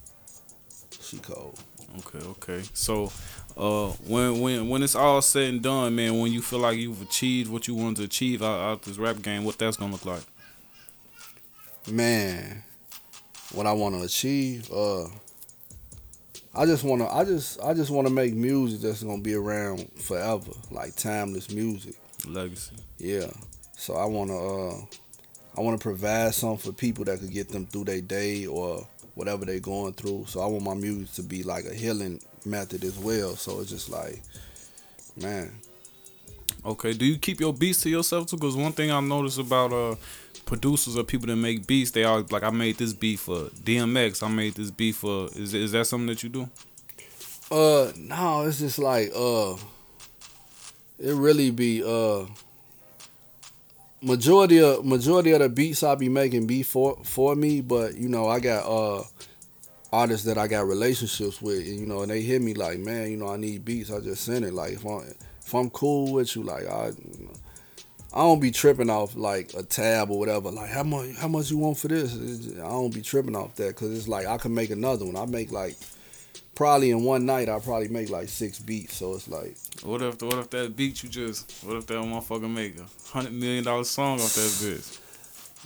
She 1.02 1.18
cold. 1.18 1.60
Okay, 1.98 2.26
okay. 2.26 2.62
So, 2.74 3.12
uh, 3.58 3.88
when 4.08 4.40
when 4.42 4.70
when 4.70 4.84
it's 4.84 4.96
all 4.96 5.22
said 5.22 5.50
and 5.50 5.62
done, 5.62 5.96
man, 5.96 6.20
when 6.20 6.32
you 6.32 6.42
feel 6.42 6.60
like 6.60 6.78
you've 6.78 7.02
achieved 7.02 7.50
what 7.52 7.68
you 7.68 7.76
wanted 7.76 7.98
to 7.98 8.04
achieve 8.04 8.44
out, 8.44 8.60
out 8.60 8.82
this 8.84 8.98
rap 8.98 9.22
game, 9.22 9.44
what 9.44 9.58
that's 9.58 9.78
gonna 9.78 9.92
look 9.92 10.06
like? 10.06 10.24
Man, 11.90 12.64
what 13.54 13.66
I 13.66 13.74
want 13.74 13.96
to 13.96 14.04
achieve, 14.04 14.72
uh, 14.72 15.06
I 16.54 16.66
just 16.66 16.84
want 16.84 17.02
to, 17.02 17.12
I 17.12 17.24
just, 17.26 17.60
I 17.62 17.74
just 17.74 17.90
want 17.90 18.08
to 18.08 18.14
make 18.14 18.34
music 18.34 18.82
that's 18.82 19.02
gonna 19.02 19.22
be 19.22 19.34
around 19.34 19.90
forever, 20.00 20.52
like 20.72 20.96
timeless 20.96 21.50
music. 21.50 21.96
Legacy. 22.28 22.76
Yeah. 22.98 23.32
So 23.78 23.96
I 23.96 24.06
want 24.06 24.30
to, 24.30 24.36
uh, 24.38 25.00
I 25.58 25.62
want 25.62 25.80
to 25.80 25.84
provide 25.84 26.34
something 26.34 26.72
for 26.72 26.76
people 26.76 27.06
that 27.06 27.20
could 27.20 27.32
get 27.32 27.50
them 27.50 27.66
through 27.66 27.86
their 27.86 28.02
day 28.02 28.46
or 28.46 28.88
whatever 29.16 29.46
they're 29.46 29.60
going 29.60 29.94
through. 29.94 30.26
So 30.28 30.42
I 30.42 30.46
want 30.46 30.64
my 30.64 30.74
music 30.74 31.14
to 31.16 31.24
be 31.24 31.44
like 31.44 31.66
a 31.66 31.74
healing 31.74 32.22
method 32.46 32.84
as 32.84 32.98
well. 33.00 33.36
So 33.36 33.62
it's 33.62 33.70
just 33.70 33.90
like, 33.90 34.22
man. 35.16 35.52
Okay. 36.66 36.94
Do 36.94 37.06
you 37.06 37.18
keep 37.18 37.40
your 37.40 37.54
beats 37.54 37.82
to 37.82 37.90
yourself 37.90 38.28
too? 38.28 38.38
Because 38.38 38.56
one 38.56 38.74
thing 38.74 38.92
I 38.92 39.00
noticed 39.00 39.40
about 39.40 39.74
uh 39.74 39.96
producers 40.50 40.98
or 40.98 41.04
people 41.04 41.28
that 41.28 41.36
make 41.36 41.66
beats, 41.68 41.92
they 41.92 42.04
are 42.04 42.22
like, 42.32 42.44
I 42.44 42.50
made 42.50 42.78
this 42.78 42.92
beat 42.92 43.20
for 43.20 43.50
DMX. 43.64 44.22
I 44.22 44.28
made 44.28 44.56
this 44.56 44.72
beat 44.72 44.96
for. 44.96 45.30
Is 45.36 45.54
is 45.54 45.72
that 45.72 45.86
something 45.86 46.08
that 46.08 46.24
you 46.24 46.30
do? 46.30 46.50
Uh, 47.52 47.92
no, 47.96 48.46
it's 48.46 48.60
just 48.60 48.80
like 48.80 49.12
uh, 49.16 49.56
it 51.00 51.14
really 51.14 51.52
be 51.52 51.84
uh. 51.84 52.26
Majority 54.02 54.62
of 54.64 54.86
majority 54.86 55.32
of 55.34 55.40
the 55.40 55.50
beats 55.50 55.84
I 55.84 55.94
be 55.96 56.08
making 56.08 56.48
be 56.48 56.64
for 56.64 56.98
for 57.04 57.36
me, 57.36 57.60
but 57.60 57.96
you 57.96 58.08
know 58.08 58.30
I 58.30 58.40
got 58.40 58.66
uh 58.66 59.04
artists 59.92 60.26
that 60.26 60.38
I 60.38 60.48
got 60.48 60.68
relationships 60.68 61.42
with, 61.42 61.60
and 61.68 61.80
you 61.80 61.86
know, 61.86 62.02
and 62.04 62.10
they 62.12 62.22
hit 62.22 62.42
me 62.42 62.54
like, 62.54 62.80
man, 62.80 63.12
you 63.12 63.18
know, 63.18 63.28
I 63.28 63.36
need 63.36 63.66
beats. 63.66 63.92
I 63.92 64.00
just 64.00 64.24
send 64.24 64.46
it. 64.46 64.54
Like 64.54 64.74
if 64.74 64.86
I'm 64.86 65.02
if 65.46 65.54
I'm 65.54 65.70
cool 65.72 66.14
with 66.14 66.34
you, 66.36 66.44
like 66.44 66.66
I 66.66 66.92
I 68.14 68.20
don't 68.20 68.40
be 68.40 68.52
tripping 68.52 68.90
off 68.90 69.16
like 69.16 69.54
a 69.54 69.62
tab 69.62 70.10
or 70.10 70.18
whatever. 70.18 70.50
Like 70.50 70.70
how 70.70 70.84
much 70.84 71.16
how 71.18 71.28
much 71.28 71.52
you 71.52 71.58
want 71.58 71.78
for 71.78 71.88
this? 71.88 72.16
I 72.58 72.68
don't 72.68 72.94
be 72.94 73.02
tripping 73.02 73.36
off 73.36 73.56
that 73.56 73.70
because 73.70 73.96
it's 73.96 74.08
like 74.08 74.26
I 74.26 74.38
can 74.38 74.54
make 74.54 74.72
another 74.72 75.06
one. 75.06 75.16
I 75.16 75.26
make 75.26 75.52
like 75.52 75.76
probably 76.56 76.90
in 76.92 77.04
one 77.04 77.26
night 77.26 77.50
I 77.50 77.60
probably 77.60 77.88
make 77.88 78.10
like 78.10 78.30
six 78.30 78.60
beats. 78.60 78.96
So 78.96 79.14
it's 79.14 79.28
like 79.28 79.56
what 79.84 80.02
if 80.02 80.22
what 80.24 80.40
if 80.40 80.50
that 80.50 80.76
beat 80.76 81.04
you 81.04 81.10
just 81.10 81.64
what 81.64 81.78
if 81.78 81.86
that 81.88 81.96
motherfucker 81.96 82.52
make 82.52 82.80
a 82.80 82.86
hundred 83.10 83.34
million 83.34 83.64
dollar 83.64 83.84
song 83.84 84.20
off 84.20 84.34
that 84.34 84.42
bitch? 84.42 85.00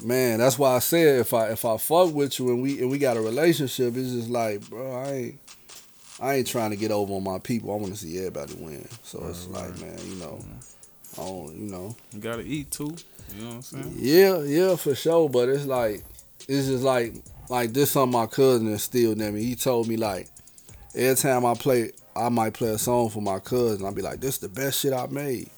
Man, 0.03 0.39
that's 0.39 0.57
why 0.57 0.75
I 0.75 0.79
said 0.79 1.19
if 1.19 1.33
I 1.33 1.51
if 1.51 1.63
I 1.63 1.77
fuck 1.77 2.13
with 2.13 2.39
you 2.39 2.49
and 2.49 2.61
we 2.61 2.79
and 2.79 2.91
we 2.91 2.97
got 2.97 3.15
a 3.15 3.21
relationship, 3.21 3.95
it's 3.95 4.11
just 4.11 4.29
like, 4.29 4.69
bro, 4.69 4.91
I 4.91 5.11
ain't 5.11 5.39
I 6.19 6.33
ain't 6.35 6.47
trying 6.47 6.71
to 6.71 6.77
get 6.77 6.91
over 6.91 7.13
on 7.13 7.23
my 7.23 7.39
people. 7.39 7.71
I 7.71 7.75
want 7.75 7.93
to 7.93 7.99
see 7.99 8.17
everybody 8.17 8.55
win. 8.55 8.87
So 9.03 9.19
right, 9.19 9.29
it's 9.29 9.45
right. 9.45 9.69
like, 9.69 9.79
man, 9.79 9.97
you 10.07 10.15
know, 10.15 10.39
I 10.41 10.72
don't, 11.15 11.55
you 11.55 11.71
know, 11.71 11.95
you 12.11 12.19
gotta 12.19 12.41
eat 12.41 12.71
too. 12.71 12.95
You 13.35 13.41
know 13.41 13.47
what 13.47 13.55
I'm 13.55 13.61
saying? 13.61 13.95
Yeah, 13.97 14.41
yeah, 14.43 14.75
for 14.75 14.95
sure. 14.95 15.29
But 15.29 15.49
it's 15.49 15.65
like 15.65 16.03
it's 16.47 16.67
just 16.67 16.83
like 16.83 17.13
like 17.49 17.73
this 17.73 17.91
something 17.91 18.19
my 18.19 18.27
cousin 18.27 18.67
instilled 18.67 19.21
in 19.21 19.33
me. 19.33 19.43
He 19.43 19.55
told 19.55 19.87
me 19.87 19.97
like 19.97 20.29
every 20.95 21.15
time 21.15 21.45
I 21.45 21.53
play, 21.53 21.91
I 22.15 22.29
might 22.29 22.53
play 22.53 22.69
a 22.69 22.77
song 22.77 23.09
for 23.09 23.21
my 23.21 23.39
cousin. 23.39 23.85
I'd 23.85 23.95
be 23.95 24.01
like, 24.01 24.19
this 24.19 24.35
is 24.35 24.39
the 24.41 24.49
best 24.49 24.79
shit 24.79 24.93
I 24.93 25.07
made. 25.07 25.49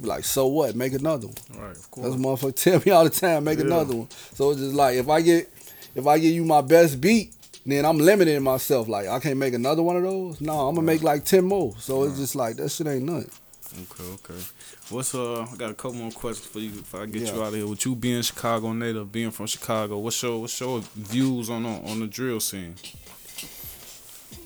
Be 0.00 0.08
like, 0.08 0.24
so 0.24 0.46
what? 0.46 0.74
Make 0.74 0.94
another 0.94 1.28
one. 1.28 1.36
Right, 1.54 1.76
of 1.76 1.90
course. 1.90 2.08
That's 2.08 2.20
motherfucker 2.20 2.56
tell 2.62 2.82
me 2.84 2.92
all 2.92 3.04
the 3.04 3.10
time, 3.10 3.44
make 3.44 3.58
yeah. 3.58 3.66
another 3.66 3.94
one. 3.94 4.08
So 4.34 4.50
it's 4.50 4.60
just 4.60 4.74
like 4.74 4.96
if 4.96 5.08
I 5.08 5.20
get 5.20 5.48
if 5.94 6.06
I 6.06 6.18
give 6.18 6.32
you 6.32 6.44
my 6.44 6.60
best 6.60 7.00
beat, 7.00 7.34
then 7.64 7.84
I'm 7.84 7.98
limiting 7.98 8.42
myself. 8.42 8.88
Like 8.88 9.08
I 9.08 9.20
can't 9.20 9.38
make 9.38 9.54
another 9.54 9.82
one 9.82 9.96
of 9.96 10.02
those. 10.02 10.40
No, 10.40 10.68
I'm 10.68 10.74
gonna 10.74 10.86
right. 10.86 10.94
make 10.94 11.02
like 11.02 11.24
ten 11.24 11.44
more. 11.44 11.74
So 11.78 12.02
right. 12.02 12.10
it's 12.10 12.18
just 12.18 12.34
like 12.34 12.56
that 12.56 12.70
shit 12.70 12.86
ain't 12.86 13.04
nothing. 13.04 13.30
Okay, 13.74 14.04
okay. 14.14 14.44
What's 14.88 15.14
uh? 15.14 15.42
I 15.42 15.56
got 15.56 15.70
a 15.70 15.74
couple 15.74 15.94
more 15.94 16.10
questions 16.10 16.46
for 16.48 16.58
you 16.58 16.70
if 16.70 16.94
I 16.94 17.06
get 17.06 17.22
yeah. 17.22 17.34
you 17.34 17.42
out 17.42 17.48
of 17.48 17.54
here. 17.54 17.66
With 17.66 17.84
you 17.86 17.94
being 17.94 18.22
Chicago 18.22 18.72
native, 18.72 19.10
being 19.10 19.30
from 19.30 19.46
Chicago, 19.46 19.98
what's 19.98 20.22
your 20.22 20.40
what's 20.40 20.60
your 20.60 20.80
views 20.94 21.48
on 21.50 21.64
on 21.64 22.00
the 22.00 22.06
drill 22.06 22.40
scene? 22.40 22.74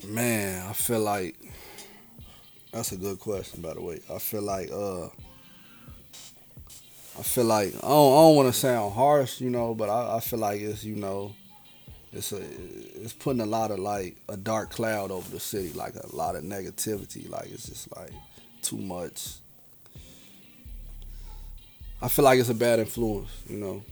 Man, 0.07 0.65
I 0.67 0.73
feel 0.73 0.99
like 0.99 1.35
that's 2.71 2.91
a 2.91 2.97
good 2.97 3.19
question. 3.19 3.61
By 3.61 3.73
the 3.73 3.81
way, 3.81 3.99
I 4.13 4.19
feel 4.19 4.43
like 4.43 4.71
uh 4.71 5.07
I 7.19 7.23
feel 7.23 7.45
like 7.45 7.69
I 7.69 7.71
don't, 7.71 7.81
I 7.81 8.21
don't 8.21 8.35
want 8.35 8.53
to 8.53 8.59
sound 8.59 8.93
harsh, 8.93 9.41
you 9.41 9.49
know, 9.49 9.73
but 9.73 9.89
I, 9.89 10.17
I 10.17 10.19
feel 10.19 10.39
like 10.39 10.61
it's 10.61 10.83
you 10.83 10.95
know, 10.95 11.35
it's 12.13 12.31
a 12.31 12.41
it's 12.41 13.13
putting 13.13 13.41
a 13.41 13.45
lot 13.45 13.71
of 13.71 13.79
like 13.79 14.17
a 14.29 14.37
dark 14.37 14.69
cloud 14.69 15.09
over 15.09 15.29
the 15.31 15.39
city, 15.39 15.73
like 15.73 15.95
a 15.95 16.15
lot 16.15 16.35
of 16.35 16.43
negativity. 16.43 17.27
Like 17.27 17.51
it's 17.51 17.65
just 17.65 17.95
like 17.97 18.11
too 18.61 18.77
much. 18.77 19.39
I 22.01 22.07
feel 22.07 22.25
like 22.25 22.39
it's 22.39 22.49
a 22.49 22.53
bad 22.53 22.79
influence, 22.79 23.29
you 23.49 23.57
know. 23.57 23.83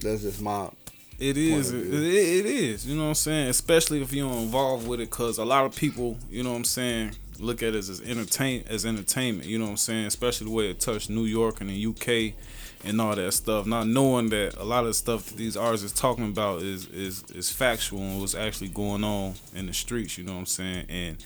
That's 0.00 0.22
just 0.22 0.40
my. 0.40 0.70
It 1.18 1.36
is. 1.36 1.72
It, 1.72 1.86
it 1.86 2.46
is. 2.46 2.86
You 2.86 2.96
know 2.96 3.02
what 3.02 3.08
I'm 3.08 3.14
saying? 3.14 3.48
Especially 3.48 4.00
if 4.00 4.12
you're 4.12 4.32
involved 4.32 4.88
with 4.88 5.00
it, 5.00 5.10
because 5.10 5.36
a 5.36 5.44
lot 5.44 5.66
of 5.66 5.76
people, 5.76 6.16
you 6.30 6.42
know 6.42 6.50
what 6.50 6.56
I'm 6.56 6.64
saying, 6.64 7.12
look 7.38 7.62
at 7.62 7.74
it 7.74 7.78
as 7.78 8.00
entertain 8.00 8.64
as 8.68 8.86
entertainment. 8.86 9.46
You 9.46 9.58
know 9.58 9.66
what 9.66 9.72
I'm 9.72 9.76
saying? 9.76 10.06
Especially 10.06 10.46
the 10.46 10.52
way 10.52 10.70
it 10.70 10.80
touched 10.80 11.10
New 11.10 11.24
York 11.24 11.60
and 11.60 11.68
the 11.68 11.86
UK 11.86 12.34
and 12.84 12.98
all 13.00 13.14
that 13.14 13.32
stuff, 13.32 13.66
not 13.66 13.86
knowing 13.86 14.30
that 14.30 14.56
a 14.56 14.64
lot 14.64 14.80
of 14.80 14.86
the 14.86 14.94
stuff 14.94 15.26
that 15.26 15.36
these 15.36 15.56
artists 15.56 15.84
is 15.84 15.92
talking 15.92 16.26
about 16.26 16.62
is 16.62 16.86
is 16.86 17.24
is 17.34 17.50
factual 17.50 18.00
and 18.00 18.20
what's 18.20 18.34
actually 18.34 18.68
going 18.68 19.04
on 19.04 19.34
in 19.54 19.66
the 19.66 19.74
streets. 19.74 20.16
You 20.16 20.24
know 20.24 20.32
what 20.32 20.40
I'm 20.40 20.46
saying? 20.46 20.86
And 20.88 21.16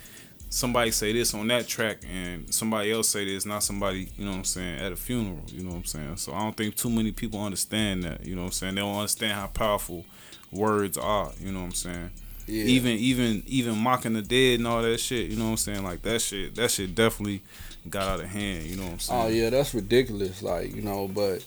somebody 0.55 0.93
say 0.93 1.13
this 1.13 1.35
on 1.35 1.49
that 1.49 1.67
track 1.67 1.99
and 2.09 2.53
somebody 2.55 2.93
else 2.93 3.09
say 3.09 3.25
this, 3.25 3.45
not 3.45 3.61
somebody, 3.61 4.09
you 4.17 4.25
know 4.25 4.31
what 4.31 4.39
I'm 4.39 4.45
saying, 4.45 4.79
at 4.79 4.93
a 4.93 4.97
funeral, 4.97 5.43
you 5.49 5.65
know 5.65 5.71
what 5.71 5.79
I'm 5.79 5.85
saying? 5.85 6.17
So 6.19 6.33
I 6.33 6.43
don't 6.43 6.57
think 6.57 6.77
too 6.77 6.89
many 6.89 7.11
people 7.11 7.43
understand 7.43 8.05
that, 8.05 8.25
you 8.25 8.37
know 8.37 8.43
what 8.43 8.47
I'm 8.47 8.53
saying? 8.53 8.77
They 8.77 8.81
don't 8.81 8.97
understand 8.97 9.33
how 9.33 9.49
powerful 9.49 10.05
words 10.53 10.97
are, 10.97 11.33
you 11.41 11.51
know 11.51 11.59
what 11.59 11.67
I'm 11.67 11.73
saying? 11.73 12.11
Yeah. 12.47 12.65
Even 12.65 12.93
even 12.93 13.43
even 13.47 13.77
mocking 13.77 14.13
the 14.13 14.23
dead 14.23 14.61
and 14.61 14.69
all 14.69 14.81
that 14.83 15.01
shit, 15.01 15.29
you 15.29 15.37
know 15.37 15.47
what 15.47 15.51
I'm 15.51 15.57
saying? 15.57 15.83
Like 15.83 16.03
that 16.03 16.21
shit 16.21 16.55
that 16.55 16.71
shit 16.71 16.95
definitely 16.95 17.43
got 17.89 18.07
out 18.07 18.21
of 18.21 18.27
hand. 18.27 18.65
You 18.65 18.77
know 18.77 18.83
what 18.83 18.89
I'm 18.91 18.95
oh, 18.95 18.99
saying? 18.99 19.23
Oh 19.23 19.29
yeah, 19.29 19.51
that's 19.51 19.75
ridiculous. 19.75 20.43
Like 20.43 20.73
you 20.75 20.83
know, 20.83 21.09
but 21.09 21.45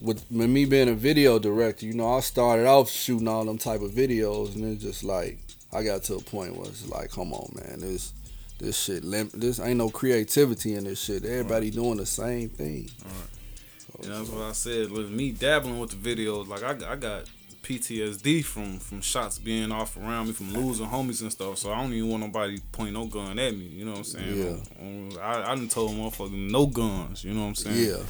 with, 0.00 0.24
with 0.30 0.48
me 0.48 0.66
being 0.66 0.88
a 0.88 0.94
video 0.94 1.40
director, 1.40 1.84
you 1.84 1.94
know, 1.94 2.14
I 2.14 2.20
started 2.20 2.66
off 2.66 2.88
shooting 2.88 3.26
all 3.26 3.44
them 3.44 3.58
type 3.58 3.82
of 3.82 3.90
videos, 3.90 4.54
and 4.54 4.64
it's 4.64 4.84
just 4.84 5.02
like 5.02 5.40
I 5.72 5.82
got 5.82 6.04
to 6.04 6.14
a 6.14 6.20
point 6.20 6.56
where 6.56 6.68
it's 6.68 6.88
like, 6.88 7.10
come 7.10 7.32
on, 7.32 7.52
man, 7.56 7.80
this 7.80 8.12
this 8.60 8.78
shit, 8.78 9.02
this 9.32 9.58
ain't 9.58 9.78
no 9.78 9.90
creativity 9.90 10.74
in 10.74 10.84
this 10.84 11.02
shit. 11.02 11.24
Everybody 11.24 11.66
right. 11.66 11.74
doing 11.74 11.96
the 11.96 12.06
same 12.06 12.48
thing. 12.48 12.90
All 13.04 13.10
right. 13.10 14.04
So, 14.04 14.10
that's 14.10 14.28
what 14.30 14.42
I 14.42 14.52
said. 14.52 14.90
With 14.90 15.10
me 15.10 15.32
dabbling 15.32 15.78
with 15.78 15.90
the 15.90 16.14
videos, 16.14 16.46
like 16.48 16.62
I, 16.62 16.92
I 16.92 16.96
got 16.96 17.24
PTSD 17.62 18.44
from 18.44 18.78
from 18.78 19.00
shots 19.00 19.38
being 19.38 19.70
off 19.70 19.96
around 19.96 20.26
me, 20.26 20.32
from 20.32 20.52
losing 20.52 20.86
homies 20.86 21.22
and 21.22 21.30
stuff. 21.30 21.58
So 21.58 21.72
I 21.72 21.80
don't 21.80 21.92
even 21.92 22.08
want 22.08 22.22
nobody 22.22 22.58
point 22.72 22.94
no 22.94 23.06
gun 23.06 23.38
at 23.38 23.54
me. 23.54 23.66
You 23.66 23.84
know 23.84 23.92
what 23.92 23.98
I'm 23.98 24.04
saying? 24.04 25.12
Yeah. 25.14 25.22
I 25.22 25.52
I 25.52 25.54
done 25.54 25.68
told 25.68 25.92
motherfuckers 25.92 26.50
no 26.50 26.66
guns. 26.66 27.24
You 27.24 27.34
know 27.34 27.42
what 27.42 27.48
I'm 27.48 27.54
saying? 27.54 27.90
Yeah. 27.90 28.02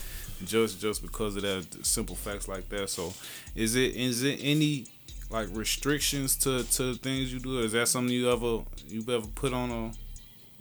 Just 0.44 0.80
just 0.80 1.02
because 1.02 1.36
of 1.36 1.42
that 1.42 1.84
simple 1.84 2.16
facts 2.16 2.48
like 2.48 2.68
that. 2.70 2.88
So 2.90 3.12
is 3.54 3.74
it 3.74 3.96
is 3.96 4.22
it 4.22 4.38
any 4.42 4.86
like 5.30 5.48
restrictions 5.52 6.36
to 6.36 6.64
to 6.64 6.94
things 6.94 7.32
you 7.32 7.40
do? 7.40 7.60
Is 7.60 7.72
that 7.72 7.88
something 7.88 8.14
you 8.14 8.30
ever 8.30 8.64
you 8.88 9.02
ever 9.14 9.26
put 9.34 9.52
on 9.52 9.70
a 9.70 9.92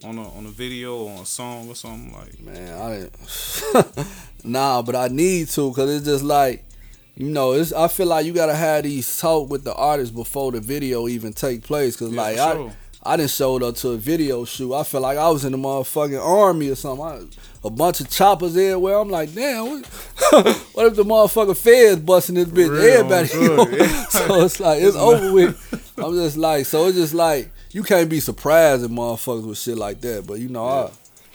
on 0.03 0.17
a 0.17 0.29
on 0.33 0.45
a 0.45 0.49
video 0.49 0.97
or 0.97 1.21
a 1.23 1.25
song 1.25 1.69
or 1.69 1.75
something 1.75 2.13
like? 2.13 2.39
Man, 2.39 3.09
I 3.73 4.05
nah, 4.43 4.81
but 4.81 4.95
I 4.95 5.07
need 5.07 5.47
to 5.49 5.69
because 5.69 5.95
it's 5.95 6.05
just 6.05 6.23
like 6.23 6.65
you 7.15 7.29
know, 7.29 7.53
it's 7.53 7.73
I 7.73 7.87
feel 7.87 8.07
like 8.07 8.25
you 8.25 8.33
gotta 8.33 8.55
have 8.55 8.83
these 8.83 9.19
talk 9.19 9.49
with 9.49 9.63
the 9.63 9.73
artist 9.73 10.15
before 10.15 10.51
the 10.51 10.61
video 10.61 11.07
even 11.07 11.33
take 11.33 11.63
place. 11.63 11.95
Cause 11.95 12.11
yeah, 12.11 12.21
like 12.21 12.37
sure. 12.37 12.69
I 12.69 12.73
I 13.01 13.15
didn't 13.15 13.31
showed 13.31 13.63
up 13.63 13.75
to 13.75 13.91
a 13.91 13.97
video 13.97 14.43
shoot. 14.43 14.73
I 14.73 14.83
felt 14.83 15.03
like 15.03 15.17
I 15.17 15.29
was 15.29 15.45
in 15.45 15.53
the 15.53 15.57
motherfucking 15.57 16.21
army 16.21 16.69
or 16.69 16.75
something. 16.75 17.05
I, 17.05 17.21
a 17.63 17.69
bunch 17.69 18.01
of 18.01 18.09
choppers 18.09 18.57
everywhere. 18.57 18.97
I'm 18.97 19.09
like, 19.09 19.33
damn, 19.33 19.67
what, 19.67 19.85
what 20.73 20.85
if 20.87 20.95
the 20.95 21.03
motherfucker 21.03 21.57
feds 21.57 22.01
busting 22.01 22.35
this 22.35 22.47
bitch? 22.49 22.69
Real, 22.69 23.11
Everybody, 23.11 23.87
so 24.09 24.43
it's 24.43 24.59
like 24.59 24.81
it's 24.81 24.97
over 24.97 25.33
with. 25.33 25.93
I'm 25.97 26.13
just 26.13 26.37
like, 26.37 26.65
so 26.65 26.87
it's 26.87 26.97
just 26.97 27.13
like 27.13 27.51
you 27.71 27.83
can't 27.83 28.09
be 28.09 28.19
surprised 28.19 28.83
at 28.83 28.89
motherfuckers 28.89 29.47
with 29.47 29.57
shit 29.57 29.77
like 29.77 30.01
that. 30.01 30.25
But 30.25 30.39
you 30.39 30.49
know, 30.49 30.65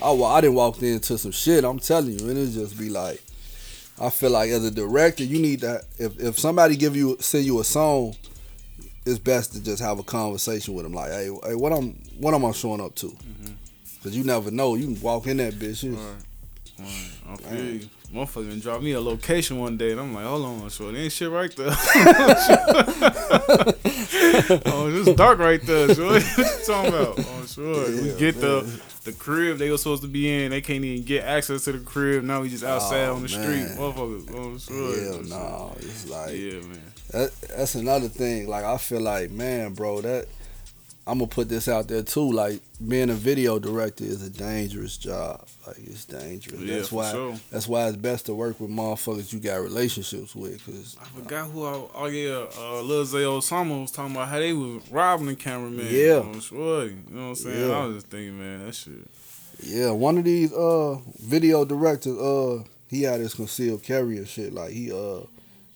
yeah. 0.01 0.07
I, 0.07 0.11
I 0.11 0.37
I 0.37 0.41
didn't 0.41 0.57
walk 0.57 0.83
into 0.83 1.19
some 1.19 1.33
shit. 1.33 1.65
I'm 1.65 1.79
telling 1.79 2.19
you, 2.19 2.29
and 2.29 2.39
it 2.39 2.51
just 2.51 2.79
be 2.79 2.91
like 2.91 3.23
I 4.01 4.11
feel 4.11 4.31
like 4.31 4.51
as 4.51 4.65
a 4.65 4.71
director, 4.71 5.23
you 5.23 5.41
need 5.41 5.61
to 5.61 5.83
if 5.99 6.19
if 6.21 6.39
somebody 6.39 6.77
give 6.77 6.97
you 6.97 7.17
send 7.21 7.45
you 7.45 7.61
a 7.61 7.65
song, 7.65 8.17
it's 9.07 9.19
best 9.19 9.53
to 9.53 9.63
just 9.63 9.81
have 9.83 9.99
a 9.99 10.03
conversation 10.03 10.75
with 10.75 10.85
them. 10.85 10.95
Like, 10.95 11.13
hey, 11.13 11.31
hey, 11.45 11.55
what 11.55 11.73
I'm 11.73 11.93
what 12.19 12.35
am 12.35 12.45
I 12.45 12.51
showing 12.53 12.81
up 12.81 12.95
to? 12.97 13.07
Mm-hmm. 13.07 13.53
Cause 14.03 14.17
you 14.17 14.25
never 14.25 14.51
know. 14.51 14.75
You 14.75 14.87
can 14.87 15.01
walk 15.01 15.27
in 15.29 15.37
that 15.39 15.55
bitch. 15.55 15.85
You, 15.85 15.95
right. 15.95 16.17
Right. 16.79 17.11
I 17.31 17.37
feel 17.37 17.65
you. 17.65 17.89
Motherfucker 18.13 18.61
drop 18.63 18.83
me 18.83 18.93
a 18.93 19.01
location 19.01 19.59
one 19.59 19.77
day, 19.77 19.91
and 19.93 20.01
I'm 20.01 20.15
like, 20.15 20.25
hold 20.25 20.45
on, 20.45 20.71
so 20.71 20.93
there 20.93 21.03
ain't 21.03 21.13
shit 21.13 21.31
right 21.31 21.51
there. 21.57 21.71
it's 25.09 25.17
dark 25.17 25.39
right 25.39 25.61
there. 25.63 25.95
Sure. 25.95 26.13
what 26.13 26.39
you 26.39 26.45
talking 26.67 26.89
about? 26.93 27.19
Oh, 27.27 27.47
sure. 27.47 27.87
we 28.03 28.15
get 28.19 28.41
the 28.41 28.63
man. 28.63 28.81
the 29.05 29.13
crib 29.13 29.59
they 29.59 29.71
were 29.71 29.79
supposed 29.79 30.03
to 30.03 30.09
be 30.09 30.31
in. 30.45 30.51
They 30.51 30.61
can't 30.61 30.85
even 30.85 31.05
get 31.05 31.25
access 31.25 31.65
to 31.65 31.73
the 31.73 31.79
crib. 31.79 32.25
Now 32.25 32.41
we 32.41 32.49
just 32.49 32.65
outside 32.65 33.07
Oh, 33.09 33.17
on 33.17 33.23
the 33.23 33.29
man. 33.37 33.43
street, 33.69 33.79
motherfuckers. 33.79 34.31
Oh, 34.35 34.59
sure. 34.59 35.05
Hell 35.13 35.23
no. 35.25 35.73
It's 35.79 36.09
like 36.09 36.31
Yeah, 36.37 36.61
man. 36.61 36.83
that, 37.11 37.33
that's 37.57 37.75
another 37.75 38.09
thing. 38.09 38.49
Like 38.49 38.65
I 38.65 38.77
feel 38.79 39.01
like, 39.01 39.31
man, 39.31 39.75
bro, 39.75 40.01
that 40.01 40.27
I'm 41.07 41.19
gonna 41.19 41.29
put 41.29 41.51
this 41.51 41.69
out 41.69 41.87
there 41.89 42.03
too. 42.03 42.33
Like 42.33 42.61
being 42.87 43.11
a 43.11 43.15
video 43.15 43.59
director 43.59 44.05
is 44.05 44.23
a 44.23 44.31
dangerous 44.31 44.97
job. 44.97 45.47
Like 45.67 45.77
it's 45.79 46.07
dangerous. 46.07 46.61
Yeah, 46.61 46.77
that's 46.77 46.93
why. 46.93 47.13
sure. 47.13 47.37
That's 47.51 47.69
why 47.69 47.89
it's 47.89 47.97
best 47.99 48.27
to 48.27 48.35
work 48.35 48.59
with 48.59 48.71
motherfuckers 48.71 49.31
you 49.33 49.39
got 49.39 49.57
relationships 49.57 50.35
with. 50.35 50.65
Cause 50.65 50.97
I 51.01 51.05
forgot 51.05 51.51
who 51.51 51.65
I. 51.65 51.83
Oh 51.95 52.07
yeah, 52.07 52.47
uh, 52.59 52.81
Lil 52.81 53.05
Zay 53.05 53.19
Osama 53.19 53.83
was 53.83 53.91
talking 53.91 54.15
about 54.17 54.29
how 54.29 54.39
they 54.39 54.55
was 54.55 54.83
robbing 54.91 55.27
the 55.27 55.37
cameraman. 55.37 55.89
Yeah. 55.91 56.21
on 56.21 56.41
Shorty. 56.41 56.95
You 57.09 57.15
know 57.15 57.23
what 57.23 57.29
I'm 57.29 57.35
saying? 57.35 57.69
Yeah. 57.69 57.77
I 57.77 57.85
was 57.85 57.97
just 57.97 58.07
thinking, 58.07 58.39
man, 58.39 58.65
that 58.65 58.75
shit. 58.75 59.07
yeah, 59.63 59.91
one 59.91 60.17
of 60.17 60.25
these 60.25 60.53
uh 60.55 60.99
video 61.23 61.67
directors 61.67 62.17
uh 62.19 62.65
he 62.89 63.03
had 63.03 63.21
his 63.21 63.35
concealed 63.35 63.83
carry 63.83 64.17
and 64.17 64.27
shit. 64.29 64.55
Like 64.55 64.71
he 64.71 64.91
uh 64.91 65.21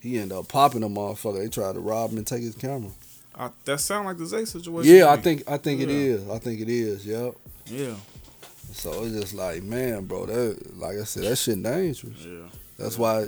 he 0.00 0.18
ended 0.18 0.38
up 0.38 0.48
popping 0.48 0.82
a 0.84 0.88
motherfucker. 0.88 1.40
They 1.42 1.48
tried 1.48 1.74
to 1.74 1.80
rob 1.80 2.12
him 2.12 2.16
and 2.18 2.26
take 2.26 2.42
his 2.42 2.54
camera. 2.54 2.92
I, 3.38 3.50
that 3.66 3.78
sound 3.80 4.06
like 4.06 4.18
the 4.18 4.26
Zay 4.26 4.44
situation. 4.44 4.92
Yeah, 4.94 5.10
I 5.10 5.16
think 5.16 5.42
I 5.48 5.56
think 5.58 5.80
it 5.80 5.88
Yeah. 5.88 5.94
is. 5.96 6.28
I 6.28 6.38
think 6.38 6.60
it 6.60 6.68
is. 6.68 7.06
Yep. 7.06 7.34
Yeah, 7.66 7.94
So 8.72 9.04
it's 9.04 9.14
just 9.14 9.34
like, 9.34 9.62
man, 9.62 10.06
bro, 10.06 10.26
that 10.26 10.76
like 10.78 10.96
I 10.98 11.04
said, 11.04 11.24
that 11.24 11.36
shit 11.36 11.62
dangerous. 11.62 12.24
yeah. 12.24 12.48
That's 12.78 12.96
why 12.98 13.26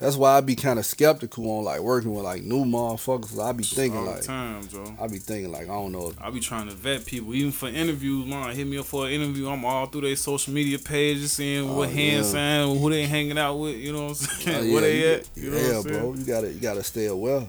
that's 0.00 0.16
why 0.16 0.36
I 0.36 0.40
be 0.40 0.56
kind 0.56 0.78
of 0.78 0.84
skeptical 0.84 1.48
on 1.58 1.64
like 1.64 1.80
working 1.80 2.12
with 2.12 2.24
like 2.24 2.42
new 2.42 2.64
motherfuckers. 2.64 3.40
I 3.42 3.52
be 3.52 3.62
thinking 3.62 4.00
All 4.00 4.06
like 4.06 4.22
time, 4.22 4.66
Joe. 4.68 4.92
I 5.00 5.06
be 5.06 5.18
thinking 5.18 5.52
like 5.52 5.62
I 5.64 5.68
don't 5.74 5.92
know. 5.92 6.10
If, 6.10 6.20
I 6.20 6.30
be 6.30 6.40
trying 6.40 6.66
to 6.68 6.74
vet 6.74 7.06
people, 7.06 7.32
even 7.34 7.52
for 7.52 7.68
interviews. 7.68 8.26
Man, 8.26 8.54
hit 8.54 8.66
me 8.66 8.76
up 8.76 8.86
for 8.86 9.06
an 9.06 9.12
interview. 9.12 9.48
I'm 9.48 9.64
all 9.64 9.86
through 9.86 10.02
their 10.02 10.16
social 10.16 10.52
media 10.52 10.78
pages, 10.80 11.32
seeing 11.32 11.74
what 11.74 11.88
Oh, 11.88 11.92
hand 11.92 12.16
yeah. 12.26 12.30
sign, 12.66 12.76
who 12.78 12.90
they 12.90 13.06
hanging 13.06 13.38
out 13.38 13.54
with. 13.54 13.76
You 13.76 13.92
know 13.92 14.02
what 14.08 14.08
I'm 14.08 14.14
saying? 14.16 14.56
uh, 14.58 14.60
yeah, 14.62 14.72
Where 14.72 14.80
they 14.82 14.98
you- 15.00 15.06
at? 15.14 15.28
You 15.36 15.50
know 15.52 15.56
yeah, 15.56 15.62
what 15.68 15.76
I'm 15.76 15.82
saying? 15.84 16.00
bro, 16.00 16.14
you 16.14 16.24
gotta 16.24 16.52
you 16.52 16.60
gotta 16.60 16.82
stay 16.82 17.06
aware. 17.06 17.46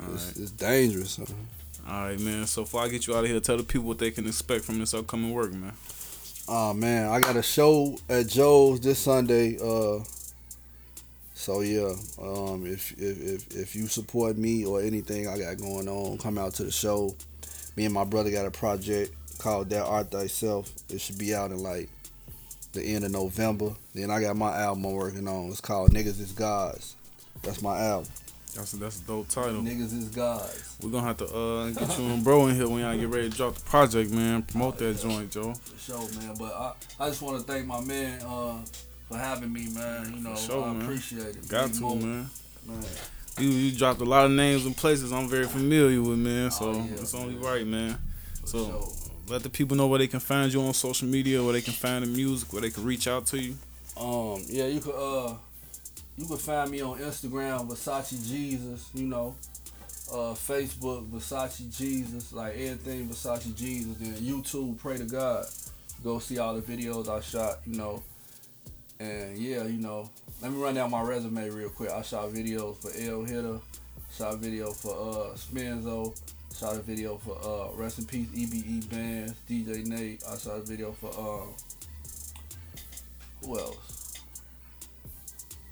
All 0.00 0.14
It's, 0.14 0.26
right. 0.26 0.36
it's 0.36 0.50
dangerous. 0.52 1.16
Huh? 1.16 1.24
all 1.88 2.04
right, 2.06 2.20
man. 2.20 2.46
So 2.46 2.62
before 2.62 2.82
I 2.82 2.88
get 2.88 3.06
you 3.06 3.14
out 3.16 3.24
of 3.24 3.30
here, 3.30 3.40
tell 3.40 3.56
the 3.56 3.62
people 3.62 3.88
what 3.88 3.98
they 3.98 4.10
can 4.10 4.26
expect 4.26 4.64
from 4.64 4.78
this 4.78 4.94
upcoming 4.94 5.32
work, 5.32 5.52
man. 5.52 5.72
Oh 6.48 6.74
man, 6.74 7.08
I 7.08 7.20
got 7.20 7.36
a 7.36 7.42
show 7.42 7.96
at 8.08 8.28
Joe's 8.28 8.80
this 8.80 8.98
Sunday. 8.98 9.56
Uh, 9.62 10.00
so 11.34 11.60
yeah, 11.60 11.92
um, 12.20 12.66
if, 12.66 12.92
if 12.98 13.20
if 13.22 13.56
if 13.56 13.76
you 13.76 13.86
support 13.86 14.36
me 14.36 14.64
or 14.64 14.82
anything 14.82 15.28
I 15.28 15.38
got 15.38 15.58
going 15.58 15.88
on, 15.88 16.18
come 16.18 16.38
out 16.38 16.54
to 16.54 16.64
the 16.64 16.70
show. 16.70 17.14
Me 17.76 17.84
and 17.84 17.94
my 17.94 18.04
brother 18.04 18.30
got 18.30 18.46
a 18.46 18.50
project 18.50 19.12
called 19.38 19.70
That 19.70 19.84
Art 19.86 20.10
Thyself. 20.10 20.72
It 20.90 21.00
should 21.00 21.18
be 21.18 21.34
out 21.34 21.50
in 21.50 21.62
like 21.62 21.88
the 22.72 22.82
end 22.82 23.04
of 23.04 23.12
November. 23.12 23.72
Then 23.94 24.10
I 24.10 24.20
got 24.20 24.36
my 24.36 24.56
album 24.58 24.84
I'm 24.86 24.92
working 24.92 25.28
on. 25.28 25.48
It's 25.50 25.60
called 25.60 25.90
Niggas 25.92 26.20
Is 26.20 26.32
Gods. 26.32 26.96
That's 27.42 27.62
my 27.62 27.78
album. 27.80 28.10
That's 28.54 28.72
a, 28.74 28.76
that's 28.78 29.00
a 29.00 29.04
dope 29.04 29.28
title. 29.28 29.62
Niggas 29.62 29.96
Is 29.96 30.08
Gods. 30.08 30.76
We're 30.82 30.90
gonna 30.90 31.06
have 31.06 31.16
to 31.18 31.26
uh, 31.26 31.70
get 31.70 31.98
you 31.98 32.04
and 32.06 32.24
bro 32.24 32.46
in 32.48 32.56
here 32.56 32.68
when 32.68 32.80
y'all 32.80 32.96
get 32.96 33.08
ready 33.08 33.30
to 33.30 33.36
drop 33.36 33.54
the 33.54 33.60
project, 33.62 34.10
man. 34.10 34.42
Promote 34.42 34.78
that 34.78 35.00
joint, 35.00 35.30
Joe. 35.30 35.54
For 35.54 35.78
sure, 35.92 36.20
man. 36.20 36.34
But 36.38 36.52
I, 36.54 36.72
I 36.98 37.08
just 37.08 37.22
want 37.22 37.38
to 37.38 37.44
thank 37.44 37.66
my 37.66 37.80
man 37.80 38.20
uh, 38.22 38.56
for 39.08 39.16
having 39.16 39.52
me, 39.52 39.68
man. 39.72 40.12
You 40.16 40.22
know, 40.24 40.34
For 40.34 40.40
sure, 40.52 40.64
I 40.64 40.72
man. 40.72 40.82
appreciate 40.82 41.26
it. 41.36 41.48
Got 41.48 41.68
Big 41.70 41.78
to, 41.80 41.94
man. 41.96 42.30
man. 42.66 42.84
You 43.38 43.48
you 43.48 43.76
dropped 43.78 44.00
a 44.00 44.04
lot 44.04 44.26
of 44.26 44.32
names 44.32 44.66
and 44.66 44.76
places 44.76 45.12
I'm 45.12 45.28
very 45.28 45.46
familiar 45.46 46.02
with, 46.02 46.18
man. 46.18 46.50
So 46.50 46.70
Oh, 46.70 46.74
yeah, 46.74 46.92
it's 46.94 47.14
only 47.14 47.34
man. 47.34 47.42
right, 47.44 47.66
man. 47.66 47.98
For 48.42 48.46
So 48.48 48.64
sure. 48.66 48.88
let 49.28 49.42
the 49.44 49.48
people 49.50 49.76
know 49.76 49.86
where 49.86 49.98
they 50.00 50.08
can 50.08 50.20
find 50.20 50.52
you 50.52 50.60
on 50.62 50.74
social 50.74 51.06
media, 51.08 51.42
where 51.42 51.52
they 51.52 51.62
can 51.62 51.72
find 51.72 52.02
the 52.04 52.08
music, 52.08 52.52
where 52.52 52.62
they 52.62 52.70
can 52.70 52.84
reach 52.84 53.06
out 53.06 53.26
to 53.26 53.38
you. 53.38 53.56
Um, 53.96 54.42
yeah, 54.48 54.66
you 54.66 54.80
could 54.80 54.94
uh, 54.94 55.34
you 56.20 56.26
can 56.26 56.36
find 56.36 56.70
me 56.70 56.82
on 56.82 56.98
Instagram, 56.98 57.66
Versace 57.66 58.28
Jesus. 58.28 58.90
You 58.92 59.06
know, 59.06 59.34
uh, 60.12 60.34
Facebook, 60.34 61.08
Versace 61.08 61.74
Jesus. 61.74 62.34
Like 62.34 62.56
everything 62.56 63.08
Versace 63.08 63.56
Jesus. 63.56 63.96
Then 63.96 64.12
YouTube, 64.12 64.78
Pray 64.78 64.98
to 64.98 65.04
God. 65.04 65.46
Go 66.04 66.18
see 66.18 66.36
all 66.36 66.54
the 66.54 66.60
videos 66.60 67.08
I 67.08 67.20
shot. 67.22 67.60
You 67.64 67.78
know, 67.78 68.02
and 68.98 69.38
yeah, 69.38 69.64
you 69.64 69.78
know, 69.80 70.10
let 70.42 70.52
me 70.52 70.58
run 70.58 70.74
down 70.74 70.90
my 70.90 71.00
resume 71.00 71.48
real 71.48 71.70
quick. 71.70 71.90
I 71.90 72.02
shot 72.02 72.28
videos 72.28 72.76
for 72.76 72.90
L 73.00 73.24
Hitter, 73.24 73.58
shot 74.12 74.34
a 74.34 74.36
video 74.36 74.72
for 74.72 74.92
uh 74.92 75.34
Spenzo, 75.36 76.14
shot 76.54 76.76
a 76.76 76.80
video 76.80 77.16
for 77.16 77.38
uh 77.42 77.74
Rest 77.76 77.98
in 77.98 78.04
Peace 78.04 78.28
EBE 78.28 78.90
Bands, 78.90 79.34
DJ 79.48 79.86
Nate. 79.86 80.22
I 80.30 80.36
shot 80.36 80.58
a 80.58 80.60
video 80.60 80.92
for 80.92 81.18
um 81.18 81.54
who 83.42 83.58
else? 83.58 83.89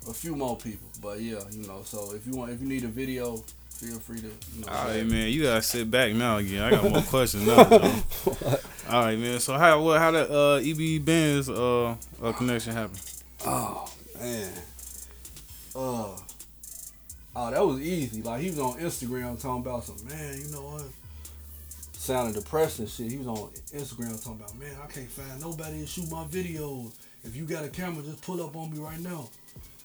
A 0.08 0.12
few 0.14 0.34
more 0.34 0.56
people, 0.56 0.88
but 1.02 1.20
yeah, 1.20 1.40
you 1.50 1.66
know. 1.66 1.82
So 1.84 2.14
if 2.14 2.26
you 2.26 2.34
want, 2.34 2.50
if 2.50 2.60
you 2.62 2.66
need 2.66 2.84
a 2.84 2.88
video, 2.88 3.36
feel 3.70 3.98
free 3.98 4.20
to. 4.20 4.26
You 4.26 4.64
know, 4.64 4.68
All 4.72 4.86
say- 4.86 4.98
right, 5.02 5.06
man. 5.06 5.28
You 5.30 5.42
gotta 5.42 5.62
sit 5.62 5.90
back 5.90 6.12
now 6.14 6.38
again. 6.38 6.62
I 6.62 6.70
got 6.70 6.90
more 6.90 7.02
questions 7.14 7.46
now. 7.46 7.58
All 8.90 9.04
right, 9.04 9.18
man. 9.18 9.38
So 9.40 9.58
how 9.58 9.82
what 9.82 9.98
how 9.98 10.10
that 10.12 10.30
uh 10.30 10.60
EBE 10.60 11.04
Bands 11.04 11.50
uh, 11.50 11.94
uh 12.22 12.32
connection 12.32 12.72
happened? 12.72 13.00
Oh 13.44 13.92
man. 14.18 14.50
Uh. 15.76 16.16
Oh, 17.36 17.50
that 17.50 17.64
was 17.64 17.80
easy. 17.80 18.22
Like 18.22 18.40
he 18.40 18.48
was 18.50 18.58
on 18.58 18.78
Instagram 18.80 19.40
talking 19.40 19.60
about 19.62 19.84
some 19.84 19.96
man. 20.08 20.38
You 20.40 20.50
know 20.52 20.62
what? 20.62 20.84
Sounding 21.92 22.34
depressed 22.34 22.78
and 22.78 22.88
shit. 22.88 23.12
He 23.12 23.18
was 23.18 23.26
on 23.26 23.50
Instagram 23.74 24.22
talking 24.24 24.40
about 24.40 24.58
man. 24.58 24.74
I 24.82 24.86
can't 24.86 25.10
find 25.10 25.40
nobody 25.40 25.80
to 25.82 25.86
shoot 25.86 26.10
my 26.10 26.24
videos. 26.24 26.92
If 27.24 27.36
you 27.36 27.44
got 27.44 27.64
a 27.64 27.68
camera, 27.68 28.02
just 28.02 28.22
pull 28.22 28.42
up 28.42 28.56
on 28.56 28.70
me 28.72 28.78
right 28.78 28.98
now. 29.00 29.28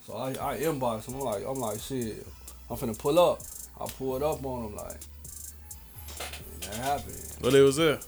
So 0.08 0.16
I 0.16 0.30
I 0.32 0.58
inboxed 0.60 1.08
him. 1.08 1.16
I'm 1.16 1.22
like 1.22 1.44
I'm 1.48 1.60
like 1.60 1.80
shit. 1.80 2.26
I'm 2.70 2.78
finna 2.78 2.98
pull 2.98 3.20
up. 3.20 3.40
I 3.80 3.86
pulled 3.98 4.24
up 4.24 4.44
on 4.46 4.68
him 4.68 4.76
like. 4.76 4.98
And 6.54 6.62
that 6.64 6.76
happened. 6.76 7.28
Well, 7.42 7.56
it 7.56 7.62
was 7.62 7.76
there. 7.78 8.00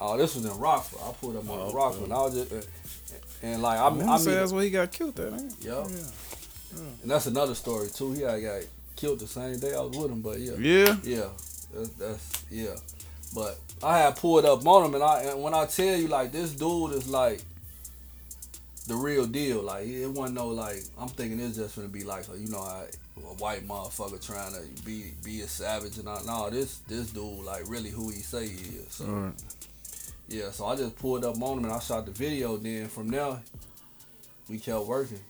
Oh, 0.00 0.16
this 0.16 0.34
was 0.34 0.44
in 0.44 0.58
Rockford. 0.58 1.00
I 1.04 1.12
pulled 1.12 1.36
up 1.36 1.48
on 1.48 1.58
Oh, 1.58 1.72
Rockford. 1.72 2.04
And 2.04 2.12
I 2.12 2.22
was 2.22 2.34
just, 2.34 2.52
uh, 2.52 3.16
and 3.42 3.60
like 3.62 3.78
I, 3.78 3.82
I, 3.88 4.14
I, 4.14 4.18
say 4.18 4.30
mean, 4.30 4.38
that's 4.38 4.52
where 4.52 4.64
he 4.64 4.70
got 4.70 4.90
killed 4.92 5.18
at, 5.20 5.32
ain't 5.32 5.52
it? 5.52 5.64
Yup. 5.64 5.86
Yeah. 5.90 6.78
And 7.02 7.10
that's 7.10 7.26
another 7.26 7.54
story 7.54 7.88
too. 7.92 8.12
He 8.12 8.24
I 8.24 8.40
got 8.40 8.62
killed 8.96 9.20
the 9.20 9.26
same 9.26 9.58
day 9.58 9.74
I 9.74 9.80
was 9.80 9.96
with 9.96 10.10
him, 10.10 10.20
but 10.22 10.38
yeah, 10.38 10.52
Yeah. 10.58 10.96
yeah, 11.02 11.28
that's, 11.74 11.88
that's 11.90 12.44
yeah. 12.50 12.74
But 13.34 13.58
I 13.82 13.98
had 13.98 14.16
pulled 14.16 14.44
up 14.44 14.66
on 14.66 14.86
him, 14.86 14.94
and 14.94 15.02
I 15.04 15.22
and 15.22 15.42
when 15.42 15.54
I 15.54 15.66
tell 15.66 15.96
you 15.96 16.08
like 16.08 16.32
this 16.32 16.52
dude 16.52 16.92
is 16.92 17.08
like 17.08 17.42
the 18.86 18.94
real 18.94 19.26
deal. 19.26 19.62
Like 19.62 19.86
it 19.86 20.08
wasn't 20.08 20.36
no 20.36 20.48
like 20.48 20.82
I'm 20.98 21.08
thinking 21.08 21.40
it's 21.40 21.56
just 21.56 21.76
gonna 21.76 21.88
be 21.88 22.04
like 22.04 22.24
you 22.36 22.50
know 22.50 22.60
I, 22.60 22.86
a 23.16 23.34
white 23.34 23.66
motherfucker 23.66 24.24
trying 24.24 24.52
to 24.54 24.84
be 24.84 25.12
be 25.24 25.42
a 25.42 25.48
savage 25.48 25.98
and 25.98 26.08
all. 26.08 26.24
no 26.24 26.50
this 26.50 26.78
this 26.88 27.10
dude 27.10 27.44
like 27.44 27.68
really 27.68 27.90
who 27.90 28.10
he 28.10 28.16
say 28.16 28.48
he 28.48 28.76
is. 28.78 28.88
So 28.90 29.04
right. 29.04 29.32
yeah, 30.28 30.50
so 30.50 30.66
I 30.66 30.76
just 30.76 30.96
pulled 30.96 31.24
up 31.24 31.40
on 31.40 31.58
him 31.58 31.64
and 31.64 31.72
I 31.72 31.78
shot 31.78 32.06
the 32.06 32.12
video. 32.12 32.56
Then 32.56 32.86
from 32.88 33.08
there, 33.08 33.38
we 34.48 34.58
kept 34.58 34.84
working. 34.84 35.20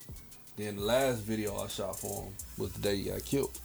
Then 0.56 0.76
the 0.76 0.82
last 0.82 1.18
video 1.18 1.56
I 1.58 1.68
shot 1.68 1.98
for 1.98 2.24
him 2.24 2.32
was 2.58 2.72
the 2.72 2.80
day 2.80 2.96
he 2.96 3.10
got 3.10 3.24
killed. 3.24 3.58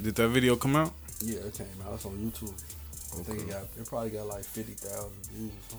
Did 0.00 0.14
that 0.14 0.28
video 0.28 0.56
come 0.56 0.76
out? 0.76 0.92
Yeah, 1.22 1.38
it 1.38 1.54
came 1.54 1.66
out. 1.86 1.94
It's 1.94 2.04
on 2.04 2.12
YouTube. 2.12 2.52
I 3.18 3.22
think 3.22 3.40
it 3.40 3.50
got 3.50 3.62
it 3.62 3.86
probably 3.86 4.10
got 4.10 4.26
like 4.26 4.44
fifty 4.44 4.72
thousand 4.72 5.12
views. 5.32 5.52
Huh? 5.70 5.76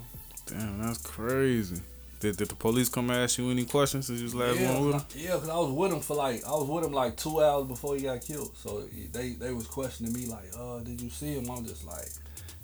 Damn, 0.47 0.81
that's 0.81 0.97
crazy. 0.99 1.81
Did, 2.19 2.37
did 2.37 2.49
the 2.49 2.55
police 2.55 2.89
come 2.89 3.11
ask 3.11 3.37
you 3.37 3.51
any 3.51 3.65
questions 3.65 4.07
since 4.07 4.19
you 4.19 4.25
was 4.25 4.33
last 4.33 4.59
yeah, 4.59 4.73
one 4.73 4.87
with 4.87 4.95
him? 4.95 5.23
yeah, 5.23 5.31
cause 5.31 5.49
I 5.49 5.57
was 5.57 5.71
with 5.71 5.91
him 5.91 5.99
for 5.99 6.15
like 6.15 6.43
I 6.45 6.51
was 6.51 6.67
with 6.67 6.85
him 6.85 6.93
like 6.93 7.15
two 7.15 7.43
hours 7.43 7.67
before 7.67 7.95
he 7.95 8.03
got 8.03 8.21
killed. 8.21 8.57
So 8.57 8.81
they 9.11 9.31
they 9.31 9.53
was 9.53 9.67
questioning 9.67 10.13
me 10.13 10.25
like, 10.25 10.49
uh, 10.57 10.79
did 10.79 10.99
you 10.99 11.11
see 11.11 11.33
him? 11.35 11.49
I'm 11.51 11.63
just 11.63 11.85
like, 11.85 12.07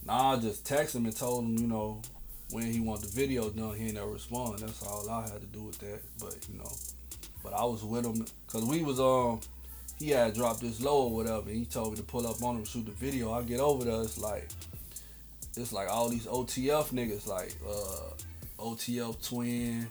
nah. 0.07 0.33
I 0.33 0.37
just 0.37 0.65
texted 0.65 0.95
him 0.95 1.05
and 1.05 1.15
told 1.15 1.45
him, 1.45 1.57
you 1.59 1.67
know, 1.67 2.01
when 2.49 2.65
he 2.65 2.79
want 2.79 3.01
the 3.01 3.07
video 3.07 3.49
done, 3.51 3.75
he 3.75 3.85
ain't 3.85 3.93
never 3.93 4.07
respond. 4.07 4.59
That's 4.59 4.81
all 4.81 5.07
I 5.07 5.21
had 5.29 5.41
to 5.41 5.47
do 5.47 5.61
with 5.63 5.77
that. 5.79 5.99
But 6.19 6.35
you 6.51 6.57
know, 6.57 6.71
but 7.43 7.53
I 7.53 7.63
was 7.63 7.83
with 7.83 8.05
him 8.05 8.25
cause 8.47 8.65
we 8.65 8.83
was 8.83 8.99
um. 8.99 9.39
He 9.99 10.09
had 10.09 10.33
dropped 10.33 10.61
this 10.61 10.81
low 10.81 11.03
or 11.03 11.15
whatever, 11.15 11.47
and 11.49 11.55
he 11.55 11.65
told 11.65 11.91
me 11.91 11.97
to 11.97 12.03
pull 12.03 12.25
up 12.25 12.41
on 12.41 12.57
him 12.57 12.65
shoot 12.65 12.85
the 12.85 12.91
video. 12.91 13.31
I 13.31 13.43
get 13.43 13.59
over 13.59 13.85
there, 13.85 14.01
it's 14.01 14.17
like, 14.17 14.49
it's 15.55 15.71
like 15.71 15.87
all 15.87 16.09
these 16.09 16.25
OTF 16.25 16.91
niggas, 16.91 17.27
like 17.27 17.55
uh, 17.65 18.09
OTF 18.63 19.27
Twin, 19.27 19.87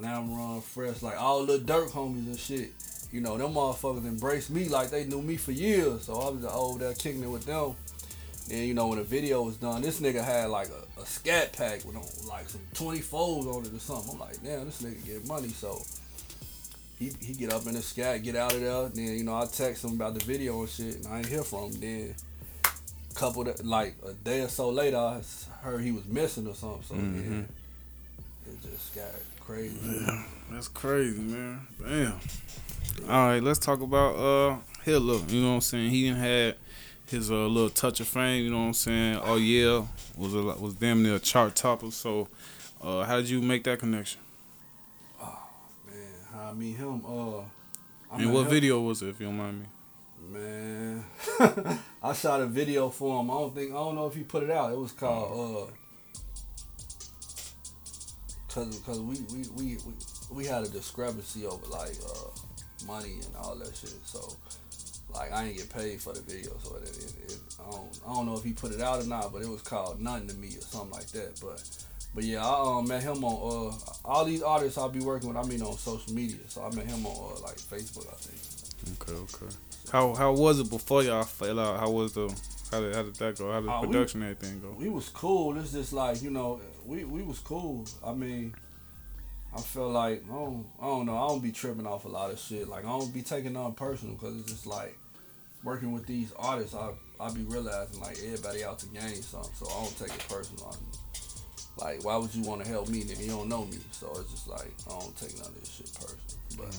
Lamron, 0.00 0.62
Fresh, 0.62 1.02
like 1.02 1.20
all 1.20 1.44
the 1.46 1.58
Durk 1.58 1.90
homies 1.90 2.26
and 2.26 2.38
shit. 2.38 2.72
You 3.12 3.20
know, 3.20 3.38
them 3.38 3.54
motherfuckers 3.54 4.04
embraced 4.06 4.50
me 4.50 4.68
like 4.68 4.90
they 4.90 5.04
knew 5.04 5.22
me 5.22 5.36
for 5.36 5.52
years. 5.52 6.02
So 6.04 6.14
I 6.14 6.30
was 6.30 6.44
over 6.44 6.78
there 6.78 6.94
kicking 6.94 7.22
it 7.22 7.30
with 7.30 7.44
them. 7.46 7.74
Then 8.48 8.62
you 8.68 8.74
know 8.74 8.88
when 8.88 8.98
the 8.98 9.04
video 9.04 9.42
was 9.42 9.56
done, 9.56 9.82
this 9.82 10.00
nigga 10.00 10.22
had 10.24 10.50
like 10.50 10.68
a, 10.68 11.00
a 11.00 11.06
scat 11.06 11.52
pack 11.52 11.84
with 11.84 11.96
on, 11.96 12.04
like 12.28 12.48
some 12.48 12.60
24s 12.74 13.46
on 13.54 13.64
it 13.64 13.72
or 13.74 13.78
something. 13.78 14.10
I'm 14.14 14.18
like, 14.20 14.42
damn, 14.42 14.64
this 14.66 14.82
nigga 14.82 15.04
get 15.04 15.26
money. 15.26 15.48
So 15.48 15.78
he 16.98 17.12
he 17.20 17.32
get 17.34 17.52
up 17.52 17.66
in 17.66 17.74
the 17.74 17.82
scat, 17.82 18.22
get 18.22 18.36
out 18.36 18.54
of 18.54 18.60
there. 18.60 18.88
Then 18.88 19.16
you 19.18 19.24
know 19.24 19.34
I 19.36 19.46
text 19.46 19.84
him 19.84 19.92
about 19.92 20.14
the 20.14 20.24
video 20.24 20.60
and 20.60 20.68
shit, 20.68 20.96
and 20.96 21.06
I 21.08 21.18
ain't 21.18 21.26
hear 21.26 21.42
from 21.42 21.72
him. 21.72 21.80
Then 21.80 22.14
couple 23.14 23.48
of, 23.48 23.64
like 23.64 23.94
a 24.06 24.12
day 24.12 24.42
or 24.42 24.48
so 24.48 24.68
later, 24.68 24.98
I 24.98 25.22
heard 25.62 25.80
he 25.80 25.90
was 25.90 26.04
missing 26.04 26.46
or 26.46 26.54
something. 26.54 26.82
So 26.82 26.94
Mhm. 26.94 27.40
yeah, 27.40 27.44
just 28.76 28.94
got 28.94 29.04
crazy. 29.40 29.78
Yeah, 29.84 30.22
that's 30.50 30.68
crazy, 30.68 31.20
man. 31.20 31.66
Damn. 31.80 32.20
All 33.08 33.26
right, 33.28 33.42
let's 33.42 33.58
talk 33.58 33.80
about 33.80 34.16
uh 34.16 34.56
Hitler. 34.84 35.18
You 35.28 35.40
know 35.42 35.48
what 35.48 35.54
I'm 35.54 35.60
saying? 35.62 35.90
He 35.90 36.04
didn't 36.04 36.18
had 36.18 36.56
his 37.06 37.30
uh, 37.30 37.46
little 37.46 37.70
touch 37.70 38.00
of 38.00 38.08
fame. 38.08 38.44
You 38.44 38.50
know 38.50 38.58
what 38.58 38.66
I'm 38.66 38.74
saying? 38.74 39.20
Oh 39.22 39.36
yeah, 39.36 39.84
was 40.16 40.34
a 40.34 40.42
was 40.42 40.74
damn 40.74 41.02
near 41.02 41.16
a 41.16 41.18
chart 41.18 41.54
topper. 41.54 41.90
So, 41.90 42.28
uh, 42.82 43.04
how 43.04 43.16
did 43.16 43.30
you 43.30 43.40
make 43.40 43.64
that 43.64 43.78
connection? 43.78 44.20
Oh 45.22 45.38
man, 45.86 45.96
how 46.32 46.50
I 46.50 46.52
meet 46.52 46.76
him? 46.76 47.02
Uh, 47.06 47.38
I 48.10 48.22
and 48.22 48.32
what 48.32 48.42
him- 48.42 48.50
video 48.50 48.80
was 48.80 49.02
it? 49.02 49.08
If 49.08 49.20
you 49.20 49.26
don't 49.26 49.38
mind 49.38 49.60
me. 49.60 49.66
Man, 50.28 51.04
I 52.02 52.12
shot 52.12 52.40
a 52.40 52.46
video 52.46 52.90
for 52.90 53.20
him. 53.20 53.30
I 53.30 53.34
don't 53.34 53.54
think 53.54 53.70
I 53.70 53.74
don't 53.74 53.94
know 53.94 54.06
if 54.06 54.14
he 54.14 54.24
put 54.24 54.42
it 54.42 54.50
out. 54.50 54.72
It 54.72 54.78
was 54.78 54.90
called 54.90 55.68
uh, 55.70 55.72
cause 58.56 58.80
cause 58.86 59.00
we 59.00 59.16
we 59.32 59.44
we 59.54 59.76
we, 59.86 59.94
we 60.32 60.44
had 60.46 60.64
a 60.64 60.68
discrepancy 60.68 61.44
over 61.46 61.66
like 61.66 61.94
uh 62.08 62.30
money 62.86 63.14
and 63.24 63.36
all 63.38 63.54
that 63.56 63.76
shit. 63.76 63.94
So 64.04 64.32
like 65.14 65.30
I 65.32 65.44
ain't 65.44 65.56
get 65.58 65.70
paid 65.72 66.00
for 66.00 66.12
the 66.14 66.20
video, 66.22 66.52
so 66.64 66.76
it, 66.76 66.88
it, 66.88 67.32
it 67.32 67.38
I 67.60 67.70
don't 67.70 68.00
I 68.08 68.12
don't 68.14 68.26
know 68.26 68.36
if 68.36 68.44
he 68.44 68.52
put 68.52 68.72
it 68.72 68.80
out 68.80 69.02
or 69.02 69.06
not. 69.06 69.32
But 69.32 69.42
it 69.42 69.48
was 69.48 69.62
called 69.62 70.00
Nothing 70.00 70.28
to 70.28 70.34
Me 70.34 70.48
or 70.56 70.62
something 70.62 70.90
like 70.90 71.06
that. 71.08 71.38
But 71.40 71.62
but 72.14 72.24
yeah, 72.24 72.44
I 72.44 72.78
um, 72.78 72.88
met 72.88 73.02
him 73.02 73.22
on 73.24 73.72
uh 73.72 73.76
all 74.04 74.24
these 74.24 74.42
artists 74.42 74.78
I'll 74.78 74.88
be 74.88 75.00
working 75.00 75.28
with. 75.28 75.36
I 75.36 75.46
mean 75.46 75.60
on 75.62 75.76
social 75.76 76.12
media. 76.14 76.38
So 76.48 76.62
I 76.62 76.74
met 76.74 76.86
him 76.86 77.04
on 77.06 77.36
uh, 77.36 77.40
like 77.42 77.56
Facebook, 77.58 78.06
I 78.10 78.16
think. 78.16 78.40
Okay, 79.02 79.12
okay. 79.44 79.54
How 79.92 80.14
how 80.14 80.32
was 80.32 80.60
it 80.60 80.70
before 80.70 81.02
y'all 81.02 81.24
fell 81.24 81.60
out? 81.60 81.78
How 81.78 81.90
was 81.90 82.14
the 82.14 82.28
how 82.72 82.80
did 82.80 82.94
how 82.94 83.02
did 83.02 83.14
that 83.16 83.38
go? 83.38 83.52
How 83.52 83.60
did 83.60 83.68
Uh, 83.70 83.78
we- 83.82 83.86
production 83.88 84.22
and 84.22 84.30
everything 84.36 84.60
go? 84.60 84.74
we 84.78 84.88
was 84.88 85.08
cool. 85.10 85.56
It's 85.58 85.72
just 85.72 85.92
like 85.92 86.22
you 86.22 86.30
know, 86.30 86.60
we 86.86 87.04
we 87.04 87.22
was 87.22 87.38
cool. 87.40 87.86
I 88.04 88.12
mean, 88.12 88.54
I 89.54 89.60
feel 89.60 89.90
like 89.90 90.22
I 90.30 90.34
don't, 90.34 90.66
I 90.80 90.84
don't 90.84 91.06
know. 91.06 91.16
I 91.16 91.28
don't 91.28 91.42
be 91.42 91.52
tripping 91.52 91.86
off 91.86 92.04
a 92.04 92.08
lot 92.08 92.30
of 92.30 92.38
shit. 92.38 92.68
Like 92.68 92.84
I 92.84 92.88
don't 92.88 93.12
be 93.12 93.22
taking 93.22 93.56
on 93.56 93.74
personal 93.74 94.14
because 94.14 94.38
it's 94.38 94.50
just 94.50 94.66
like 94.66 94.96
working 95.64 95.92
with 95.92 96.06
these 96.06 96.32
artists. 96.36 96.74
I 96.74 96.90
I 97.18 97.30
be 97.30 97.42
realizing 97.42 98.00
like 98.00 98.18
everybody 98.24 98.64
out 98.64 98.78
to 98.80 98.86
gain 98.86 99.22
something, 99.22 99.52
so 99.54 99.66
I 99.66 99.82
don't 99.82 99.98
take 99.98 100.16
it 100.16 100.26
personal. 100.28 100.72
I, 100.72 101.84
like 101.84 102.04
why 102.04 102.16
would 102.16 102.34
you 102.34 102.42
want 102.42 102.62
to 102.62 102.68
help 102.68 102.88
me 102.88 103.00
if 103.00 103.20
you 103.20 103.28
don't 103.28 103.48
know 103.48 103.64
me? 103.64 103.78
So 103.90 104.10
it's 104.18 104.30
just 104.30 104.48
like 104.48 104.72
I 104.86 104.98
don't 104.98 105.16
take 105.16 105.36
none 105.38 105.48
of 105.48 105.60
this 105.60 105.70
shit 105.70 105.92
personal. 105.94 106.66
But 106.66 106.78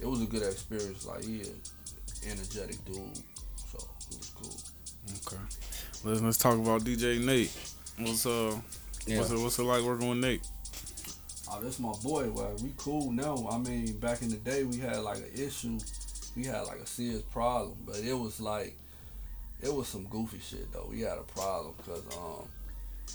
it 0.00 0.06
was 0.06 0.22
a 0.22 0.26
good 0.26 0.42
experience. 0.42 1.06
Like 1.06 1.24
he 1.24 1.42
a 1.42 2.30
energetic 2.30 2.84
dude, 2.84 3.16
so 3.70 3.78
it 4.10 4.18
was 4.18 4.32
cool. 4.34 4.56
Okay. 5.26 5.42
Let's 6.04 6.20
let's 6.20 6.38
talk 6.38 6.54
about 6.54 6.82
DJ 6.82 7.24
Nate. 7.24 7.50
What's 7.98 8.26
uh 8.26 8.58
what's 9.06 9.30
it 9.30 9.38
what's 9.38 9.58
it 9.58 9.62
like 9.62 9.82
working 9.82 10.08
with 10.08 10.18
Nate? 10.18 10.46
Oh, 11.50 11.60
that's 11.60 11.78
my 11.78 11.92
boy. 12.02 12.30
Well, 12.30 12.56
we 12.62 12.72
cool 12.76 13.12
now. 13.12 13.46
I 13.50 13.58
mean, 13.58 13.98
back 13.98 14.22
in 14.22 14.30
the 14.30 14.36
day, 14.36 14.64
we 14.64 14.78
had 14.78 14.98
like 14.98 15.18
an 15.18 15.30
issue. 15.34 15.78
We 16.34 16.44
had 16.44 16.62
like 16.62 16.78
a 16.78 16.86
serious 16.86 17.22
problem, 17.22 17.76
but 17.84 17.98
it 17.98 18.14
was 18.14 18.40
like, 18.40 18.74
it 19.60 19.72
was 19.72 19.86
some 19.86 20.04
goofy 20.04 20.38
shit 20.38 20.72
though. 20.72 20.86
We 20.90 21.00
had 21.00 21.18
a 21.18 21.22
problem 21.34 21.74
because 21.76 22.02
um, 22.16 22.48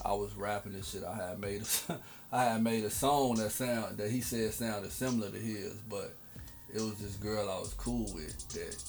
I 0.05 0.13
was 0.13 0.35
rapping 0.35 0.75
and 0.75 0.85
shit. 0.85 1.03
I 1.03 1.15
had 1.15 1.39
made 1.39 1.63
a, 1.63 1.97
I 2.31 2.43
had 2.43 2.63
made 2.63 2.83
a 2.83 2.91
song 2.91 3.35
that 3.35 3.51
sound 3.51 3.97
that 3.97 4.11
he 4.11 4.21
said 4.21 4.53
sounded 4.53 4.91
similar 4.91 5.31
to 5.31 5.37
his, 5.37 5.73
but 5.89 6.13
it 6.73 6.81
was 6.81 6.95
this 6.95 7.15
girl 7.15 7.49
I 7.49 7.59
was 7.59 7.73
cool 7.73 8.11
with 8.13 8.47
that 8.49 8.83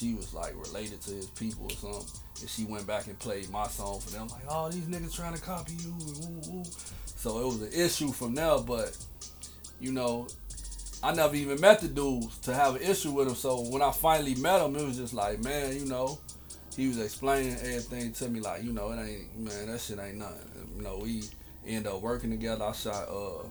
she 0.00 0.14
was 0.14 0.32
like 0.32 0.54
related 0.56 1.00
to 1.02 1.10
his 1.10 1.26
people 1.26 1.66
or 1.66 1.70
something. 1.70 2.20
And 2.40 2.48
she 2.48 2.64
went 2.64 2.86
back 2.86 3.06
and 3.06 3.18
played 3.18 3.50
my 3.50 3.66
song 3.66 4.00
for 4.00 4.10
them, 4.10 4.28
like, 4.28 4.44
oh, 4.48 4.70
these 4.70 4.84
niggas 4.84 5.14
trying 5.14 5.34
to 5.34 5.40
copy 5.40 5.74
you. 5.74 5.90
And 5.90 6.46
woo, 6.46 6.52
woo. 6.52 6.64
So 7.04 7.40
it 7.40 7.44
was 7.44 7.62
an 7.62 7.72
issue 7.72 8.12
from 8.12 8.34
there, 8.34 8.58
but 8.58 8.96
you 9.78 9.92
know, 9.92 10.26
I 11.02 11.14
never 11.14 11.34
even 11.34 11.60
met 11.60 11.80
the 11.80 11.88
dudes 11.88 12.38
to 12.40 12.54
have 12.54 12.76
an 12.76 12.82
issue 12.82 13.12
with 13.12 13.28
him. 13.28 13.34
So 13.34 13.60
when 13.60 13.82
I 13.82 13.90
finally 13.90 14.34
met 14.36 14.62
him, 14.62 14.76
it 14.76 14.84
was 14.84 14.96
just 14.96 15.14
like, 15.14 15.42
man, 15.42 15.74
you 15.74 15.86
know, 15.86 16.18
he 16.76 16.88
was 16.88 16.98
explaining 16.98 17.56
everything 17.56 18.12
to 18.12 18.28
me, 18.28 18.40
like, 18.40 18.62
you 18.62 18.72
know, 18.72 18.90
it 18.92 19.00
ain't, 19.00 19.38
man, 19.38 19.66
that 19.66 19.80
shit 19.80 19.98
ain't 19.98 20.16
nothing. 20.16 20.70
You 20.76 20.82
know, 20.82 20.98
we 20.98 21.24
end 21.66 21.86
up 21.86 22.00
working 22.00 22.30
together. 22.30 22.64
I 22.64 22.72
shot 22.72 23.08
uh 23.08 23.46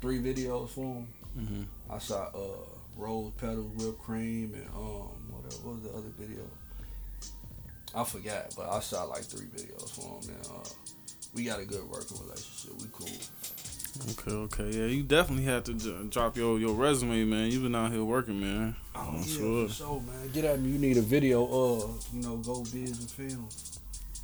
three 0.00 0.18
videos 0.18 0.68
for 0.70 0.96
him. 0.96 1.08
Mm-hmm. 1.38 1.62
I 1.90 1.98
shot 1.98 2.34
uh 2.34 2.64
rose 2.96 3.32
petals, 3.38 3.72
whipped 3.76 4.02
cream, 4.02 4.52
and 4.54 4.68
um 4.76 5.21
what, 5.62 5.74
was 5.74 5.82
the 5.82 5.90
other 5.90 6.10
video? 6.18 6.42
I 7.94 8.04
forgot, 8.04 8.54
but 8.56 8.68
I 8.70 8.80
shot 8.80 9.08
like 9.08 9.22
three 9.22 9.46
videos 9.46 9.90
for 9.90 10.02
him. 10.20 10.34
And 10.34 10.46
uh, 10.46 10.68
we 11.34 11.44
got 11.44 11.60
a 11.60 11.64
good 11.64 11.88
working 11.88 12.18
relationship. 12.22 12.80
We 12.80 12.88
cool. 12.92 13.08
Okay, 14.10 14.30
okay, 14.30 14.78
yeah. 14.78 14.86
You 14.86 15.02
definitely 15.02 15.44
have 15.44 15.64
to 15.64 15.74
j- 15.74 16.08
drop 16.08 16.36
your 16.36 16.58
your 16.58 16.72
resume, 16.74 17.24
man. 17.24 17.50
You 17.50 17.60
been 17.60 17.74
out 17.74 17.92
here 17.92 18.02
working, 18.02 18.40
man. 18.40 18.74
Oh 18.94 19.00
I'm 19.00 19.16
yeah, 19.16 19.24
sure. 19.24 19.68
for 19.68 19.74
sure, 19.74 20.00
man. 20.00 20.30
Get 20.32 20.44
at 20.46 20.60
me. 20.60 20.70
You 20.70 20.78
need 20.78 20.96
a 20.96 21.02
video. 21.02 21.44
Uh, 21.44 21.88
you 22.14 22.22
know, 22.22 22.36
go 22.38 22.62
biz 22.62 22.98
and 22.98 23.10
film. 23.10 23.48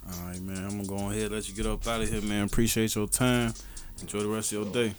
All 0.07 0.26
right, 0.26 0.41
man. 0.41 0.64
I'm 0.64 0.83
gonna 0.83 0.87
go 0.87 1.11
ahead 1.11 1.24
and 1.24 1.33
let 1.33 1.49
you 1.49 1.55
get 1.55 1.66
up 1.66 1.87
out 1.87 2.01
of 2.01 2.09
here, 2.09 2.22
man. 2.22 2.47
Appreciate 2.47 2.95
your 2.95 3.07
time. 3.07 3.53
Enjoy 4.01 4.20
the 4.20 4.29
rest 4.29 4.53
of 4.53 4.62
your 4.64 4.72
day. 4.72 4.95